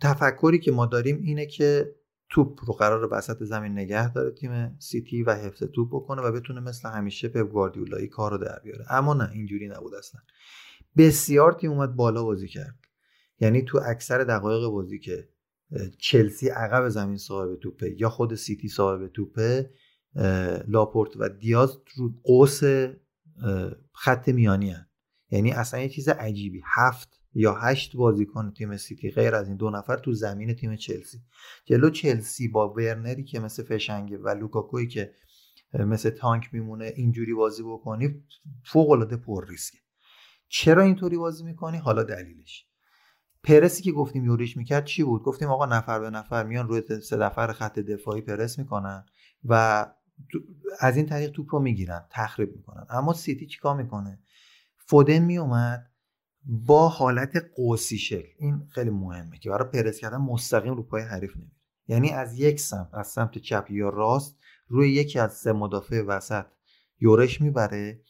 [0.00, 1.94] تفکری که ما داریم اینه که
[2.28, 6.60] توپ رو قرار وسط زمین نگه داره تیم سیتی و حفظ توپ بکنه و بتونه
[6.60, 8.86] مثل همیشه پپ گواردیولایی کار رو در بیاره.
[8.90, 10.20] اما نه اینجوری نبود اصلا.
[10.96, 12.78] بسیار تیم اومد بالا بازی کرد.
[13.40, 15.28] یعنی تو اکثر دقایق بازی که
[15.98, 19.70] چلسی عقب زمین صاحب توپه یا خود سیتی صاحب توپه
[20.68, 22.60] لاپورت و دیاز رو قوس
[23.92, 24.86] خط میانی هن.
[25.30, 26.62] یعنی اصلا یه چیز عجیبی.
[26.76, 31.18] هفت یا هشت بازیکن تیم سیتی غیر از این دو نفر تو زمین تیم چلسی.
[31.64, 35.14] جلو چلسی با ورنری که مثل فشنگه و لوکاکوی که
[35.74, 38.24] مثل تانک میمونه اینجوری بازی بکنی
[38.64, 39.78] فوق العاده پر ریسکه.
[40.52, 42.66] چرا اینطوری بازی می‌کنی؟ حالا دلیلش.
[43.42, 47.16] پرسی که گفتیم یوریش می‌کرد چی بود؟ گفتیم آقا نفر به نفر میان روی سه
[47.16, 49.04] نفر خط دفاعی پرس می‌کنن
[49.44, 49.86] و
[50.80, 52.86] از این طریق توپ رو می‌گیرن تخریب می‌کنن.
[52.90, 54.18] اما سیتی چیکار می‌کنه؟
[54.76, 55.90] فودن میومد
[56.44, 61.36] با حالت قوسی شکل این خیلی مهمه که برای پرس کردن مستقیم رو پای حریف
[61.36, 61.52] نمیره.
[61.88, 64.38] یعنی از یک سمت از سمت چپ یا راست
[64.68, 66.46] روی یکی از سه مدافع وسط
[67.00, 68.00] یورش می‌بره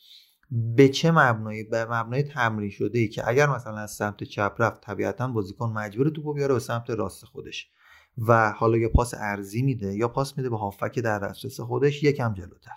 [0.50, 4.80] به چه مبنایی به مبنای تمرین شده ای که اگر مثلا از سمت چپ رفت
[4.80, 7.70] طبیعتا بازیکن مجبور توپو بیاره به سمت راست خودش
[8.18, 12.34] و حالا یا پاس ارزی میده یا پاس میده به هافک در دسترس خودش یکم
[12.34, 12.74] جلوتر.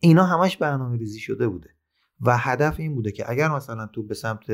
[0.00, 1.70] اینا همش برنامه ریزی شده بوده
[2.20, 4.44] و هدف این بوده که اگر مثلا تو به سمت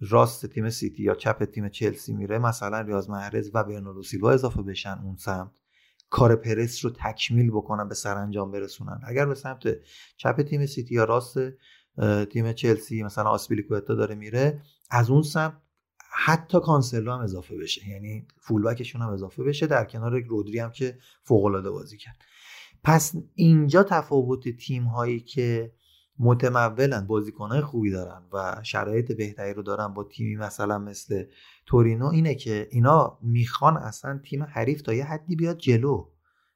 [0.00, 4.62] راست تیم سیتی یا چپ تیم چلسی میره مثلا ریاض محرز و برناردو سیلوا اضافه
[4.62, 5.50] بشن اون سمت
[6.10, 9.00] کار پرس رو تکمیل بکنن به سرانجام برسونن.
[9.06, 9.62] اگر به سمت
[10.16, 11.38] چپ تیم سیتی یا راست
[12.30, 15.54] تیم چلسی مثلا آسپیلیکوتا داره میره از اون سمت
[16.12, 17.88] حتی کانسلو هم اضافه بشه.
[17.88, 22.16] یعنی fullback شون هم اضافه بشه در کنار رودری هم که فوق العاده بازی کرد.
[22.84, 25.72] پس اینجا تفاوت تیم هایی که
[26.18, 31.24] متمولن بازیکنهای خوبی دارن و شرایط بهتری رو دارن با تیمی مثلا مثل
[31.66, 36.10] تورینو اینه که اینا می‌خوان اصلا تیم حریف تا یه حدی بیاد جلو.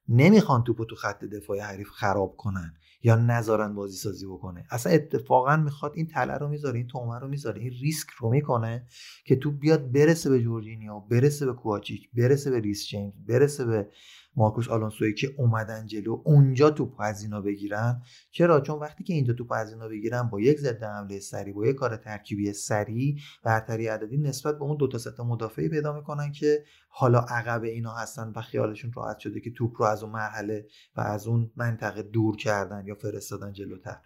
[0.08, 2.74] نمی‌خوان توپو تو خط دفاعی حریف خراب کنن.
[3.02, 4.66] یا نذارن بازی سازی بکنه.
[4.70, 8.86] اصلا اتفاقا می‌خواد این تله رو می‌ذاره این طعمه رو می‌ذاره این ریسک رو می‌کنه
[9.24, 13.88] که تو بیاد برسه به جورجینیو برسه به کوواچیچ برسه به ریس جیمز برسه به
[14.36, 18.02] مارکوس آلونسوی که اومدن جلو اونجا توپ از اینا بگیرن.
[18.30, 21.66] چرا؟ چون وقتی که اینجا توپ از اینا بگیرن با یک ضد حمله سری با
[21.66, 26.32] یک کار ترکیبی سری برتری عددی نسبت به اون دو تا سه مدافعی پیدا می‌کنن
[26.32, 30.66] که حالا عقب اینا هستن و خیالشون راحت شده که توپ رو از اون مرحله
[30.96, 33.96] و از اون منطقه دور کردن یا فرستادن جلوتر.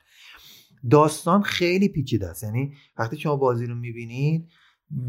[0.90, 2.42] داستان خیلی پیچیده است.
[2.42, 4.48] یعنی وقتی شما بازی رو می‌بینید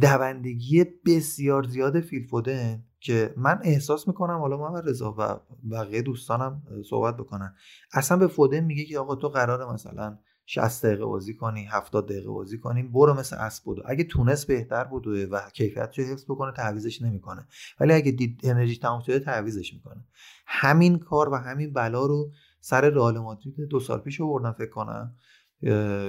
[0.02, 5.40] دوندگی بسیار زیاد فیلفودن که من احساس می‌کنم حالا محمد رضا و
[5.72, 7.56] بقیه دوستانم صحبت بکنن.
[7.94, 12.30] اصلا به فودن میگه که آقا تو قراره مثلا 60 دقیقه بازی کنی 70 دقیقه
[12.30, 16.52] بازی کنی برو مثل اسب بودو اگه تونست بهتر بود و کیفیتش رو حفظ بکنه
[16.52, 17.48] تعویزش نمی‌کنه.
[17.80, 20.06] ولی اگه دید انرژی تمام شده تعویزش می‌کنه.
[20.46, 25.16] همین کار و همین بلا رو سر رئال مادرید دو سال پیش آوردن فکر کنم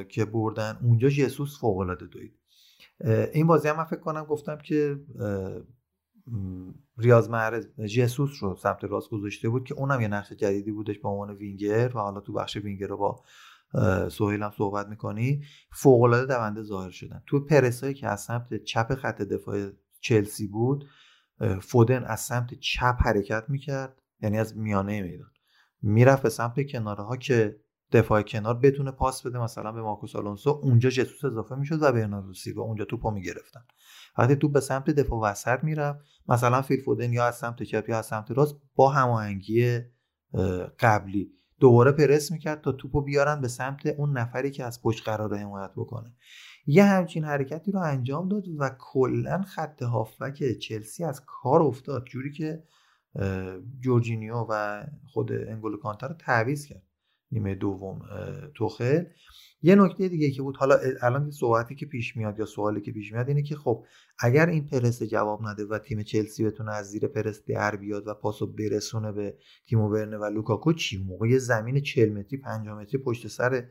[0.09, 0.79] که بردن.
[0.83, 2.39] اونجا ژسوس فوق العاده دوید
[3.33, 5.01] این بازی هم من فکر کنم گفتم که
[6.99, 11.09] ریاض محرز جسوس رو سمت راست گذاشته بود که اونم یه نقش جدیدی بودش به
[11.09, 13.23] عنوان وینگر و حالا تو بخش وینگر رو با
[14.11, 17.23] سهیل هم صحبت می‌کنی؟ فوق العاده دونده ظاهر شدن.
[17.27, 19.69] تو پرسایی که از سمت چپ خط دفاع
[20.01, 20.85] چلسی بود
[21.61, 25.31] فودن از سمت چپ حرکت می‌کرد یعنی از میانه میدان.
[25.83, 27.61] می‌رفت به سمت کناره ها که
[27.93, 32.35] دفاع کنار بتونه پاس بده مثلا به مارکوس آلونسو اونجا جسوس اضافه می‌شد و برناردو
[32.35, 33.61] سیلوا اونجا توپو می‌گرفتن.
[34.19, 37.99] وقتی توپ به سمت دفاع وسط می‌رفت مثلا فیل فودن یا از سمت چپ یا
[37.99, 39.81] از سمت راست با هماهنگی
[40.81, 45.37] قبلی دوباره پرس می‌کرد تا توپو بیارن به سمت اون نفری که از پشت قرار
[45.37, 46.15] حمایت بکنه.
[46.67, 52.33] یه همچین حرکتی رو انجام داد و کلا خط هافبک چلسی از کار افتاد جوری
[52.33, 52.63] که
[53.81, 56.83] جورجینیو و خود انگولو کانتا رو تعویض کرد.
[57.33, 58.03] نیمه دوم
[58.55, 59.05] توخل.
[59.67, 63.13] یه نکته دیگه که بود حالا الان صحبتی که پیش میاد یا سوالی که پیش
[63.13, 63.85] میاد اینه که خب
[64.19, 68.15] اگر این پرس جواب نده و تیم چلسی بتونه از زیر پرس در بیاد و
[68.15, 73.01] پاسو برسونه به تیمو ورنر و لوکاکو چی؟ موقع یه زمین 40 متری 50 متری
[73.03, 73.69] پشت سر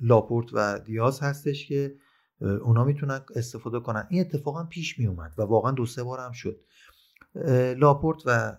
[0.00, 1.94] لاپورت و دیاز هستش که
[2.40, 4.06] اونا می‌تونن استفاده کنن.
[4.10, 6.60] این اتفاقا پیش می اومد و واقعا دو سه بار هم شد.
[7.78, 8.56] لاپورت و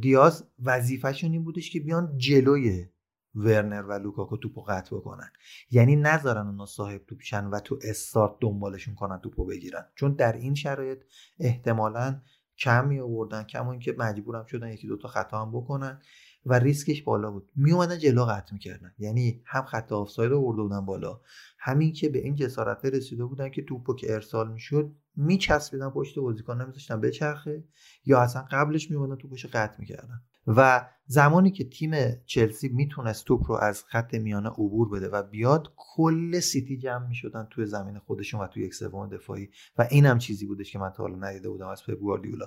[0.00, 2.86] دیاز وظیفهشون این بودش که بیان جلوی
[3.34, 5.30] ورنر و لوکاکو توپو قطع بکنن.
[5.70, 9.84] یعنی نذارن اونا صاحب توپ شن و تو استارت دنبالشون کنن توپو بگیرن.
[9.94, 10.98] چون در این شرایط
[11.38, 12.20] احتمالا
[12.58, 16.02] کم می آوردن کما اینکه مجبورم شدن یکی دوتا خطا هم بکنن
[16.46, 17.50] و ریسکش بالا بود.
[17.56, 18.94] می اومدن جلو قطع می‌کردن.
[18.98, 21.20] یعنی هم خط آفساید رو برده بودن بالا
[21.58, 26.62] همین که به این جسارت رسیده بودن که توپو که ارسال می‌شد میچسبیدن پشت بازیکن
[26.62, 27.64] نمیذاشتن بچرخه
[28.04, 30.22] یا اصلا قبلش میومدن توپش قطع می‌کردن.
[30.46, 31.92] و زمانی که تیم
[32.26, 37.46] چلسی می‌تونست توپ رو از خط میانه عبور بده و بیاد کل سیتی جمع می‌شدن
[37.50, 39.48] توی زمین خودشون و توی یک سوم دفاعی.
[39.78, 42.46] و این هم چیزی بودش که من تا حالا ندیده بودم از پپ گواردیولا.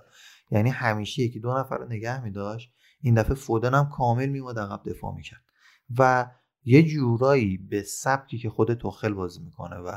[0.51, 2.73] یعنی همیشه یکی دو نفر رو نگه میداشت.
[3.01, 5.43] این دفعه فودن هم کامل میومد عقب دفاع می‌کرد.
[5.99, 6.31] و
[6.63, 9.91] یه جورایی به سبکی که خود توخل بازی می‌کنه و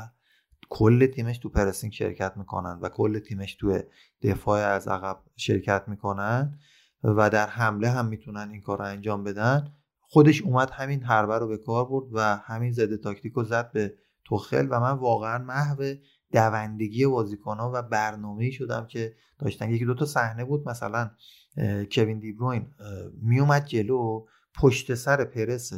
[0.69, 3.79] کل تیمش تو پرسینگ شرکت می‌کنن و کل تیمش تو
[4.21, 6.59] دفاع از عقب شرکت می‌کنن
[7.05, 9.73] و در حمله هم می‌تونن این کار رو انجام بدن.
[10.01, 13.93] خودش اومد همین حربه رو به کار برد و همین زده تاکتیک رو زد به
[14.25, 15.93] توخل و من واقعا محو
[16.31, 19.69] دوندگی بازیکن ها و برنامه شدم که داشتن.
[19.69, 21.11] یکی دوتا صحنه بود مثلا
[21.91, 22.71] کوین دیبروین
[23.21, 24.25] میومد جلو
[24.55, 25.73] پشت سر پرس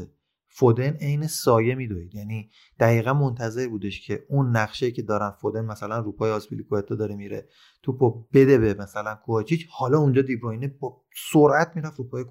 [0.59, 5.99] فودن عین سایه میدوید یعنی دقیقا منتظر بودش که اون نقشه که دارن فودن مثلا
[5.99, 7.47] روپای آسپیلیکوتا داره میره
[7.83, 11.01] توپو بده به مثلا کوچیچ حالا اونجا دیبروینه با
[11.33, 12.25] سرعت می‌رفت روپای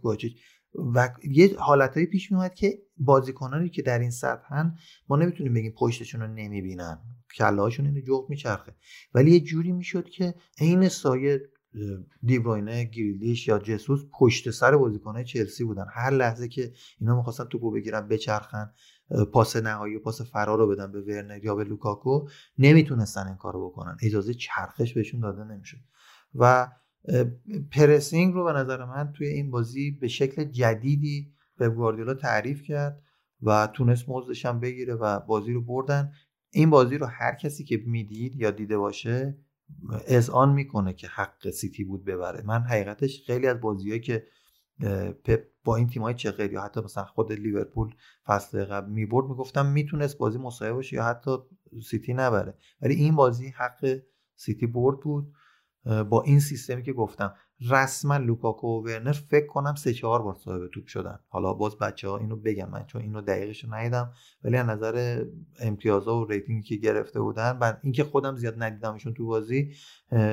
[0.94, 4.74] و یه حالتهایی پیش میومد که بازیکنانی که در این سطحن
[5.08, 6.98] ما نمی‌تونیم بگیم پشتشون رو نمی‌بینن.
[7.36, 8.74] کله هاشون عین جغد میچرخه.
[9.14, 11.40] ولی یه جوری می‌شد که عین سایه
[12.22, 15.86] دیبروینه گریلیش یا جسوس پشت سر بازیکنهای چلسی بودن.
[15.94, 18.70] هر لحظه که اینا می‌خواستن توپو بگیرن بچرخن
[19.32, 22.28] پاس نهایی و پاس فرار رو بدن به ورنر یا به لوکاکو
[22.58, 23.96] نمی‌تونستن این کارو بکنن.
[24.02, 25.78] اجازه چرخش بهشون داده نمی‌شد.
[26.34, 26.68] و
[27.72, 33.02] pressing رو به نظر من توی این بازی به شکل جدیدی به گواردیولا تعریف کرد
[33.42, 36.12] و تونست مزدش هم بگیره و بازی رو بردن.
[36.50, 39.38] این بازی رو هر کسی که می‌دید یا دیده باشه
[40.32, 42.42] اذعان می‌کنه که حق سیتی بود ببره.
[42.42, 44.26] من حقیقتش خیلی از بازیهایی که
[45.24, 47.94] پپ با این تیمای چقدر یا حتی مثلا خود لیورپول
[48.26, 51.36] فصل قبل می‌برد می‌گفتم می‌تونست بازی مساوی باشه یا حتی
[51.84, 52.54] سیتی نبره.
[52.80, 53.98] ولی این بازی حق
[54.36, 55.32] سیتی برد بود
[55.84, 57.34] با این سیستمی که گفتم.
[57.70, 61.18] رسما لوکاکو و ورنر فکر کنم سه چهار بار صاحب توپ شدن.
[61.28, 64.12] حالا باز بچه ها اینو بگم من چون اینو دقیقش رو ندیدم
[64.44, 65.24] ولی از نظر
[65.60, 69.74] امتیازها و rating ی که گرفته بودن و اینکه خودم زیاد ندیدمشون تو بازی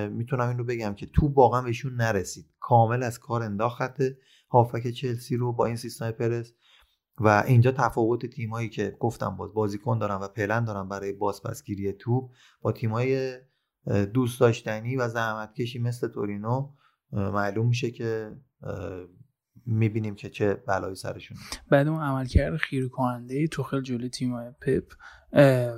[0.09, 2.45] می‌تونم اینو بگم که تو واقعا بهشون نرسید.
[2.59, 4.01] کامل از کار انداخت
[4.49, 6.53] هافبک چلسی رو با این سیستم پرس
[7.19, 12.31] و اینجا تفاوت تیمایی که گفتم باز بازیکن دارن و پلن دارن برای بازپسگیری توپ
[12.61, 13.37] با تیمای
[14.13, 16.69] دوست داشتنی و زحمتکشی مثل تورینو
[17.13, 18.31] معلوم میشه که
[19.65, 21.37] می‌بینیم که چه بلایی سرشون
[21.69, 24.93] بعد اون عملکرد خیره کننده توخل جلوی تیم پپ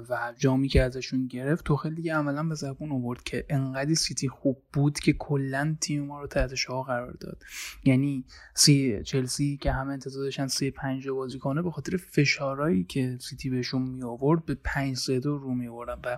[0.09, 4.63] و جامی که ازشون گرفت توخل دیگه عملا به زبون آورد که انقدر سیتی خوب
[4.73, 7.43] بود که کلا تیم ما رو تحت شعاع قرار داد.
[7.83, 13.17] یعنی سی چلسی که همه انتظار داشتن سی پنج بازی کنه به خاطر فشارهایی که
[13.21, 16.17] سیتی بهشون می آورد به پنج سه دو رو می و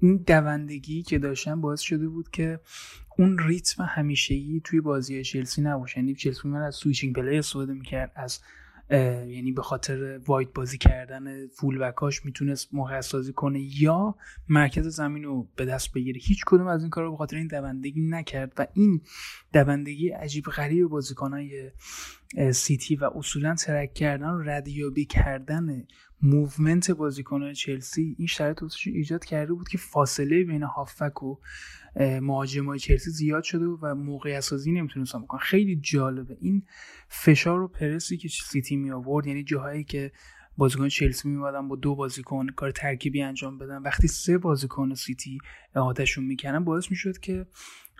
[0.00, 2.60] این دوندگی که داشتن باعث شده بود که
[3.18, 5.98] اون ریتم همیشگی توی بازی چلسی نباشه.
[5.98, 8.40] یعنی چلسی من از switching play استفاده می‌کرد از
[8.90, 14.14] یعنی به خاطر wide بازی کردن full back اش می‌تونست موقعیت سازی کنه یا
[14.48, 16.20] مرکز زمین رو به دست بگیره.
[16.20, 19.00] هیچ کدوم از این کار رو به خاطر این دوندگی نکرد و این
[19.52, 21.70] دوندگی عجیب غریب بازیکنهای
[22.52, 25.86] سیتی و اصولا track کردن و ردیابی کردن
[26.22, 31.36] movement بازیکنان چلسی این شرایط ایجاد کرده بود که فاصله بین هافبک و
[31.96, 36.36] مهاجمای چلسی زیاد شده و موقعیت سازی نمی‌تونستن بکنن خیلی جالبه.
[36.40, 36.62] این
[37.08, 40.12] فشار و پرسی که سیتی می آورد یعنی جاهایی که
[40.56, 45.38] بازیکن چلسی میومدن با دو بازیکن کار ترکیبی انجام بدن وقتی سه بازیکن سیتی
[45.74, 47.46] احاطه‌شون می‌کنن باعث می‌شد که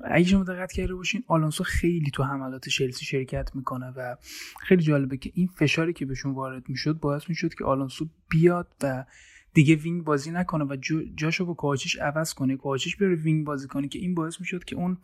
[0.05, 4.17] اگه شما دقت کرده باشین آلونسو خیلی تو حملات چلسی شرکت می‌کنه و
[4.61, 9.05] خیلی جالبه که این فشاری که بهشون وارد می‌شد باعث می‌شد که آلونسو بیاد و
[9.55, 10.77] دیگه wing بازی نکنه و
[11.15, 12.57] جاشو با کوواچیچ عوض کنه.
[12.57, 14.99] کوواچیچ بره wing بازی کنه که این باعث می‌شد که اون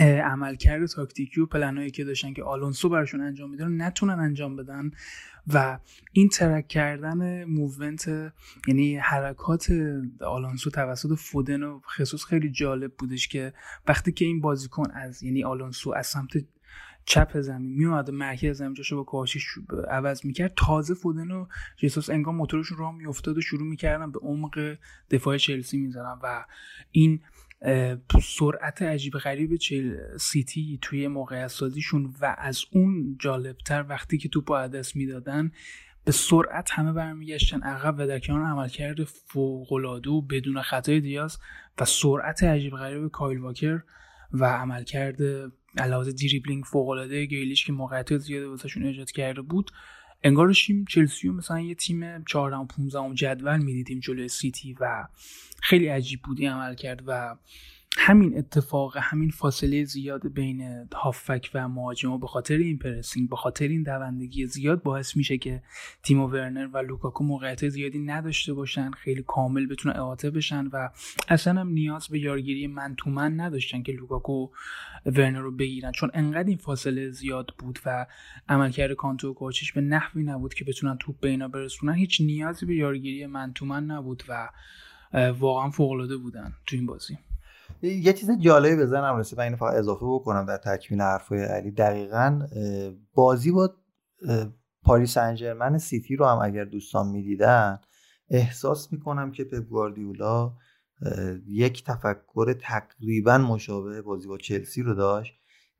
[0.00, 4.90] عملکرد تاکتیکی و پلنهایی که داشتن که آلونسو براشون انجام میده رو نتونن انجام بدن
[5.46, 5.78] و
[6.12, 8.32] این track کردن movement
[8.68, 9.72] یعنی حرکات
[10.20, 13.52] آلونسو توسط فودن و خصوص خیلی جالب بودش که
[13.88, 16.30] وقتی که این بازیکن از یعنی آلونسو از سمت
[17.04, 19.40] چپ زمین میومد مرکز زمین جاشو با کاشی
[19.88, 20.52] عوض می‌کرد.
[20.56, 24.76] تازه فودن و جیسوس انگار موتورشون راه میافتاد و شروع می‌کردن به عمق
[25.10, 26.44] دفاع چلسی می‌زنن و
[26.90, 27.20] این
[28.22, 34.50] سرعت عجیب غریب چل سیتی توی موقعیت سازیشون و از اون جالبتر وقتی که توپ
[34.50, 35.52] از می‌دادن
[36.04, 41.38] به سرعت همه برمیگشتن عقب و در کنار عملکرد فوقالعاده و بدون خطای دیاز
[41.78, 43.82] و سرعت عجیب غریب کایل واکر
[44.32, 45.16] و عملکرد
[45.78, 49.70] علاوه دریبلینگ فوقالعاده گریلیش که موقعیت زیاده واسهشون ایجاد کرده بود
[50.22, 55.06] انگار داشتیم چلسی مثلا یه تیم 14 و 15 جدول می‌دیدیم جلوی سیتی و
[55.62, 57.36] خیلی عجیب بودی عمل کرد و
[57.98, 63.68] همین اتفاق همین فاصله زیاد بین هافبک و مهاجم به خاطر این pressing به خاطر
[63.68, 65.62] این دوندگی زیاد باعث میشه که
[66.02, 70.88] تیمو ورنر و لوکاکو موقعیت زیادی نداشته باشن خیلی کامل بتونن احاطه بشن و
[71.28, 74.48] اصلا هم نیاز به یارگیری man to man نداشتن که لوکاکو
[75.06, 75.92] ورنر رو بگیرن.
[75.92, 78.06] چون انقدر این فاصله زیاد بود و
[78.48, 82.66] عملکرد کانتو و کوواچیچ به نحوی نبود که بتونن توپ به اینا برسونن هیچ نیازی
[82.66, 84.48] به یارگیری man man نبود و
[85.38, 87.18] واقعا فوق العاده بودن تو این بازی.
[87.82, 91.70] یه چیز جالبی به ذهنم رسید من اینو فقط اضافه بکنم در تکمیل حرفای علی.
[91.70, 92.46] دقیقا
[93.14, 93.74] بازی با
[94.82, 97.78] پاریس سن ژرمن سیتی رو هم اگر دوستان می‌دیدن
[98.30, 100.52] احساس می‌کنم که پپ گواردیولا
[101.46, 105.32] یک تفکر تقریبا مشابه بازی با چلسی رو داشت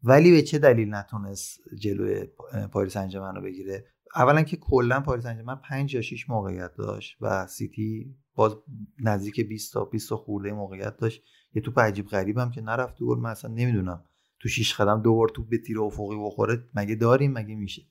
[0.02, 2.26] ولی به چه دلیل نتونست جلوی
[2.72, 3.84] پاریس سن ژرمن رو بگیره؟
[4.16, 8.56] اولا که کلا پاریس سن ژرمن 5 یا 6 موقعیت داشت و سیتی باز
[8.98, 11.22] نزدیک 20 تا 20 تا خرده موقعیت داشت.
[11.54, 13.18] یه توپ عجیب غریبم که نرفت گل.
[13.18, 14.04] من اصلا نمی‌دونم
[14.40, 17.82] تو شیش قدم دو بار توپ به تیر افقی بخوره مگه داریم مگه میشه؟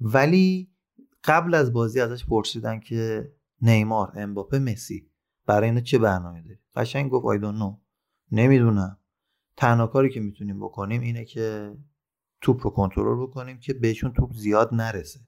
[0.00, 0.70] ولی
[1.24, 5.10] قبل از بازی ازش پرسیدن که نیمار امباپه مسی
[5.46, 7.76] برای اینا چه برنامه داری؟ قشنگ گفت آیدون نو
[8.32, 8.98] نمی‌دونم.
[9.56, 11.76] تنها کاری که می‌تونیم بکنیم اینه که
[12.40, 15.20] توپ رو کنترل بکنیم که بهشون توپ زیاد نرسه.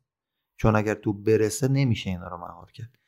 [0.56, 2.98] چون اگر توپ برسه نمیشه اینا رو مهار کرد.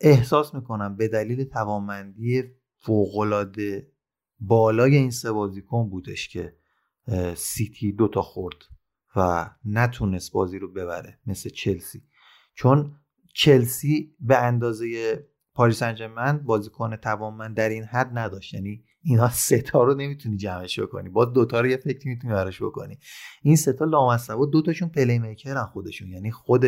[0.00, 2.44] احساس می‌کنم به دلیل توانمندی
[2.78, 3.91] فوقالعاده
[4.46, 6.56] بالای این سه بازیکن بودش که
[7.36, 8.56] سیتی دوتا خورد
[9.16, 12.02] و نتونست بازی رو ببره مثل چلسی.
[12.54, 12.96] چون
[13.34, 15.18] چلسی به اندازه
[15.54, 18.54] پاریس سن ژرمن بازیکن توانمند در این حد نداشت.
[18.54, 21.08] یعنی اینا سه تا رو نمی‌تونی جمعش بکنی.
[21.08, 22.98] با دوتا رو یه فکر می‌تونی براش بکنی.
[23.42, 26.08] این سه تا لامصبا دوتاشون playmaker ن خودشون.
[26.08, 26.64] یعنی خود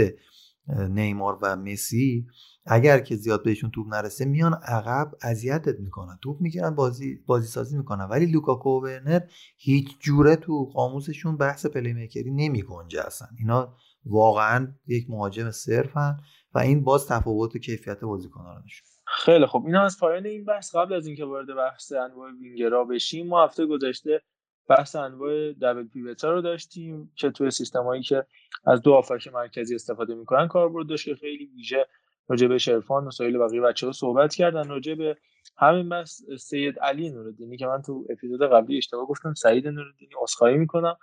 [0.88, 2.26] نیمار و مسی
[2.66, 6.18] اگر که زیاد بهشون توپ نرسه میان عقب اذیتت می‌کنن.
[6.22, 8.04] توپ می‌گیرن بازی بازی سازی می‌کنن.
[8.04, 9.20] ولی لوکاکو و ورنر
[9.56, 13.28] هیچ جوره تو قاموسشون بحث پلی میکری نمیگنجه اصلا.
[13.38, 13.76] اینا
[14.06, 16.16] واقعا یک مهاجم صرفن
[16.54, 20.94] و این باز تفاوت کیفیت بازیکنان نشون خیلی خب اینا از پایان این بحث قبل
[20.94, 24.22] از اینکه وارد بحث انواع وینگرا بشیم ما هفته گذشته
[24.68, 28.26] بحث انواع دبل پیوتا رو داشتیم که توی سیستمایی که
[28.66, 31.86] از دو آفک مرکزی استفاده می‌کنن کاربرد داشت خیلی ویژه
[32.28, 34.68] راجع به شرفان و سایل بقیه بچه ها صحبت کردن.
[34.68, 35.16] راجع به
[35.56, 40.56] همین بس سید علی نوردینی که من تو اپیزود قبلی اشتباه گفتم سعید نوردینی عذرخواهی
[40.56, 40.96] می‌کنم.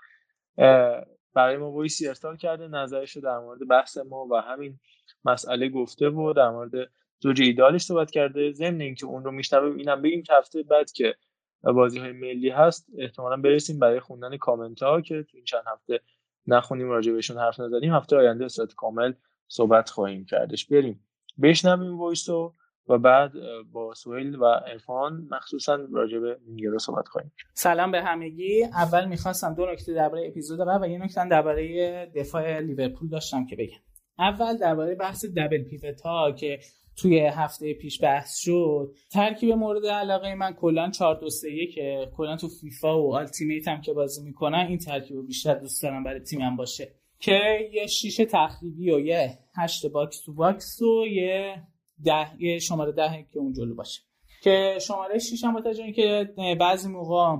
[1.33, 4.79] برای ما وایسی ارسال کرده نظرش در مورد بحث ما و همین
[5.25, 6.71] مسئله گفته و در مورد
[7.19, 8.51] زوج ایدالش صحبت کرده.
[8.51, 11.15] ضمن اینکه اون رو میشنویم اینم بگیم که هفته بعد که
[11.63, 15.99] بازی های ملی هست احتمالا برسیم برای خوندن کامنت ها که تو این چند هفته
[16.47, 19.13] نخونیم راجع بهشون حرف نزدیم هفته آینده صورت کامل
[19.47, 20.65] صحبت خواهیم کردش.
[20.65, 21.07] بریم.
[21.41, 22.53] بشنویم voice و
[22.87, 23.31] و بعد
[23.71, 26.37] با سویل و عرفان مخصوصا راجع به
[26.71, 28.63] رو صحبت خواهیم سلام به همگی.
[28.63, 33.55] اول می‌خواستم دو نکته درباره اپیزود قبل و یه نکته درباره دفاع لیورپول داشتم که
[33.55, 33.79] بگم.
[34.19, 36.01] اول درباره بحث double pivot
[36.37, 36.59] که
[36.97, 38.93] توی هفته پیش بحث شد.
[39.11, 43.81] ترکیب مورد علاقه من کلا 4 2 3 که کلا تو فیفا و Ultimate هم
[43.81, 47.00] که بازی می‌کنن این ترکیب رو بیشتر دوست دارم برای تیمم باشه.
[47.21, 51.63] که یه شیشه تخریبی و یه هشت box to box و یه
[52.03, 54.01] ده یه شماره ده که اون جلو باشه.
[54.43, 57.37] که شماره 6 هم با که بعضی موقع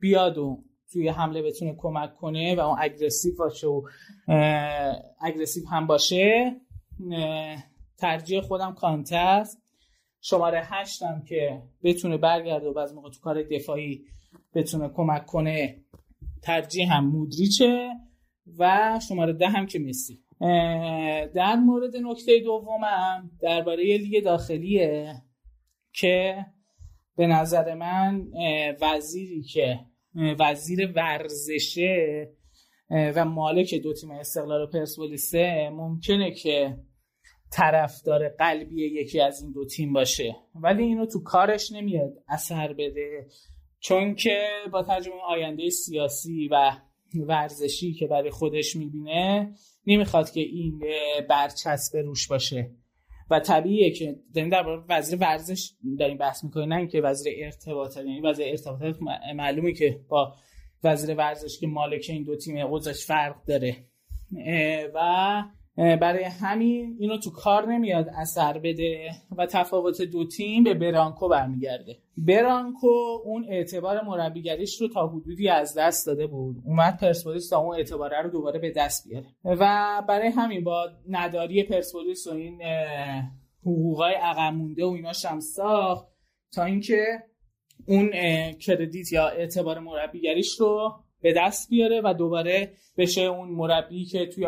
[0.00, 3.82] بیاد و توی حمله بتونه کمک کنه و اون aggressive باشه و
[5.20, 6.56] aggressive هم باشه
[7.98, 9.42] ترجیح خودم کانته
[10.20, 14.04] شماره هشتم که بتونه برگرده و بعض موقع تو کار دفاعی
[14.54, 15.84] بتونه کمک کنه
[16.42, 17.90] ترجیح هم مودریچه.
[18.58, 20.20] و شماره ده هم که مسی.
[21.34, 25.14] در مورد نکته دومم درباره لیگ داخلیه
[25.92, 26.46] که
[27.16, 28.26] به نظر من
[28.80, 29.80] وزیری که
[30.14, 32.28] وزیر ورزشه
[32.90, 36.76] و مالک دو تیم استقلال و پرسپولیسه ممکنه که
[37.52, 40.36] طرفدار قلبی یکی از این دو تیم باشه.
[40.54, 43.26] ولی اینو تو کارش نمیاد اثر بده
[43.80, 46.72] چون که با ترجمه آینده سیاسی و
[47.20, 49.54] ورزشی که برای خودش می‌بینه
[49.86, 50.82] نمی‌خواد که این
[51.28, 52.70] برچسب روش باشه.
[53.30, 58.20] و طبیعیه که داریم در وزیر ورزش داریم بحث می‌کنیم نه اینکه وزیر ارتباطات یعنی
[58.20, 58.96] وزیر ارتباطات
[59.36, 60.34] معلومه که با
[60.84, 63.76] وزیر ورزش که مالک این دو تیم اوضاعش فرق داره.
[64.94, 65.42] و
[65.76, 71.98] برای همین اینو تو کار نمیاد اثر بده و تفاوت دو تیم به برانکو برمیگرده.
[72.16, 76.56] برانکو اون اعتبار مربیگریش رو تا حدودی از دست داده بود.
[76.64, 79.26] اومد پرسپولیس تا اون اعتباره رو دوباره به دست بیاره.
[79.44, 82.62] و برای همین با نداری پرسپولیس و این
[83.62, 86.06] حقوقای عقب مونده و ایناش هم ساخت
[86.54, 87.04] تا اینکه
[87.86, 88.10] اون
[88.52, 94.46] کردیت یا اعتبار مربیگریش رو به دست بیاره و دوباره بشه اون مربی که توی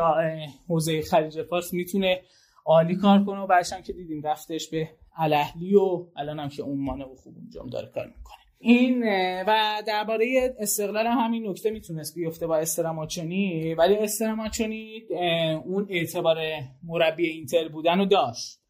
[0.68, 2.20] حوزه خلیج فارس می‌تونه
[2.64, 6.88] عالی کار کنه و بعدش که دیدیم رفتش به الاهلی و الان هم که اون
[6.88, 8.34] و خوب اونجا داره کار می‌کنه.
[8.58, 9.04] این
[9.46, 15.02] و درباره استقلال همین نکته می‌تونست بیفته با استراماچونی ولی استراماچونی
[15.64, 16.36] اون اعتبار
[16.82, 18.60] مربی اینتر بودن رو داشت.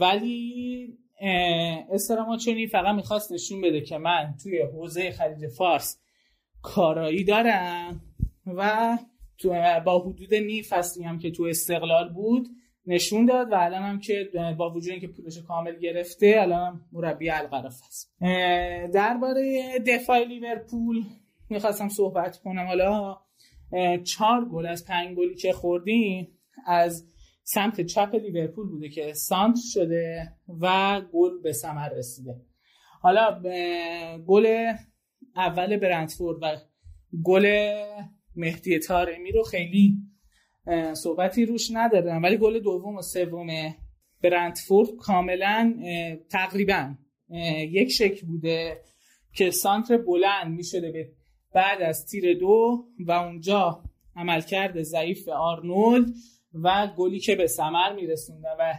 [0.00, 0.98] ولی
[1.92, 6.01] استراماچونی فقط می‌خواست نشون بده که من توی حوزه خلیج فارس
[6.62, 8.00] کارایی دارم
[8.46, 8.98] و
[9.38, 9.48] تو
[9.84, 12.48] با حدود نی فصلی هم که تو استقلال بود
[12.86, 17.30] نشون داد و الان هم که با وجود اینکه پولش کامل گرفته الان هم مربی
[17.30, 18.12] القرف است
[18.94, 21.02] درباره دفاع لیورپول
[21.50, 22.66] می‌خواستم صحبت کنم.
[22.66, 23.16] حالا
[24.04, 27.08] چهار گل از پنج گلی که خوردیم از
[27.44, 32.40] سمت چپ لیورپول بوده که سانت شده و گل به ثمر رسیده.
[33.00, 33.42] حالا
[34.26, 34.72] گل
[35.36, 36.56] اول برندفورد و
[37.24, 37.74] گل
[38.36, 39.96] مهدی تارمی رو خیلی
[40.94, 43.74] صحبتی روش ندارم ولی گل دوم و سوم
[44.22, 45.74] برندفورد کاملا
[46.30, 46.94] تقریبا
[47.70, 48.80] یک شکل بوده
[49.32, 51.12] که سانتر بلند می شده به
[51.54, 53.84] بعد از تیر دو و اونجا
[54.16, 56.06] عملکرد ضعیف آرنولد
[56.54, 58.74] و گلی که به ثمر میرسونده و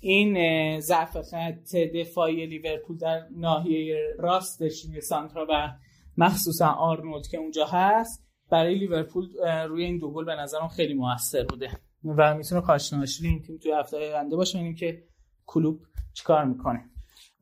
[0.00, 5.72] این ضعف خط دفاعی لیورپول در ناحیه راستش روی سانترا و
[6.16, 9.28] مخصوصا آرنولد که اونجا هست برای لیورپول
[9.68, 11.70] روی این دو گل به نظرم خیلی موثر بوده.
[12.04, 14.58] و می‌تونه کاشناشی این تیم توی هفته آینده باشه.
[14.58, 15.02] این که
[15.46, 15.80] کلوب
[16.14, 16.90] چیکار می‌کنه.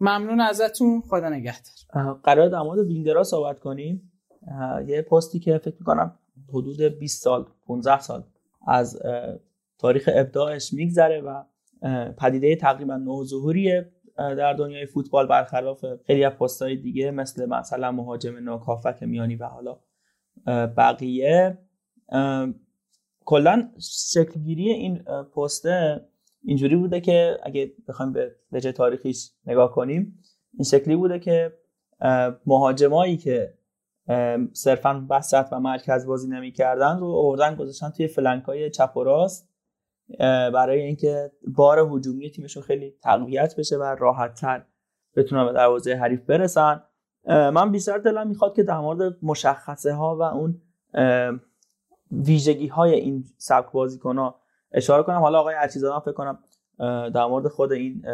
[0.01, 1.03] ممنون ازتون.
[1.09, 2.15] خدا نگهدار.
[2.23, 4.13] قرار در مورد وینگرها صحبت کنیم.
[4.87, 6.19] یه پستی که فکر می‌کنم
[6.49, 8.25] حدود 20 سال 15 سال
[8.67, 9.03] از
[9.79, 11.43] تاریخ ابداعش میگذره و
[12.19, 19.03] پدیده تقریبا نوظهوریه در دنیای فوتبال برخلاف خیلی از پستهای دیگه مثل مثلا مهاجم ناکافک
[19.03, 19.79] میانی و حالا
[20.67, 21.59] بقیه.
[23.25, 23.69] کلا
[24.13, 24.99] شکلگیری این
[25.37, 26.09] پسته
[26.45, 30.19] اینجوری بوده که اگه بخوایم به وجه تاریخیش نگاه کنیم
[30.55, 31.53] این شکلی بوده که
[32.47, 33.55] مهاجمایی که
[34.53, 39.54] صرفا وسط و مرکز بازی نمی کردن رو آوردن گذاشتن توی فلنک چپ و راست.
[40.55, 44.65] برای اینکه بار هجومی تیمشون خیلی تقویت بشه و راحت تر
[45.17, 46.83] بتونن به دروازه حریف برسن.
[47.27, 50.61] من بیشتر دلم می‌خواد که در مورد مشخصه ها و اون
[52.13, 54.41] ویژگی های این سبک بازیکن ها
[54.73, 55.19] اشاره کنم.
[55.21, 56.39] حالا آقای عرچیزادان فکر کنم
[57.11, 58.05] در مورد خود این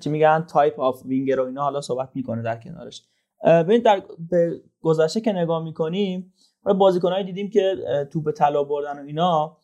[0.00, 3.02] چی میگن type of winger و اینا حالا صحبت می‌کنه در کنارش.
[3.44, 6.32] ببین در به گذشته که نگاه می‌کنیم
[6.78, 7.76] بازیکنایی دیدیم که
[8.12, 9.56] توپ طلا بردن و اینا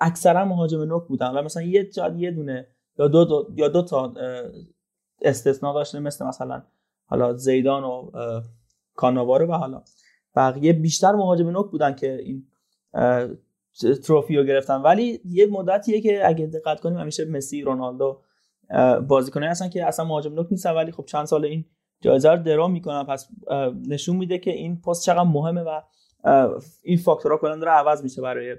[0.00, 2.66] اکثرا مهاجم نوک بودن حالا مثلا یه یه دونه
[2.98, 4.14] یا دو, دو یا دو تا
[5.22, 6.62] استثنا داشته مثل مثلا
[7.06, 8.10] حالا زیدان و
[8.94, 9.82] کاناوارو و حالا.
[10.36, 12.46] بقیه بیشتر مهاجم نوک بودن که این
[14.04, 14.76] تروفی رو گرفتن.
[14.76, 18.20] ولی یه مدتیه که اگه دقت کنیم همیشه مسی رونالدو
[19.08, 21.64] بازیکنایی هستن که اصلا مهاجم نوک نیستن ولی خب چند سال این
[22.00, 23.04] جایزه رو درام می‌کنن.
[23.04, 23.28] پس
[23.88, 25.80] نشون میده که این پست چقدر مهمه و
[26.82, 28.56] این فاکتورها کلا داره عوض میشه برای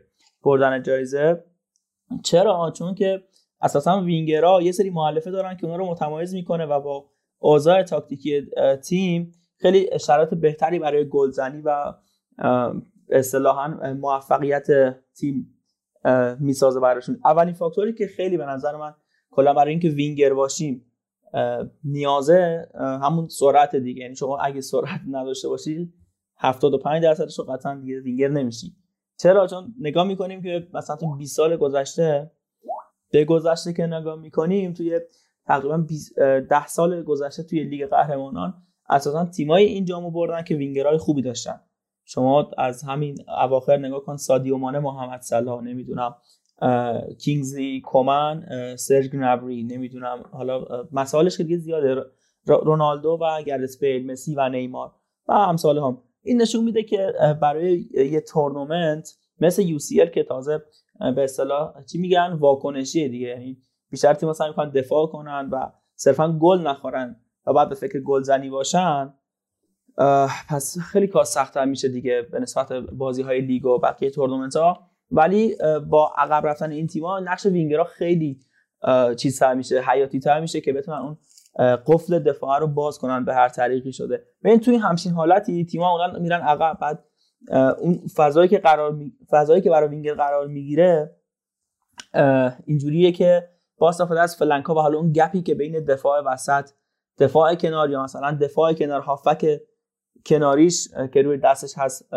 [0.48, 1.44] بردن جایزه.
[2.24, 3.24] چرا؟ چون که
[3.62, 7.06] اساسا وینگرها یه سری معلفه دارن که اونا رو متمایز می‌کنه و با
[7.40, 8.42] اوضاع تاکتیکی
[8.84, 11.94] تیم خیلی شرایط بهتری برای گلزنی و
[13.10, 14.68] اصطلاحا موفقیت
[15.20, 15.60] تیم
[16.40, 17.20] می‌سازه براشون.
[17.26, 18.94] اولین فاکتوری که خیلی به نظر من
[19.32, 20.86] کلا برای اینکه وینگر باشیم
[21.84, 24.02] نیازه همون سرعت دیگه.
[24.02, 25.94] یعنی شما اگه سرعت نداشته باشید
[26.38, 28.74] 75 درصدش رو قطعا دیگه وینگر نمیشید
[29.18, 32.32] چرا؟ چون نگاه می‌کنیم که مثلا تو 20 سال گذشته
[33.12, 35.00] به گذشته که نگاه می‌کنیم توی
[35.46, 35.86] تقریبا
[36.50, 38.54] 10 سال گذشته توی لیگ قهرمانان
[38.90, 41.60] اساسا تیمایی این جامو بردن که وینگرهای خوبی داشتن.
[42.06, 46.16] شما از همین اواخر نگاه کن سادیو مانه محمد صلاح نمی‌دونم
[47.20, 48.46] کینگزلی کومن
[48.76, 52.04] سرژ گنابری نمی‌دونم حالا مثالش که دیگه زیاده
[52.46, 54.92] رونالدو و گرث بیل مسی و نیمار
[55.28, 55.98] و امثال هم
[56.28, 59.78] این نشون میده که برای یه تورنمنت مثل یو
[60.14, 60.64] که تازه
[61.16, 63.28] به اصطلاح چی میگن؟ واکنشی دیگه.
[63.28, 63.58] یعنی
[63.90, 67.16] بیشتر تیم مثلا می‌خوان دفاع کنن و صرفا گل نخورن
[67.48, 69.14] و بعد به فکر گل زنی باشن
[70.50, 74.80] پس خیلی کار سختتر میشه دیگه به نسبت بازی های لیگ و بقیه تورنمنت ها
[75.12, 75.56] ولی
[75.90, 78.40] با عقب رفتن این تیم‌ها نقش وینگرها خیلی
[79.18, 81.18] چیزتر میشه حیاتی تر میشه که بتونن اون
[81.58, 84.24] قفل دفاع رو باز کنن به هر طریقی شده.
[84.44, 87.04] ببین توی همچین حالتی تیم‌ها اونن میرن عقب بعد
[87.80, 89.12] اون فضایی که قرار می...
[89.30, 91.16] فضایی که برای وینگر قرار می‌گیره
[92.66, 96.22] اینجوریه که با استفاده از flank ا و حالا اون gap ی که بین دفاع
[96.26, 96.70] وسط
[97.20, 99.60] دفاع کنار یا مثلا دفاع کنار هافبک
[100.26, 102.10] کناریش که روی دستش هست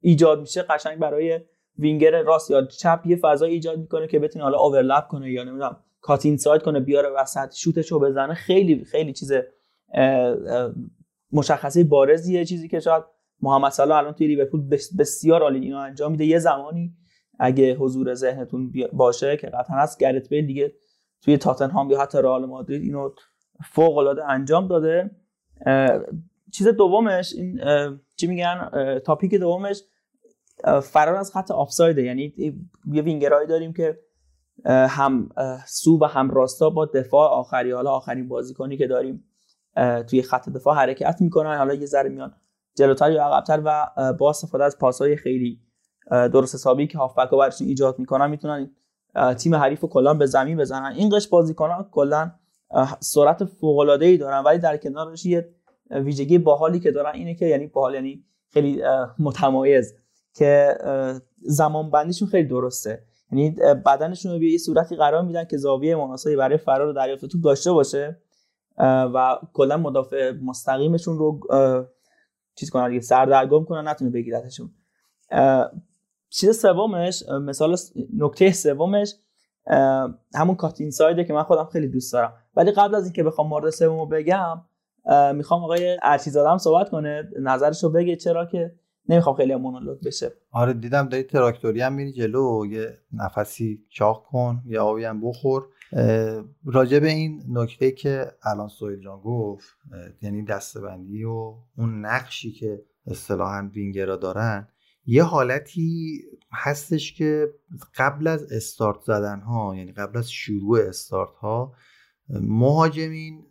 [0.00, 1.40] ایجاد میشه قشنگ برای
[1.78, 5.76] وینگر راست یا چپ یه فضا ایجاد می‌کنه که بتونه حالا overlap کنه یا نمی‌دونم.
[6.02, 9.32] cut inside کنه بیاره وسط شوتش رو بزنه خیلی خیلی چیز
[11.32, 13.04] مشخصه بارزیه چیزی که شاید
[13.40, 14.60] محمد صلاح الان توی لیورپول
[14.98, 16.24] بسیار عالی اینو انجام میده.
[16.24, 16.96] یه زمانی
[17.38, 20.72] اگه حضور ذهنتون باشه که قطعا هست گرت بیل دیگه
[21.22, 23.10] توی تاتنهام یا حتی رئال مادرید اینو
[23.64, 25.10] فوق العاده انجام داده.
[26.52, 27.60] چیز دومش این
[28.16, 28.70] چی میگن
[29.04, 29.82] تاپیک دومش
[30.82, 32.34] فرار از خط آفساید یعنی
[32.92, 33.98] یه وینگرایی داریم که
[34.66, 35.28] هم
[35.66, 39.24] سو و هم راستا با دفاع آخری حالا آخرین بازیکنی که داریم
[40.08, 41.58] توی خط دفاع حرکت می‌کنن.
[41.58, 42.34] حالا یه ذره میان
[42.76, 45.60] جلوتر یا عقبتر و با استفاده از پاسهای خیلی
[46.10, 48.70] درست حسابی که هافبک ها برشون ایجاد می‌کنن می‌تونن
[49.38, 50.92] تیم حریف رو کلا به زمین بزنن.
[50.96, 52.32] این قش بازیکنان کلا
[53.00, 55.54] سرعت فوق العاده ای دارن ولی در کنارش یه
[55.90, 58.82] ویژگی باحالی که دارن اینه که یعنی باحال یعنی خیلی
[59.18, 59.94] متمایز
[60.34, 60.78] که
[61.42, 63.04] زمان بندیشون خیلی درسته.
[63.32, 63.50] یعنی
[63.86, 67.42] بدنشون رو به یه صورتی قرار میدن که زاویه مناسبی برای فرار و دریافت توپ
[67.44, 68.22] داشته باشه
[68.78, 71.40] و کلا مدافع مستقیمشون رو
[72.54, 74.70] چیز کنن دیگه سردرگم کنن نتونه بگیرتشون.
[76.30, 77.76] چیز سومش مثال
[78.16, 79.14] نکته سومش
[80.34, 82.32] همون کاتین سایده که من خودم خیلی دوست دارم.
[82.56, 84.62] ولی قبل از اینکه بخوام مورد سومو بگم
[85.34, 88.74] می‌خوام آقای ارچیزاده صحبت کنه نظرش رو بگه چرا که
[89.08, 90.32] نمی‌خوام خیلی مونولوگ بشه.
[90.50, 95.66] آره دیدم داری تراکتوری هم میری جلو یه نفسی چاق کن یه آبی هم بخور.
[96.64, 99.66] راجع به این نکته که الان سویل جان گفت
[100.22, 104.68] یعنی دستبندی و اون نقشی که اصطلاحا وینگرا دارن
[105.06, 106.20] یه حالتی
[106.52, 107.54] هستش که
[107.96, 111.74] قبل از استارت زدن ها یعنی قبل از شروع استارت ها
[112.28, 113.46] مهاجمین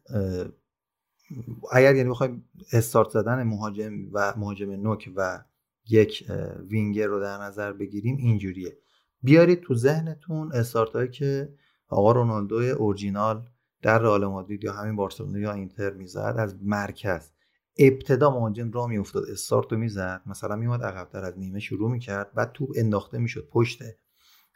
[1.71, 5.43] اگر یعنی بخوایم استارت زدن مهاجم و مهاجم نوک و
[5.89, 6.31] یک
[6.69, 8.77] وینگر رو در نظر بگیریم اینجوریه.
[9.23, 11.53] بیارید تو ذهنتون استارت هایی که
[11.87, 13.47] آقا رونالدو اورجینال
[13.81, 17.31] در رئال مادرید یا همین بارسلونا یا اینتر می‌زد از مرکز.
[17.77, 22.51] ابتدا مهاجم را میافتاد استارت رو می‌زد مثلا میومد عقبتر از نیمه شروع می‌کرد بعد
[22.51, 23.83] توپ انداخته می‌شد پشت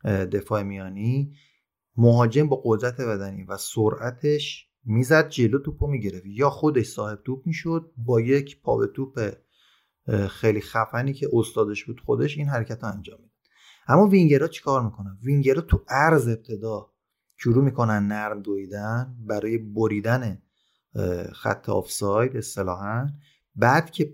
[0.05, 1.33] دفاع میانی.
[1.97, 6.25] مهاجم با قدرت بدنی و سرعتش می‌زد جلو توپو می‌گرفت.
[6.25, 9.31] یا خودش صاحب توپ می‌شد با یک پا به توپ
[10.27, 13.31] خیلی خفنی که استادش بود خودش این حرکت رو انجام می‌داد.
[13.87, 16.91] اما وینگرها چیکار می‌کنن؟ وینگرها تو عرض ابتدا
[17.37, 20.41] شروع می‌کنن نرم دویدن برای بریدن
[21.33, 23.07] خط آفساید اصطلاحا.
[23.55, 24.13] بعد که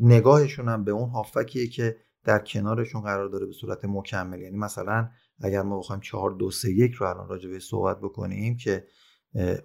[0.00, 5.08] نگاهشون هم به اون هافکیه که در کنارشون قرار داره به صورت مکمل یعنی مثلا
[5.40, 8.84] اگر ما بخوایم 4 2 3 1 رو الان راجع به صحبت بکنیم که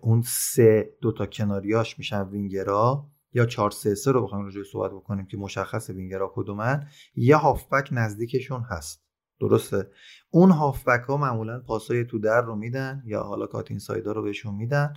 [0.01, 3.09] اون سه دوتا کناریاش میشن وینگرا.
[3.33, 7.89] یا 4 3 3 رو بخوایم راجع صحبت بکنیم که مشخص وینگرا کدومن یه هافبک
[7.91, 9.03] نزدیکشون هست.
[9.39, 9.89] درسته؟
[10.29, 14.55] اون هافبک ها معمولا پاسای تو در رو میدن یا حالا کاتین سایدا رو بهشون
[14.55, 14.93] میدن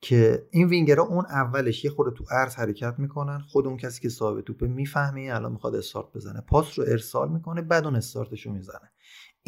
[0.00, 3.38] که این وینگرها اون اولش یه خورده تو عرض حرکت می‌کنن.
[3.38, 6.40] خود اون کسی که صاحب توپه می‌فهمه الان می‌خواد استارت بزنه.
[6.40, 8.92] پاس رو ارسال می‌کنه بعد اون استارتش رو می‌زنه.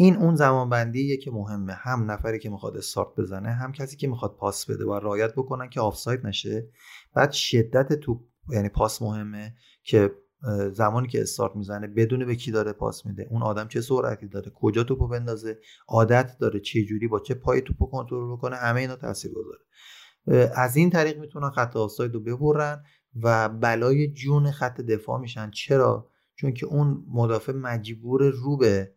[0.01, 1.73] این اون زمانبندیه که مهمه.
[1.73, 4.85] هم نفری که می‌خواد استارت بزنه هم کسی که می‌خواد پاس بده.
[4.85, 6.69] و رایت بکنن که آفساید نشه.
[7.15, 10.11] بعد شدت توپ یعنی پاس مهمه که
[10.73, 13.27] زمانی که استارت می‌زنه بدون به کی داره پاس میده.
[13.31, 15.59] اون آدم چه سرعتی داره کجا توپو بندازه
[15.89, 20.77] عادت داره چه جوری با چه پای توپو کنترل بکنه همه اینا تاثیر گذاره از
[20.77, 22.85] این طریق می‌تونن خط آفساید رو ببرن
[23.23, 25.51] و بلای جون خط دفاع میشن.
[25.51, 28.93] چرا؟ چون که اون مدافع مجبور رو به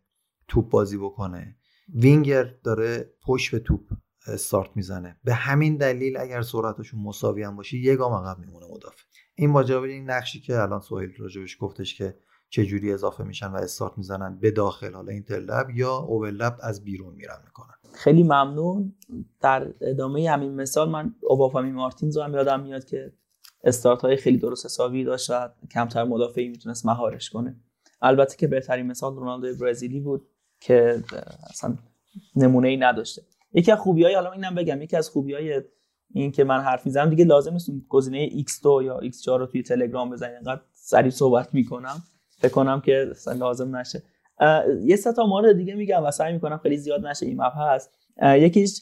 [0.48, 1.56] توپ بازی بکنه.
[1.94, 3.82] وینگر داره پشت به توپ
[4.28, 5.18] استارت می‌زنه.
[5.24, 9.04] به همین دلیل اگر سرعتشون مساوی هم باشه یه گام عقب میمونه مدافع.
[9.36, 12.18] این با این نقشی که الان سهیل راجبش گفتش که
[12.50, 17.14] چه جوری اضافه میشن و استارت می‌زنن به داخل حالا اینترلب یا اوورلپ از بیرون
[17.16, 17.74] میرن می‌کنن.
[17.94, 18.96] خیلی ممنون.
[19.42, 23.14] در ادامه همین مثال من اوبافامی مارتینز رو هم یادم میاد که
[23.64, 25.32] استارت های خیلی درست حسابی داشت
[25.72, 27.60] کمتر مدافعی می‌تونست مهارش کنه.
[28.02, 30.30] البته که بهترین مثال رونالدو برزیلی بود.
[30.64, 31.04] که
[31.50, 31.76] اصلا
[32.36, 33.22] نمونه ای نداشته.
[33.54, 35.62] یکی از خوبی های حالا اینم بگم یکی از خوبی های
[36.14, 40.10] این که من حرف می‌زنم دیگه لازم نیست گزینه X2 یا X4 رو توی تلگرام
[40.10, 42.04] بزنید انقدر سریع صحبت می‌کنم.
[42.38, 43.08] فکر کنم که
[43.38, 44.04] لازم نشه.
[44.84, 47.90] یه سه تا مورد دیگه میگم و سعی می‌کنم خیلی زیاد نشه این هست
[48.22, 48.82] یکیش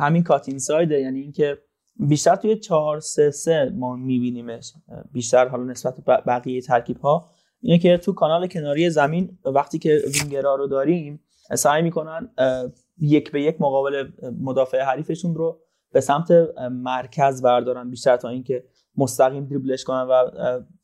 [0.00, 1.58] همین کات ساید یعنی اینکه
[1.96, 4.72] بیشتر توی 4 3 3 ما میبینیمش.
[5.12, 7.28] بیشتر حالا نسبت بقیه ترکیب ها
[7.60, 11.20] اینه که تو کانال کناری زمین وقتی که وینگرا رو داریم
[11.54, 12.30] سعی می‌کنن
[12.98, 14.08] یک به یک مقابل
[14.40, 15.60] مدافع حریفشون رو
[15.92, 16.30] به سمت
[16.70, 18.64] مرکز بردارن بیشتر تا اینکه
[18.96, 20.30] مستقیم دریبلش کنن و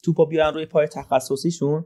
[0.05, 1.85] توپو بیارن روی پای تخصصیشون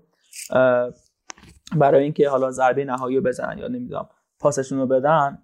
[1.77, 4.09] برای اینکه حالا ضربه نهایی رو بزنن یا نمی‌دونم
[4.39, 5.43] پاسشون رو بدن.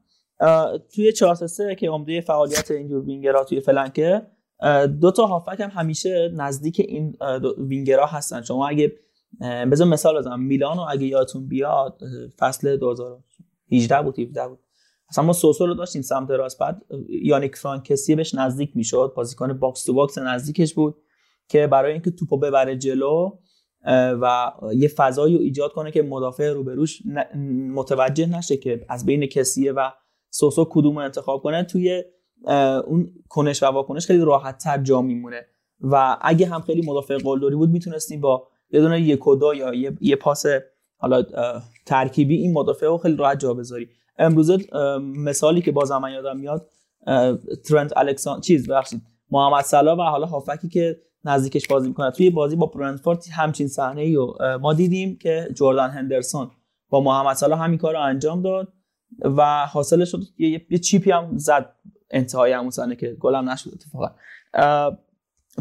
[0.94, 4.26] توی 4 3 که عمده فعالیت اینجور وینگرها توی فلنکه
[5.00, 7.16] دو تا هافبک هم همیشه نزدیک این
[7.58, 8.42] وینگرها هستن.
[8.42, 8.92] شما اگه
[9.40, 10.42] بذار مثال بزنم.
[10.42, 12.00] میلان و اگه یادتون بیاد
[12.38, 14.58] فصل 2018 بود 17 بود.
[15.08, 16.58] اصلا ما سوسو رو داشتیم سمت راست.
[16.58, 19.12] بعد یا نیک فرانک کسیه بهش نزدیک می‌شد.
[19.16, 20.96] بازیکن box to box نزدیکش بود
[21.48, 23.38] که برای اینکه توپو ببره جلو
[24.22, 27.02] و یه فضایی رو ایجاد کنه که مدافع روبروش
[27.74, 29.90] متوجه نشه که از بین کسیه و
[30.30, 31.64] سوسو کدوم رو انتخاب کنه.
[31.64, 32.04] توی
[32.86, 35.46] اون کنش و واکنش خیلی راحت تر جا میمونه.
[35.80, 39.74] و اگه هم خیلی مدافع قلدری بود می‌تونستیم با یه دونه یک و دو یا
[39.74, 40.44] یه, یه پاس
[40.96, 41.24] حالا
[41.86, 43.88] ترکیبی این مدافع رو خیلی راحت جا بذاری.
[44.18, 44.58] امروزه
[45.16, 46.68] مثالی که بازم من یادم میاد
[47.68, 52.10] ترنت الکسان چیز بخشید محمد صلاح و حالا هافکی که نزدیکش بازی می‌کنه.
[52.10, 54.16] توی بازی با برنتفورد همچین صحنه ای
[54.60, 56.50] ما دیدیم که جردن هندرسون
[56.88, 58.72] با محمد صلاح همین کار رو انجام داد
[59.22, 61.74] و حاصل شد یه, یه چیپی هم زد
[62.10, 64.10] انتهای همون صحنه که گلم نشد اتفاقا.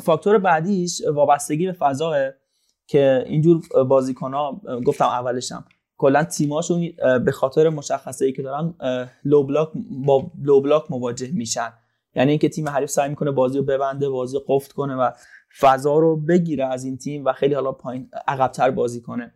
[0.02, 2.18] فاکتور بعدیش وابستگی به فضاه
[2.92, 5.66] که اینجور بازیکن ها گفتم اولشم
[5.98, 6.90] کلا تیماشون
[7.26, 8.74] به خاطر مشخصه ای که دارن
[9.26, 9.70] لو بلاک
[10.06, 11.74] با لو بلاک مواجه میشن.
[12.16, 15.12] یعنی اینکه تیم حریف سعی می‌کنه بازی رو ببنده بازی رو کنه و
[15.60, 19.34] فضا رو بگیره از این تیم و خیلی حالا پایین عقبتر بازی کنه.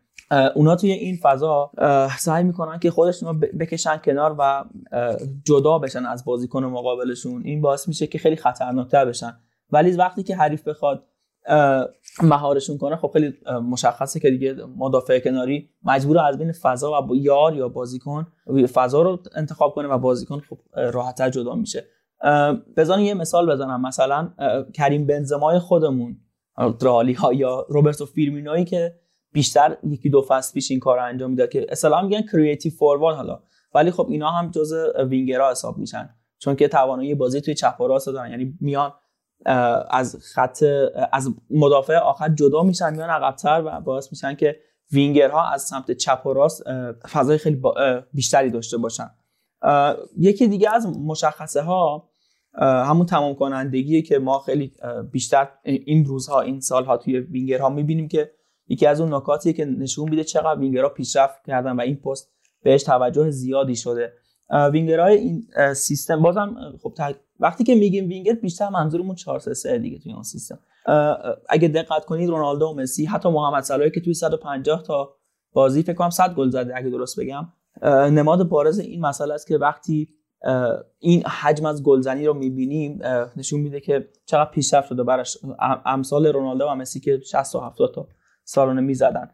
[0.55, 1.71] اونا توی این فضا
[2.17, 4.65] سعی می‌کنن که خودشون رو بکشن کنار و
[5.43, 7.41] جدا بشن از بازیکن مقابلشون.
[7.45, 9.37] این باعث میشه که خیلی خطرناکتر بشن.
[9.71, 11.03] ولی وقتی که حریف بخواد
[12.23, 13.33] مهارشون کنه خب خیلی
[13.69, 18.27] مشخصه که دیگه مدافع کناری مجبور از بین فضا و یار یا بازیکن
[18.73, 21.85] فضا رو انتخاب کنه و بازیکن خب راحتتر جدا میشه.
[22.77, 23.81] بزن یه مثال بزنم.
[23.81, 24.29] مثلا
[24.73, 26.17] کریم بنزمای خودمون
[26.79, 28.95] دله الی ها یا روبرتو فیرمینوی که
[29.31, 33.39] بیشتر یکی دو فصل پیش این کار انجام می‌داد که اصلا میگن creative forward حالا.
[33.73, 34.73] ولی خب اینا هم جز
[35.09, 36.09] وینگرها حساب میشن.
[36.39, 38.31] چون که توانایی بازی توی چپ و راست دارن.
[38.31, 38.93] یعنی میان
[39.89, 40.63] از خط
[41.11, 44.59] از مدافع آخر جدا میشن میان عقبتر و باعث میشن که
[44.91, 46.63] وینگرها از سمت چپ و راست
[47.11, 47.61] فضای خیلی
[48.13, 49.09] بیشتری داشته باشن.
[50.17, 52.09] یکی دیگه از مشخصه ها
[52.61, 54.73] همون تمام کنندگیه که ما خیلی
[55.11, 58.31] بیشتر این روزها این سالها توی وینگرها می‌بینیم که
[58.67, 62.31] یکی از اون نکاتیه که نشون میده چقدر وینگرها پیشرفت کردن و این پست
[62.63, 64.13] بهش توجه زیادی شده.
[64.71, 66.93] وینگرهای این سیستم بازم خب
[67.39, 70.59] وقتی که میگیم وینگر بیشتر منظورمون 4 3 دیگه توی اون سیستم.
[71.49, 75.15] اگه دقت کنید رونالدو و مسی حتی محمد صلاحی که توی 150 تا
[75.53, 77.47] بازی فکر کنم 100 گل زده اگه درست بگم.
[78.11, 80.09] نماد بارز این مسئله است که وقتی
[80.99, 82.99] این حجم از گلزنی رو می‌بینیم
[83.37, 85.37] نشون میده که چقدر پیشرفت شده براش.
[85.85, 88.07] امثال رونالدو و مسی که 60 و 70 تا
[88.43, 89.29] سالانه می‌زدن.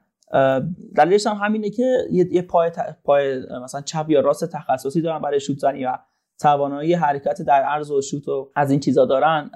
[0.96, 2.72] دلیلش هم همینه که یه پای,
[3.04, 5.98] پای مثلا چپ یا راست تخصصی دارن برای شوت زنی و
[6.42, 9.52] توانایی حرکت در عرض و شوت و از این چیزا دارن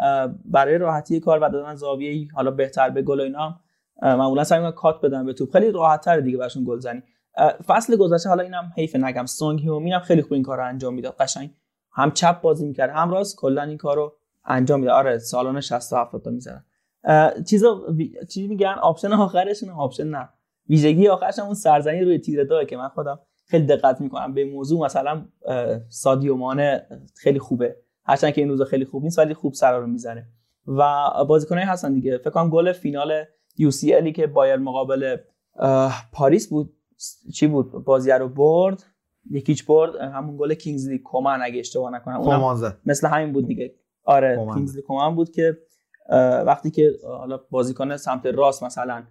[0.45, 3.59] برای راحتی کار و دادن زاویه حالا بهتر به گل اینا
[4.01, 5.51] معمولا سعی کات بدن به توپ.
[5.51, 7.03] خیلی راحت تر دیگه براشون گلزنی
[7.67, 9.25] فصل گذشته حالا اینم حیف نگم.
[9.25, 11.49] سون هیونگ مین خیلی خوب این کار رو انجام می‌داد قشنگ.
[11.91, 14.13] هم چپ بازی می‌کرد هم راست کلا این کارو
[14.45, 14.95] انجام می‌داد.
[14.95, 16.63] آره سالانه 60 تا 70 تا می‌زنن
[17.49, 17.81] چیزا
[18.29, 20.29] چی میگن؟ option آخرشون option نه.
[20.69, 24.85] ویژگی آخرش اون سرزنی روی تیره داره که من خودم خیلی دقت می‌کنم به موضوع.
[24.85, 25.25] مثلا
[25.89, 27.75] سادیو مانه خیلی خوبه.
[28.05, 30.27] هرچند که این روزا خیلی خوب نیست ولی خوب سرا رو می‌زنه.
[30.67, 30.83] و
[31.27, 32.17] بازیکنایی هستن دیگه.
[32.17, 33.23] فکر کنم گل فینال
[33.57, 35.17] یو سی الی که بایر مقابل
[36.11, 36.73] پاریس بود
[37.33, 38.83] چی بود؟ بازی رو برد.
[39.31, 39.95] یکیچ برد.
[39.95, 42.21] همون گل کینگزلی کومن اگه اشتباه نکنم.
[42.21, 43.75] اونم مثل همین بود دیگه.
[44.03, 45.57] آره کینگزلی کومن بود که
[46.45, 49.03] وقتی که حالا بازیکن سمت راست مثلا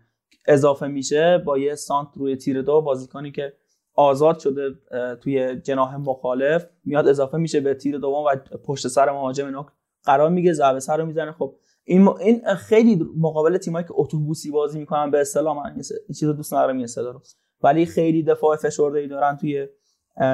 [0.46, 3.52] اضافه میشه با یه سانت روی تیر دو بازیکنی که
[3.94, 4.74] آزاد شده
[5.16, 9.66] توی جناح مخالف میاد اضافه میشه به تیر دوم و پشت سر مهاجم نوک.
[10.04, 11.32] قرار میگه ضربه سر رو می‌زنه.
[11.32, 11.54] خب
[11.84, 16.54] این این خیلی مقابل تیمایی که اتوبوسی بازی می‌کنن به اصطلاح من این چیزو دوست
[16.54, 17.22] ندارم این اصطلاح
[17.62, 19.68] ولی خیلی دفاع فشرده ای دارن توی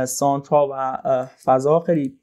[0.06, 1.80] سانترا و فضا.
[1.80, 2.18] خیلی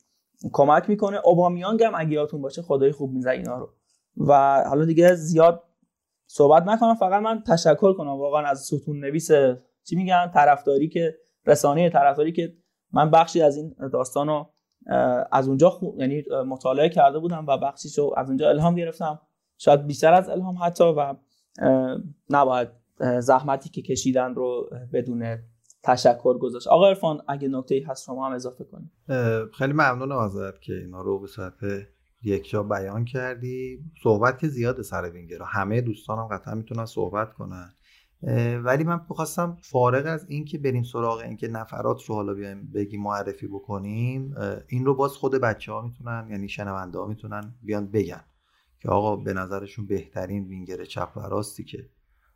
[0.54, 1.20] کمک می‌کنه.
[1.26, 3.70] اوبامیانگ هم اگه یادتون باشه خدای خوب میزه اینا رو.
[4.18, 5.64] و حالا دیگه زیاد
[6.28, 6.96] صحبت نکنم.
[6.96, 9.32] فقط من تشکر کنم واقعا از ستون نویس
[9.84, 11.18] چی میگن طرفداری که
[11.48, 12.54] رسانه طرفداری که
[12.94, 14.50] من بخشی از این داستان رو
[15.32, 15.92] از اونجا خو...
[15.98, 19.20] یعنی مطالعه کرده بودم و بخشیش رو از اونجا الهام گرفتم.
[19.58, 21.16] شاید بیشتر از الهام حتی و
[22.30, 22.68] نباید
[23.20, 25.38] زحمتی که کشیدن رو بدون
[25.84, 26.68] تشکر گذاشت.
[26.68, 28.92] آقا ارفان اگه نکته هست شما هم اضافه کنید.
[29.58, 31.54] خیلی ممنونم ازت که اینا رو به صورت
[32.24, 33.80] یک جا بیان کردی.
[34.04, 37.74] صحبت که زیاد سر وینگر همه دوستانم قطعا می‌تونن صحبت کنن.
[38.64, 43.48] ولی من می‌خواستم فارغ از اینکه بریم سراغ اینکه نفرات رو حالا بیایم بگیم معرفی
[43.48, 44.36] بکنیم
[44.68, 48.24] این رو باز خود بچه ها می‌تونن یعنی شنونده ها می‌تونن بیان بگن
[48.80, 51.90] که آقا به نظرشون بهترین وینگر چپ و راستی که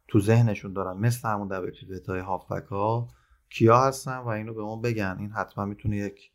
[0.08, 3.08] تو ذهنشون دارن مثل همون دبل پیوت های هافبک ها
[3.49, 5.18] کیا هستن و اینو به ما بگن.
[5.20, 6.32] این حتما می‌تونه یک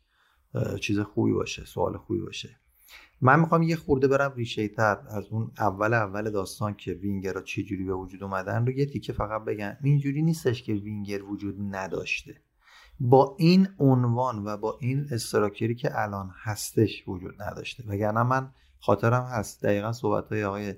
[0.81, 2.59] چیز خوبی باشه سوال خوبی باشه.
[3.21, 7.63] من می‌خوام یه خورده برم ریشه تر از اون اول اول داستان که وینگرها چه
[7.63, 9.77] جوری به وجود اومدن رو یه تیکه فقط بگم.
[9.83, 12.35] اینجوری نیستش که وینگر وجود نداشته.
[12.99, 17.83] با این عنوان و با این استراکچری که الان هستش وجود نداشته.
[17.87, 19.63] وگرنه من خاطرم هست.
[19.63, 20.75] دقیقا صحبت های آقای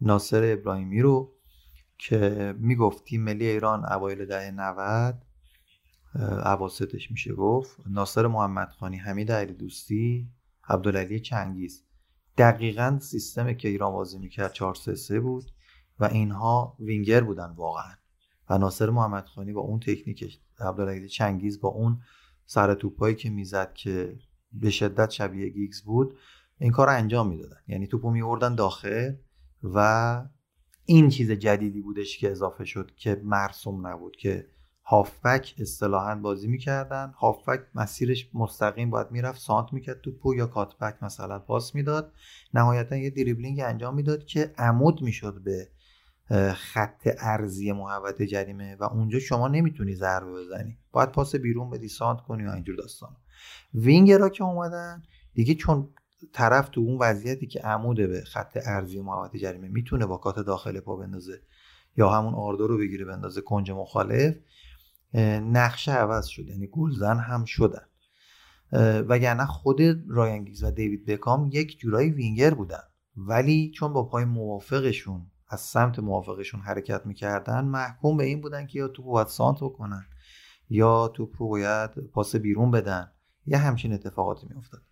[0.00, 1.32] ناصر ابراهیمی رو
[1.98, 5.22] که می‌گفت تیم ملی ایران اوایل دهه 90
[6.42, 7.76] عواستش میشه گفت.
[7.86, 10.28] ناصر محمدخانی حمید علی دوستی
[10.68, 11.84] عبدالعلی چنگیز.
[12.38, 15.44] دقیقا سیستم که ایران بازی می‌کرد 4 3 بود
[16.00, 17.94] و اینها وینگر بودن واقعا.
[18.50, 22.00] و ناصر محمدخانی با اون تکنیکش عبدالعلی چنگیز با اون
[22.46, 24.18] سر توپایی که می‌زد که
[24.52, 26.18] به شدت شبیه گیگز بود
[26.58, 27.56] این کار رو انجام می‌دادن.
[27.68, 29.12] یعنی توپو میوردن داخل
[29.62, 30.28] و
[30.84, 34.46] این چیز جدیدی بودش که اضافه شد که مرسوم نبود که
[34.86, 37.12] هافبک اصطلاحا بازی می‌کردن.
[37.16, 42.12] هافبک مسیرش مستقیم باید می‌رفت سانت می‌کرد توپو یا کاتبک مثلا پاس می‌داد.
[42.54, 45.68] نهایتا یه دریبلینگ انجام می‌داد که عمود می‌شد به
[46.54, 50.78] خط ارزی محوطه جریمه و اونجا شما نمی‌تونی ضربه بزنی.
[50.92, 53.16] باید پاس بیرون بدی سانت کنی و اینجور داستان
[53.74, 55.02] وینگرها که اومدن
[55.34, 55.88] دیگه چون
[56.32, 60.80] طرف تو اون وضعیتی که عموده به خط ارزی محوطه جریمه می‌تونه با کات داخل
[60.80, 61.40] پا بندازه
[61.96, 64.36] یا همون آردو رو بگیره بندازه کنج مخالف
[65.14, 67.86] نقشه عوض شد یعنی گلزن هم شدن.
[69.08, 72.82] وگرنه خود رایانگیز و دیوید بکام یک جورایی وینگر بودن.
[73.16, 78.78] ولی چون با پای موافقشون از سمت موافقشون حرکت می‌کردن محکوم به این بودن که
[78.78, 80.04] یا توپ باید سانتر بکنن
[80.68, 83.10] یا توپ رو باید پاس بیرون بدن.
[83.46, 84.82] یا همچین اتفاقاتی میافتاد.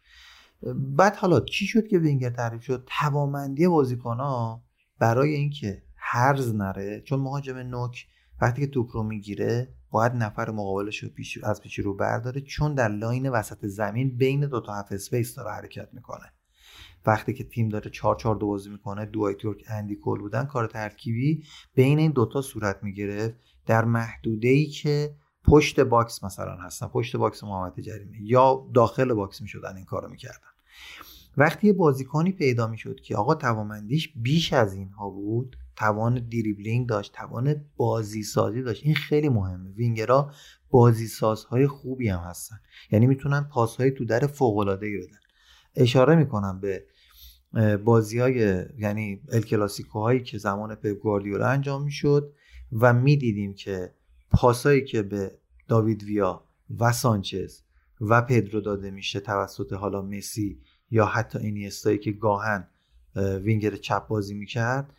[0.77, 4.63] بعد حالا چی شد که وینگر تعریف شد؟ توانمندی بازیکن ها
[4.99, 8.07] برای اینکه هرز نره چون مهاجم نوک
[8.41, 12.75] وقتی که توپ رو می‌گیره باید نفر مقابلش رو پیش از پیشی رو برداره چون
[12.75, 16.33] در line وسط زمین بین دو تا half space داره حرکت می‌کنه.
[17.07, 20.67] وقتی که تیم داره 4 4 2 بازی می‌کنه دوایت یورک اندی کول بودن کار
[20.67, 21.45] ترکیبی
[21.75, 23.35] بین این دوتا صورت می‌گرفت.
[23.67, 25.15] در محدوده ای که
[25.45, 30.53] پشت box مثلا هستن پشت box محوطه جریمه یا داخل box می‌شدن این کارو می‌کردن.
[31.37, 37.13] وقتی یه بازیکنی پیدا می‌شد که آقا توانمندیش بیش از اینها بود توان دریبلینگ داشت
[37.13, 38.83] توان بازی سازی داشت.
[38.85, 39.71] این خیلی مهمه.
[39.71, 40.33] وینگرها
[40.71, 42.57] بازی سازهای خوبی هم هستن.
[42.91, 45.19] یعنی می‌تونن پاسهای تو در فوق العاده بدن.
[45.77, 46.85] اشاره می‌کنم به
[47.85, 52.33] بازی های یعنی الکلاسیکو هایی که زمان پپ گواردیولا انجام می‌شد
[52.73, 53.95] و می‌دیدیم که
[54.31, 55.39] پاسایی که به
[55.69, 56.45] داوید ویا
[56.79, 57.61] و سانچز
[58.01, 62.69] و پدرو داده میشه توسط حالا مسی یا حتی اینیستایی که گاهن
[63.17, 64.93] وینگر چپ بازی می‌کرد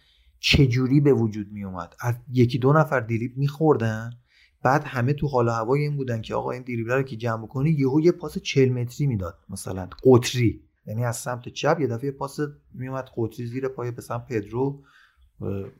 [0.43, 4.11] چجوری به وجود می اومد از یکی دو نفر دریبل میخوردن؟
[4.63, 7.69] بعد همه تو حال هوای این بودن که آقا این دریبل رو که جمع کنی
[7.69, 10.61] یهو یه پاس 40 متری می‌داد مثلا قطری.
[10.85, 12.39] یعنی از سمت چپ یه دفعه پاس
[12.73, 14.83] میومد قطری زیر پای به سمت پدرو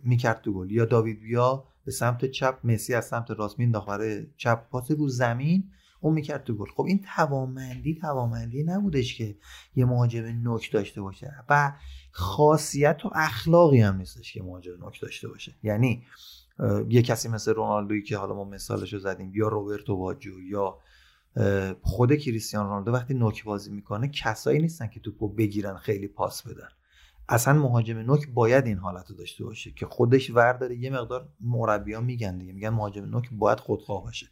[0.03, 0.71] می‌کرد تو گل.
[0.71, 5.07] یا داوید بیا به سمت چپ مسی از سمت راست مینداخت برای چپ پاس رو
[5.07, 5.63] زمین
[6.01, 6.69] اون می‌کرد تو گل.
[6.75, 9.35] خب این توامندی توامندی نبودش که
[9.75, 11.33] یه مهاجم نوک داشته باشه.
[11.49, 11.73] و
[12.15, 15.55] خاصیت و اخلاقی هم نیستش که مهاجم نوک داشته باشه.
[15.63, 16.03] یعنی
[16.89, 20.77] یه کسی مثل رونالدویی که حالا ما مثالش رو زدیم یا روبرتو باجو یا
[21.81, 26.67] خود کریستیان رونالدو وقتی نوک بازی می‌کنه کسایی نیستن که توپو بگیرن خیلی پاس بدن.
[27.29, 31.29] اصلا مهاجم نوک باید این حالت رو داشته باشه که خودش ور داره یه مقدار
[31.41, 34.27] مربی ها میگن دیگه میگن مهاجم نوک باید خودخواه باشه.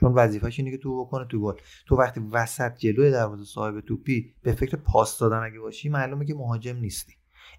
[0.00, 1.54] چون وظیفش اینه که تو بکنه تو گل.
[1.86, 6.34] تو وقتی وسط جلوی دروازه صاحب توپی به فکر پاس دادن اگه باشی معلومه که
[6.34, 7.14] مهاجم نیستی.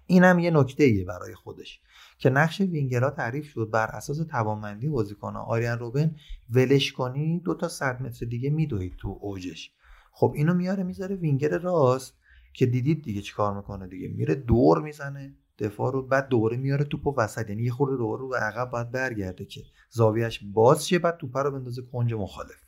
[0.06, 1.80] اینم یه نکته ایه برای خودش
[2.18, 6.16] که نقش وینگرها تعریف شد بر اساس توانمندی بازیکن‌ها آریان روبن
[6.50, 9.70] ولش کنی دو تا صد متر دیگه میدوید تو اوجش.
[10.12, 12.14] خب اینو میاره می‌ذاره وینگر راست
[12.52, 14.08] که دیدید دیگه چیکار می‌کنه دیگه.
[14.08, 17.48] میره دور می‌زنه دفاع رو بعد دوره میاره توپو وسط.
[17.48, 21.36] یعنی یه خورده دوره رو به عقب باید برگرده که زاویهش باز شه بعد توپ
[21.36, 22.66] رو بندازه کنج مخالف.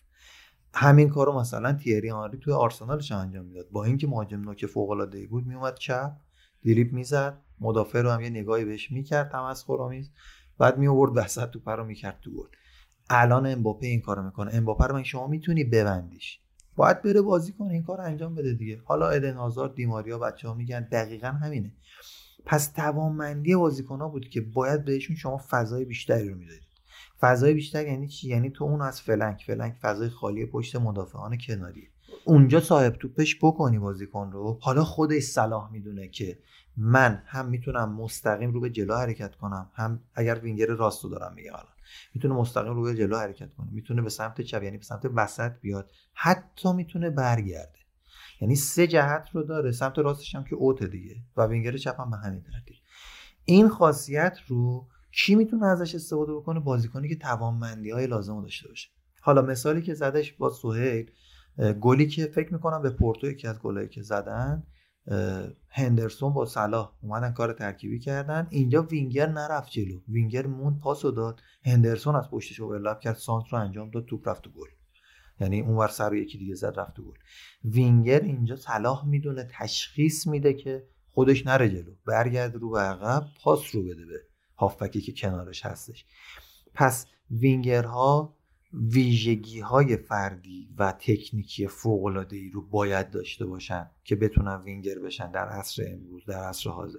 [0.74, 3.68] همین کارو مثلا تیری آنری توی آرسنالش انجام می‌داد.
[3.70, 6.16] با اینکه مهاجم نوک فوق العاده بود میومد چپ.
[6.64, 10.10] دریبل می‌زد مدافع رو هم یه نگاهی بهش می‌کرد تمسخرآمیز
[10.58, 12.48] بعد می آورد وسط توپ رو می‌کرد تو گل.
[13.10, 14.54] الان امباپه این کارو می‌کنه.
[14.54, 16.40] امباپه رو من شما می‌تونی ببندیش.
[16.76, 18.82] باید بره بازی کنه این کار انجام بده دیگه.
[18.84, 21.72] حالا ادن هازارد دی ماریا بچه ها میگن دقیقا همینه.
[22.44, 26.68] پس توانمندی بازیکن ها بود که باید بهشون شما فضای بیشتری رو می‌دادید.
[27.20, 31.88] فضای بیشتر یعنی چی؟ یعنی تو اون از flank flank فضای خالی پشت مدافعان کناری
[32.28, 34.58] اونجا صاحب توپش بکنی بازیکن رو.
[34.62, 36.38] حالا خودش صلاح می‌دونه که
[36.76, 41.34] من هم می‌تونم مستقیم رو به جلو حرکت کنم هم اگر وینگر راست رو دارم
[41.34, 41.72] میگم الان.
[42.14, 43.70] می‌تونه مستقیم رو به جلو حرکت کنه.
[43.70, 45.90] می‌تونه به سمت چپ یعنی به سمت وسط بیاد.
[46.14, 47.78] حتی می‌تونه برگرده.
[48.40, 49.72] یعنی سه جهت رو داره.
[49.72, 51.16] سمت راستش هم که اوت دیگه.
[51.36, 52.76] و وینگر چپ هم به همین ترتیب.
[53.44, 58.68] این خاصیت رو کی می‌تونه ازش استفاده بکنه؟ بازیکنی که توانمندی های لازم رو داشته
[58.68, 58.88] باشه.
[59.20, 61.10] حالا مثالی که زدش با سهیل
[61.80, 64.62] گلی که فکر می‌کنم به پورتو یکی از گلایی که زدن
[65.68, 68.46] هندرسون با صلاح اومدن کار ترکیبی کردن.
[68.50, 70.00] اینجا وینگر نرفت جلو.
[70.08, 71.40] وینگر مون پاسو داد.
[71.64, 73.16] هندرسون از پشتش overlap کرد.
[73.16, 74.06] سانتر رو انجام داد.
[74.06, 74.68] توپ رفت گل.
[75.40, 77.14] یعنی اونور سر رو یکی دیگه زد رفت گل.
[77.64, 81.92] وینگر اینجا صلاح می‌دونه تشخیص میده که خودش نره جلو.
[82.06, 84.20] برگرد رو به عقب پاس رو بده به
[84.56, 86.06] هافبکی که کنارش هستش.
[86.74, 88.37] پس وینگرها
[88.72, 94.98] ویژگی های فردی و تکنیکی فوق العاده ای رو باید داشته باشن که بتونن وینگر
[94.98, 96.98] بشن در عصر امروز در عصر حاضر.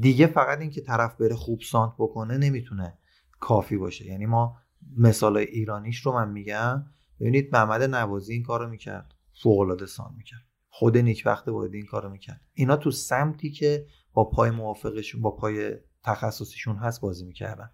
[0.00, 2.98] دیگه فقط اینکه طرف بره خوب سانت بکنه نمی‌تونه
[3.40, 4.06] کافی باشه.
[4.06, 4.56] یعنی ما
[4.96, 6.84] مثال ایرانیش رو من میگم
[7.20, 9.14] ببینید محمد نوازی این کارو می‌کرد.
[9.42, 10.42] فوق العاده سانت می‌کرد.
[10.68, 12.40] خود نیک وقت باید این کارو می‌کرد.
[12.54, 15.76] اینا تو سمتی که با پای موافقشون با پای
[16.06, 17.70] تخصصیشون هست بازی می‌کردن.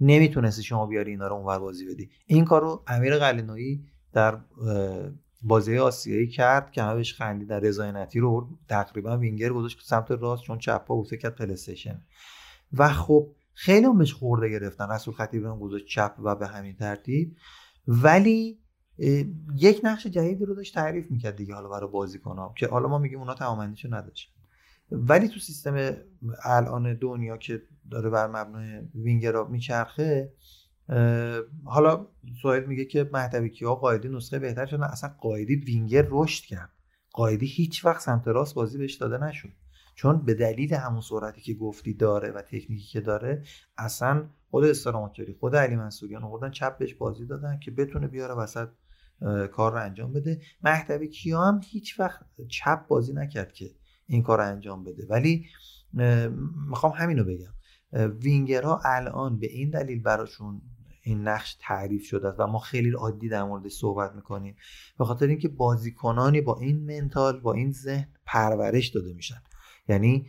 [0.00, 2.10] نمی‌تونستی شما بیاری اینا رو اونور بازی بدی.
[2.26, 4.38] این کارو امیر قلنویی در
[5.42, 10.42] بازی آسیایی کرد که همه بهش خندید در رضایتی رو تقریبا وینگر گذاشت سمت راست
[10.42, 12.02] چون چپ پا بود کرد پلیستیشن
[12.72, 14.90] و خب خیلی هم خورده گرفتن.
[14.90, 17.36] رسول خطیب هم گذاشت چپ و به همین ترتیب.
[17.88, 18.58] ولی
[19.56, 23.18] یک نقش جدیدی رو داشت تعریف می‌کرد دیگه حالا برای بازیکن‌ها که حالا ما میگیم
[23.18, 24.35] اونا تمامندیشو نداشت
[24.90, 25.96] ولی تو سیستم
[26.44, 30.32] الان دنیا که داره بر مبنای وینگرا میچرخه
[31.64, 32.06] حالا
[32.42, 34.82] سوال میگه که مهدوی کیا قایدی نسخه بهتر شدن.
[34.82, 36.70] اصلا قایدی وینگر رشد کرد.
[37.12, 39.48] قایدی هیچ وقت سمت راست بازی بهش داده نشد.
[39.94, 43.42] چون به دلیل همون سرعتی که گفتی داره و تکنیکی که داره
[43.78, 48.68] اصلا خود استراماتوری خود علی منصوریان آوردن چپ بهش بازی دادن که بتونه بیاره وسط
[49.52, 50.40] کار رو انجام بده.
[50.62, 53.70] مهدوی کیا هم هیچ وقت چپ بازی نکرد که
[54.06, 55.06] این کار رو انجام بده.
[55.10, 55.46] ولی
[56.68, 57.52] می‌خوام همینو بگم.
[58.08, 60.62] وینگرها الان به این دلیل براشون
[61.02, 64.56] این نقش تعریف شده است و ما خیلی عادی در موردش صحبت می‌کنیم.
[64.98, 69.42] به خاطر اینکه بازیکنانی با این منتال با این ذهن پرورش داده میشن.
[69.88, 70.26] یعنی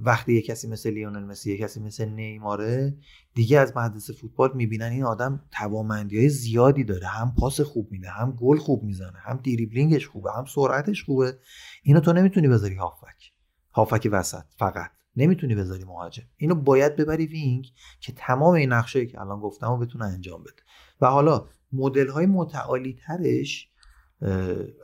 [0.00, 2.96] وقتی یه کسی مثل لیونل مسی یه کسی مثل نیماره
[3.34, 7.06] دیگه از مدرسه فوتبال می‌بینن این آدم توامندی های زیادی داره.
[7.06, 11.38] هم پاس خوب میده هم گل خوب می‌زنه هم دریبلینگش خوبه هم سرعتش خوبه.
[11.82, 13.32] اینو تو نمی‌تونی بذاری هافبک.
[13.74, 14.90] هافبک وسط فقط.
[15.16, 16.22] نمی‌تونی بذاری مهاجم.
[16.36, 17.66] اینو باید ببری wing
[18.00, 20.62] که تمام این نقشا که الان گفتم رو بتونه انجام بده.
[21.00, 23.68] و حالا مدل های متعالی ترش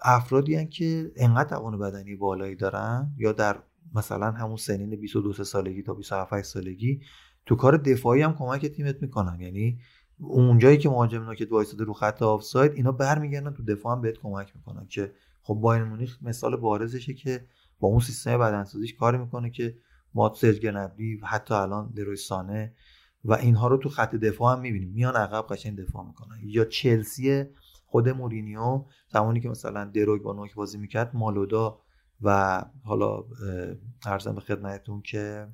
[0.02, 3.62] افرادی هن که انقدر توان بدنی بالایی دارن یا در
[3.94, 7.00] مثلا همون سنین 22 سالگی تا 27 سالگی
[7.46, 9.40] تو کار دفاعی هم کمک تیمت می‌کنن.
[9.40, 9.78] یعنی
[10.18, 14.56] اونجایی که مهاجم نوکت وایساده رو خط آفساید اینا برمیگردن تو دفاع هم بهت کمک
[14.56, 15.12] می‌کنن که
[15.42, 17.46] خب بایر مونیخ مثال بارزشه که
[17.80, 19.76] با اون سیستم بدنسازیش کار می‌کنه که
[20.14, 20.66] مات سرج
[21.22, 22.74] و حتی الان لروی سانه
[23.24, 24.90] و اینها رو تو خط دفاع هم می‌بینیم.
[24.90, 26.38] میان عقب قشنگ دفاع می‌کنن.
[26.44, 27.44] یا چلسی
[27.86, 31.80] خود مورینیو زمانی که مثلا دروگبا نوک بازی می‌کرد مالودا
[32.22, 33.24] و حالا
[34.06, 35.48] عرضم به خدمتتون که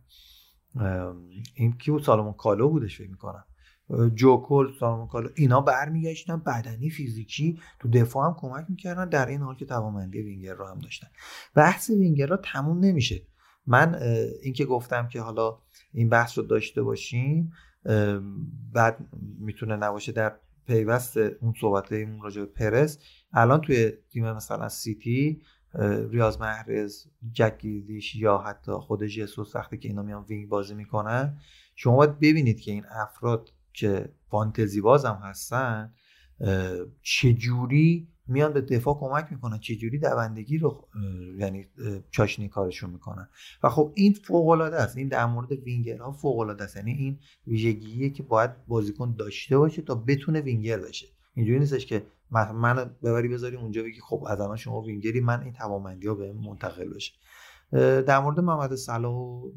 [1.54, 3.44] این کیو؟ سالمون کالو بودش فکر می‌کنم.
[4.14, 9.40] جو کول سالمون کالو اینا برمیگشتن بدنی فیزیکی تو دفاع هم کمک می‌کردن در این
[9.40, 11.06] حال که توانمندی وینگر رو هم داشتن.
[11.54, 13.22] بحث وینگر را تموم نمیشه.
[13.66, 13.94] من
[14.42, 15.58] اینکه گفتم که حالا
[15.92, 17.52] این بحث رو داشته باشیم
[18.72, 19.08] بعد
[19.38, 20.36] می‌تونه نباشه در
[20.66, 22.98] پیوست اون صحبت اون راجع به پرس.
[23.32, 25.42] الان توی تیم مثلا سیتی
[26.10, 31.38] ریاض محرز جک گریلیش یا حتی خود جسوس وقتی که اینا میان wing بازی می‌کنن
[31.74, 35.94] شما باید ببینید که این افراد که فانتزی باز هم هستن
[37.02, 40.88] چجوری میان به دفاع کمک می‌کنن چجوری دوندگی رو
[41.38, 41.66] یعنی
[42.10, 43.28] چاشنی کارشون می‌کنن.
[43.62, 46.76] و خب این فوق العاده است این در مورد وینگرها فوق العاده است.
[46.76, 51.06] یعنی این ویژگیه که باید بازیکن داشته باشه تا بتونه وینگر بشه.
[51.34, 55.52] اینجوری نیستش که من ببری بذاری اونجا بگی خب از الان شما وینگری من این
[55.52, 57.12] توانمندی ها به منتقل بشه.
[58.02, 59.50] در مورد محمد صلاح و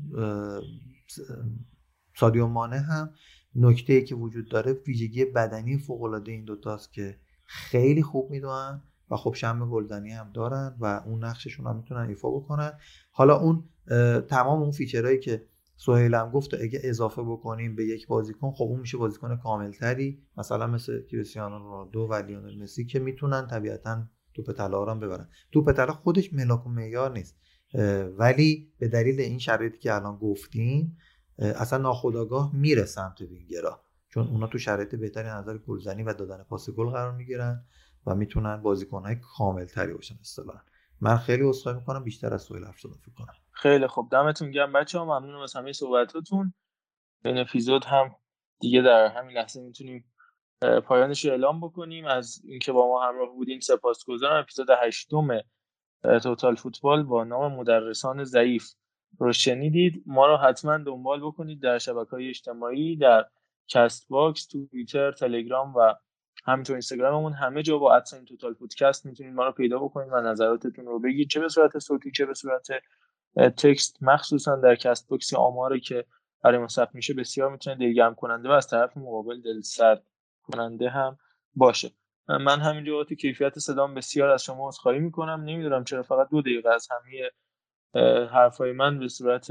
[2.15, 3.09] سادیو مانه هم
[3.55, 8.81] نکته ای که وجود داره ویژگی بدنی فوق العاده این دوتاست که خیلی خوب می‌دوئن
[9.11, 12.71] و خب شم گلزنی هم دارن و اون نقششون هم می‌تونن ایفا بکنن.
[13.11, 13.63] حالا اون
[14.21, 15.45] تمام اون feature هایی که
[15.79, 20.23] سهیل هم گفت اگه اضافه بکنیم به یک بازیکن خب اون میشه بازیکن کاملتری.
[20.37, 25.29] مثلا مثل کریستیانو رونالدو و لیونل مسی که می‌تونن طبیعتا توپ طلا رو هم ببرن.
[25.51, 27.35] توپ طلا خودش ملاک و معیار نیست.
[28.17, 30.97] ولی به دلیل این شرایطی که الان گفتیم
[31.37, 33.81] اصلا ناخداگاه میره سمت وینگرا.
[34.09, 37.65] چون اونا تو شرایط بهتری نظر گلزنی و دادن پاس گل قرار می‌گیرن
[38.05, 40.59] و می‌تونن بازیکنهای کامل تری باشن اصطلاحا.
[41.01, 43.33] من خیلی عذرخواهی می‌کنم بیشتر از سوال حرف فکر کنم.
[43.57, 44.09] خیلی خوب.
[44.11, 44.73] دمتون گرم.
[44.73, 46.53] بچه ها ممنونم از همه صحبتاتون.
[47.25, 48.15] این اپیزود هم
[48.59, 50.13] دیگه در همین لحظه می‌تونیم
[50.85, 52.05] پایانش رو اعلام بکنیم.
[52.05, 54.39] از اینکه با ما همراه بودین سپاسگزارم.
[54.39, 55.27] اپیزود هشتم
[56.23, 58.65] توتال فوتبال با نام مدرسان ضعیف
[59.19, 60.03] رو شنیدید.
[60.05, 63.25] ما رو حتما دنبال بکنید در شبکه های اجتماعی در
[63.67, 65.95] Castbox توییتر تلگرام و
[66.45, 67.33] همینطور اینستاگراممون.
[67.33, 70.99] همه جا با at sign توتال پودکست می‌تونید ما رو پیدا بکنید و نظراتتون رو
[70.99, 71.29] بگید.
[71.29, 72.67] چه به صورت صوتی چه به صورت
[73.37, 76.05] text مخصوصا در Castbox آماری که
[76.43, 80.03] برای ما ثبت میشه بسیار می‌تونه دلگرم کننده و از طرف مقابل دل سرد
[80.43, 81.19] کننده هم
[81.55, 81.91] باشه.
[82.27, 85.43] من همینجا تو کیفیت صدام بسیار از شما عذرخواهی می‌کنم.
[85.45, 87.29] نمی‌دونم چرا فقط دو دقیقه از همه
[88.27, 89.47] حرفای من به صورت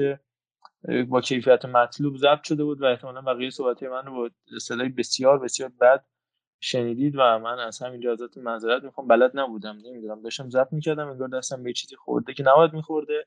[1.09, 4.31] با کیفیت مطلوب ضبط شده بود و احتمالا بقیه صحبت من رو با
[4.61, 6.05] صدای بسیار بسیار بد
[6.61, 9.07] شنیدید و من از همینجا ازتون معذرت می‌خوام.
[9.07, 9.79] بلد نبودم.
[9.85, 13.27] نمی‌دونم داشتم ضبط می‌کردم انگار دستم به چیزی خورده که نباید میخورده.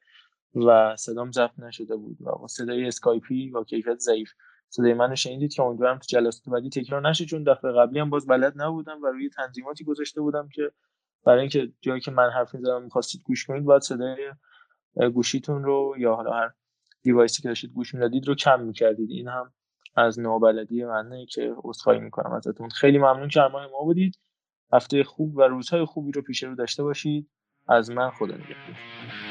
[0.55, 4.31] و صدام ضبط نشده بود و با صدای اسکایپی با کیفیت ضعیف.
[4.69, 8.27] صدای منو شنیدید که امیدوارم تو جلسات بعدی تکرار نشه چون دفعه قبلی هم باز
[8.27, 10.71] بلد نبودم و روی تنظیماتی گذاشته بودم که
[11.25, 14.17] برای اینکه جایی که من حرف می‌زدم می‌خواستید گوش کنید باید صدای
[15.13, 16.51] گوشیتون رو یا حالا هر
[17.03, 19.11] دیوایسی که داشتید گوش می‌دادید رو کم می‌کردید.
[19.11, 19.53] این هم
[19.95, 22.69] از نوبلدی منه که عذرخواهی می‌کنم ازتون.
[22.69, 24.19] خیلی ممنون که همراه ما بودید.
[24.73, 27.29] هفته خوب و روزهای خوبی رو پیش رو داشته باشید.
[27.67, 29.28] از من خدا نگهدار.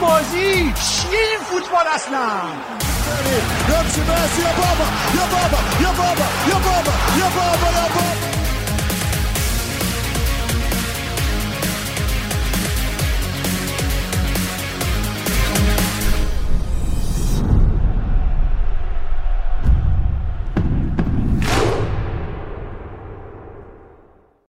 [0.00, 2.40] بازی چیه این فوتبال اصلا
[3.69, 8.31] نفس بس یا بابا یا بابا یا بابا یا بابا یا بابا یا بابا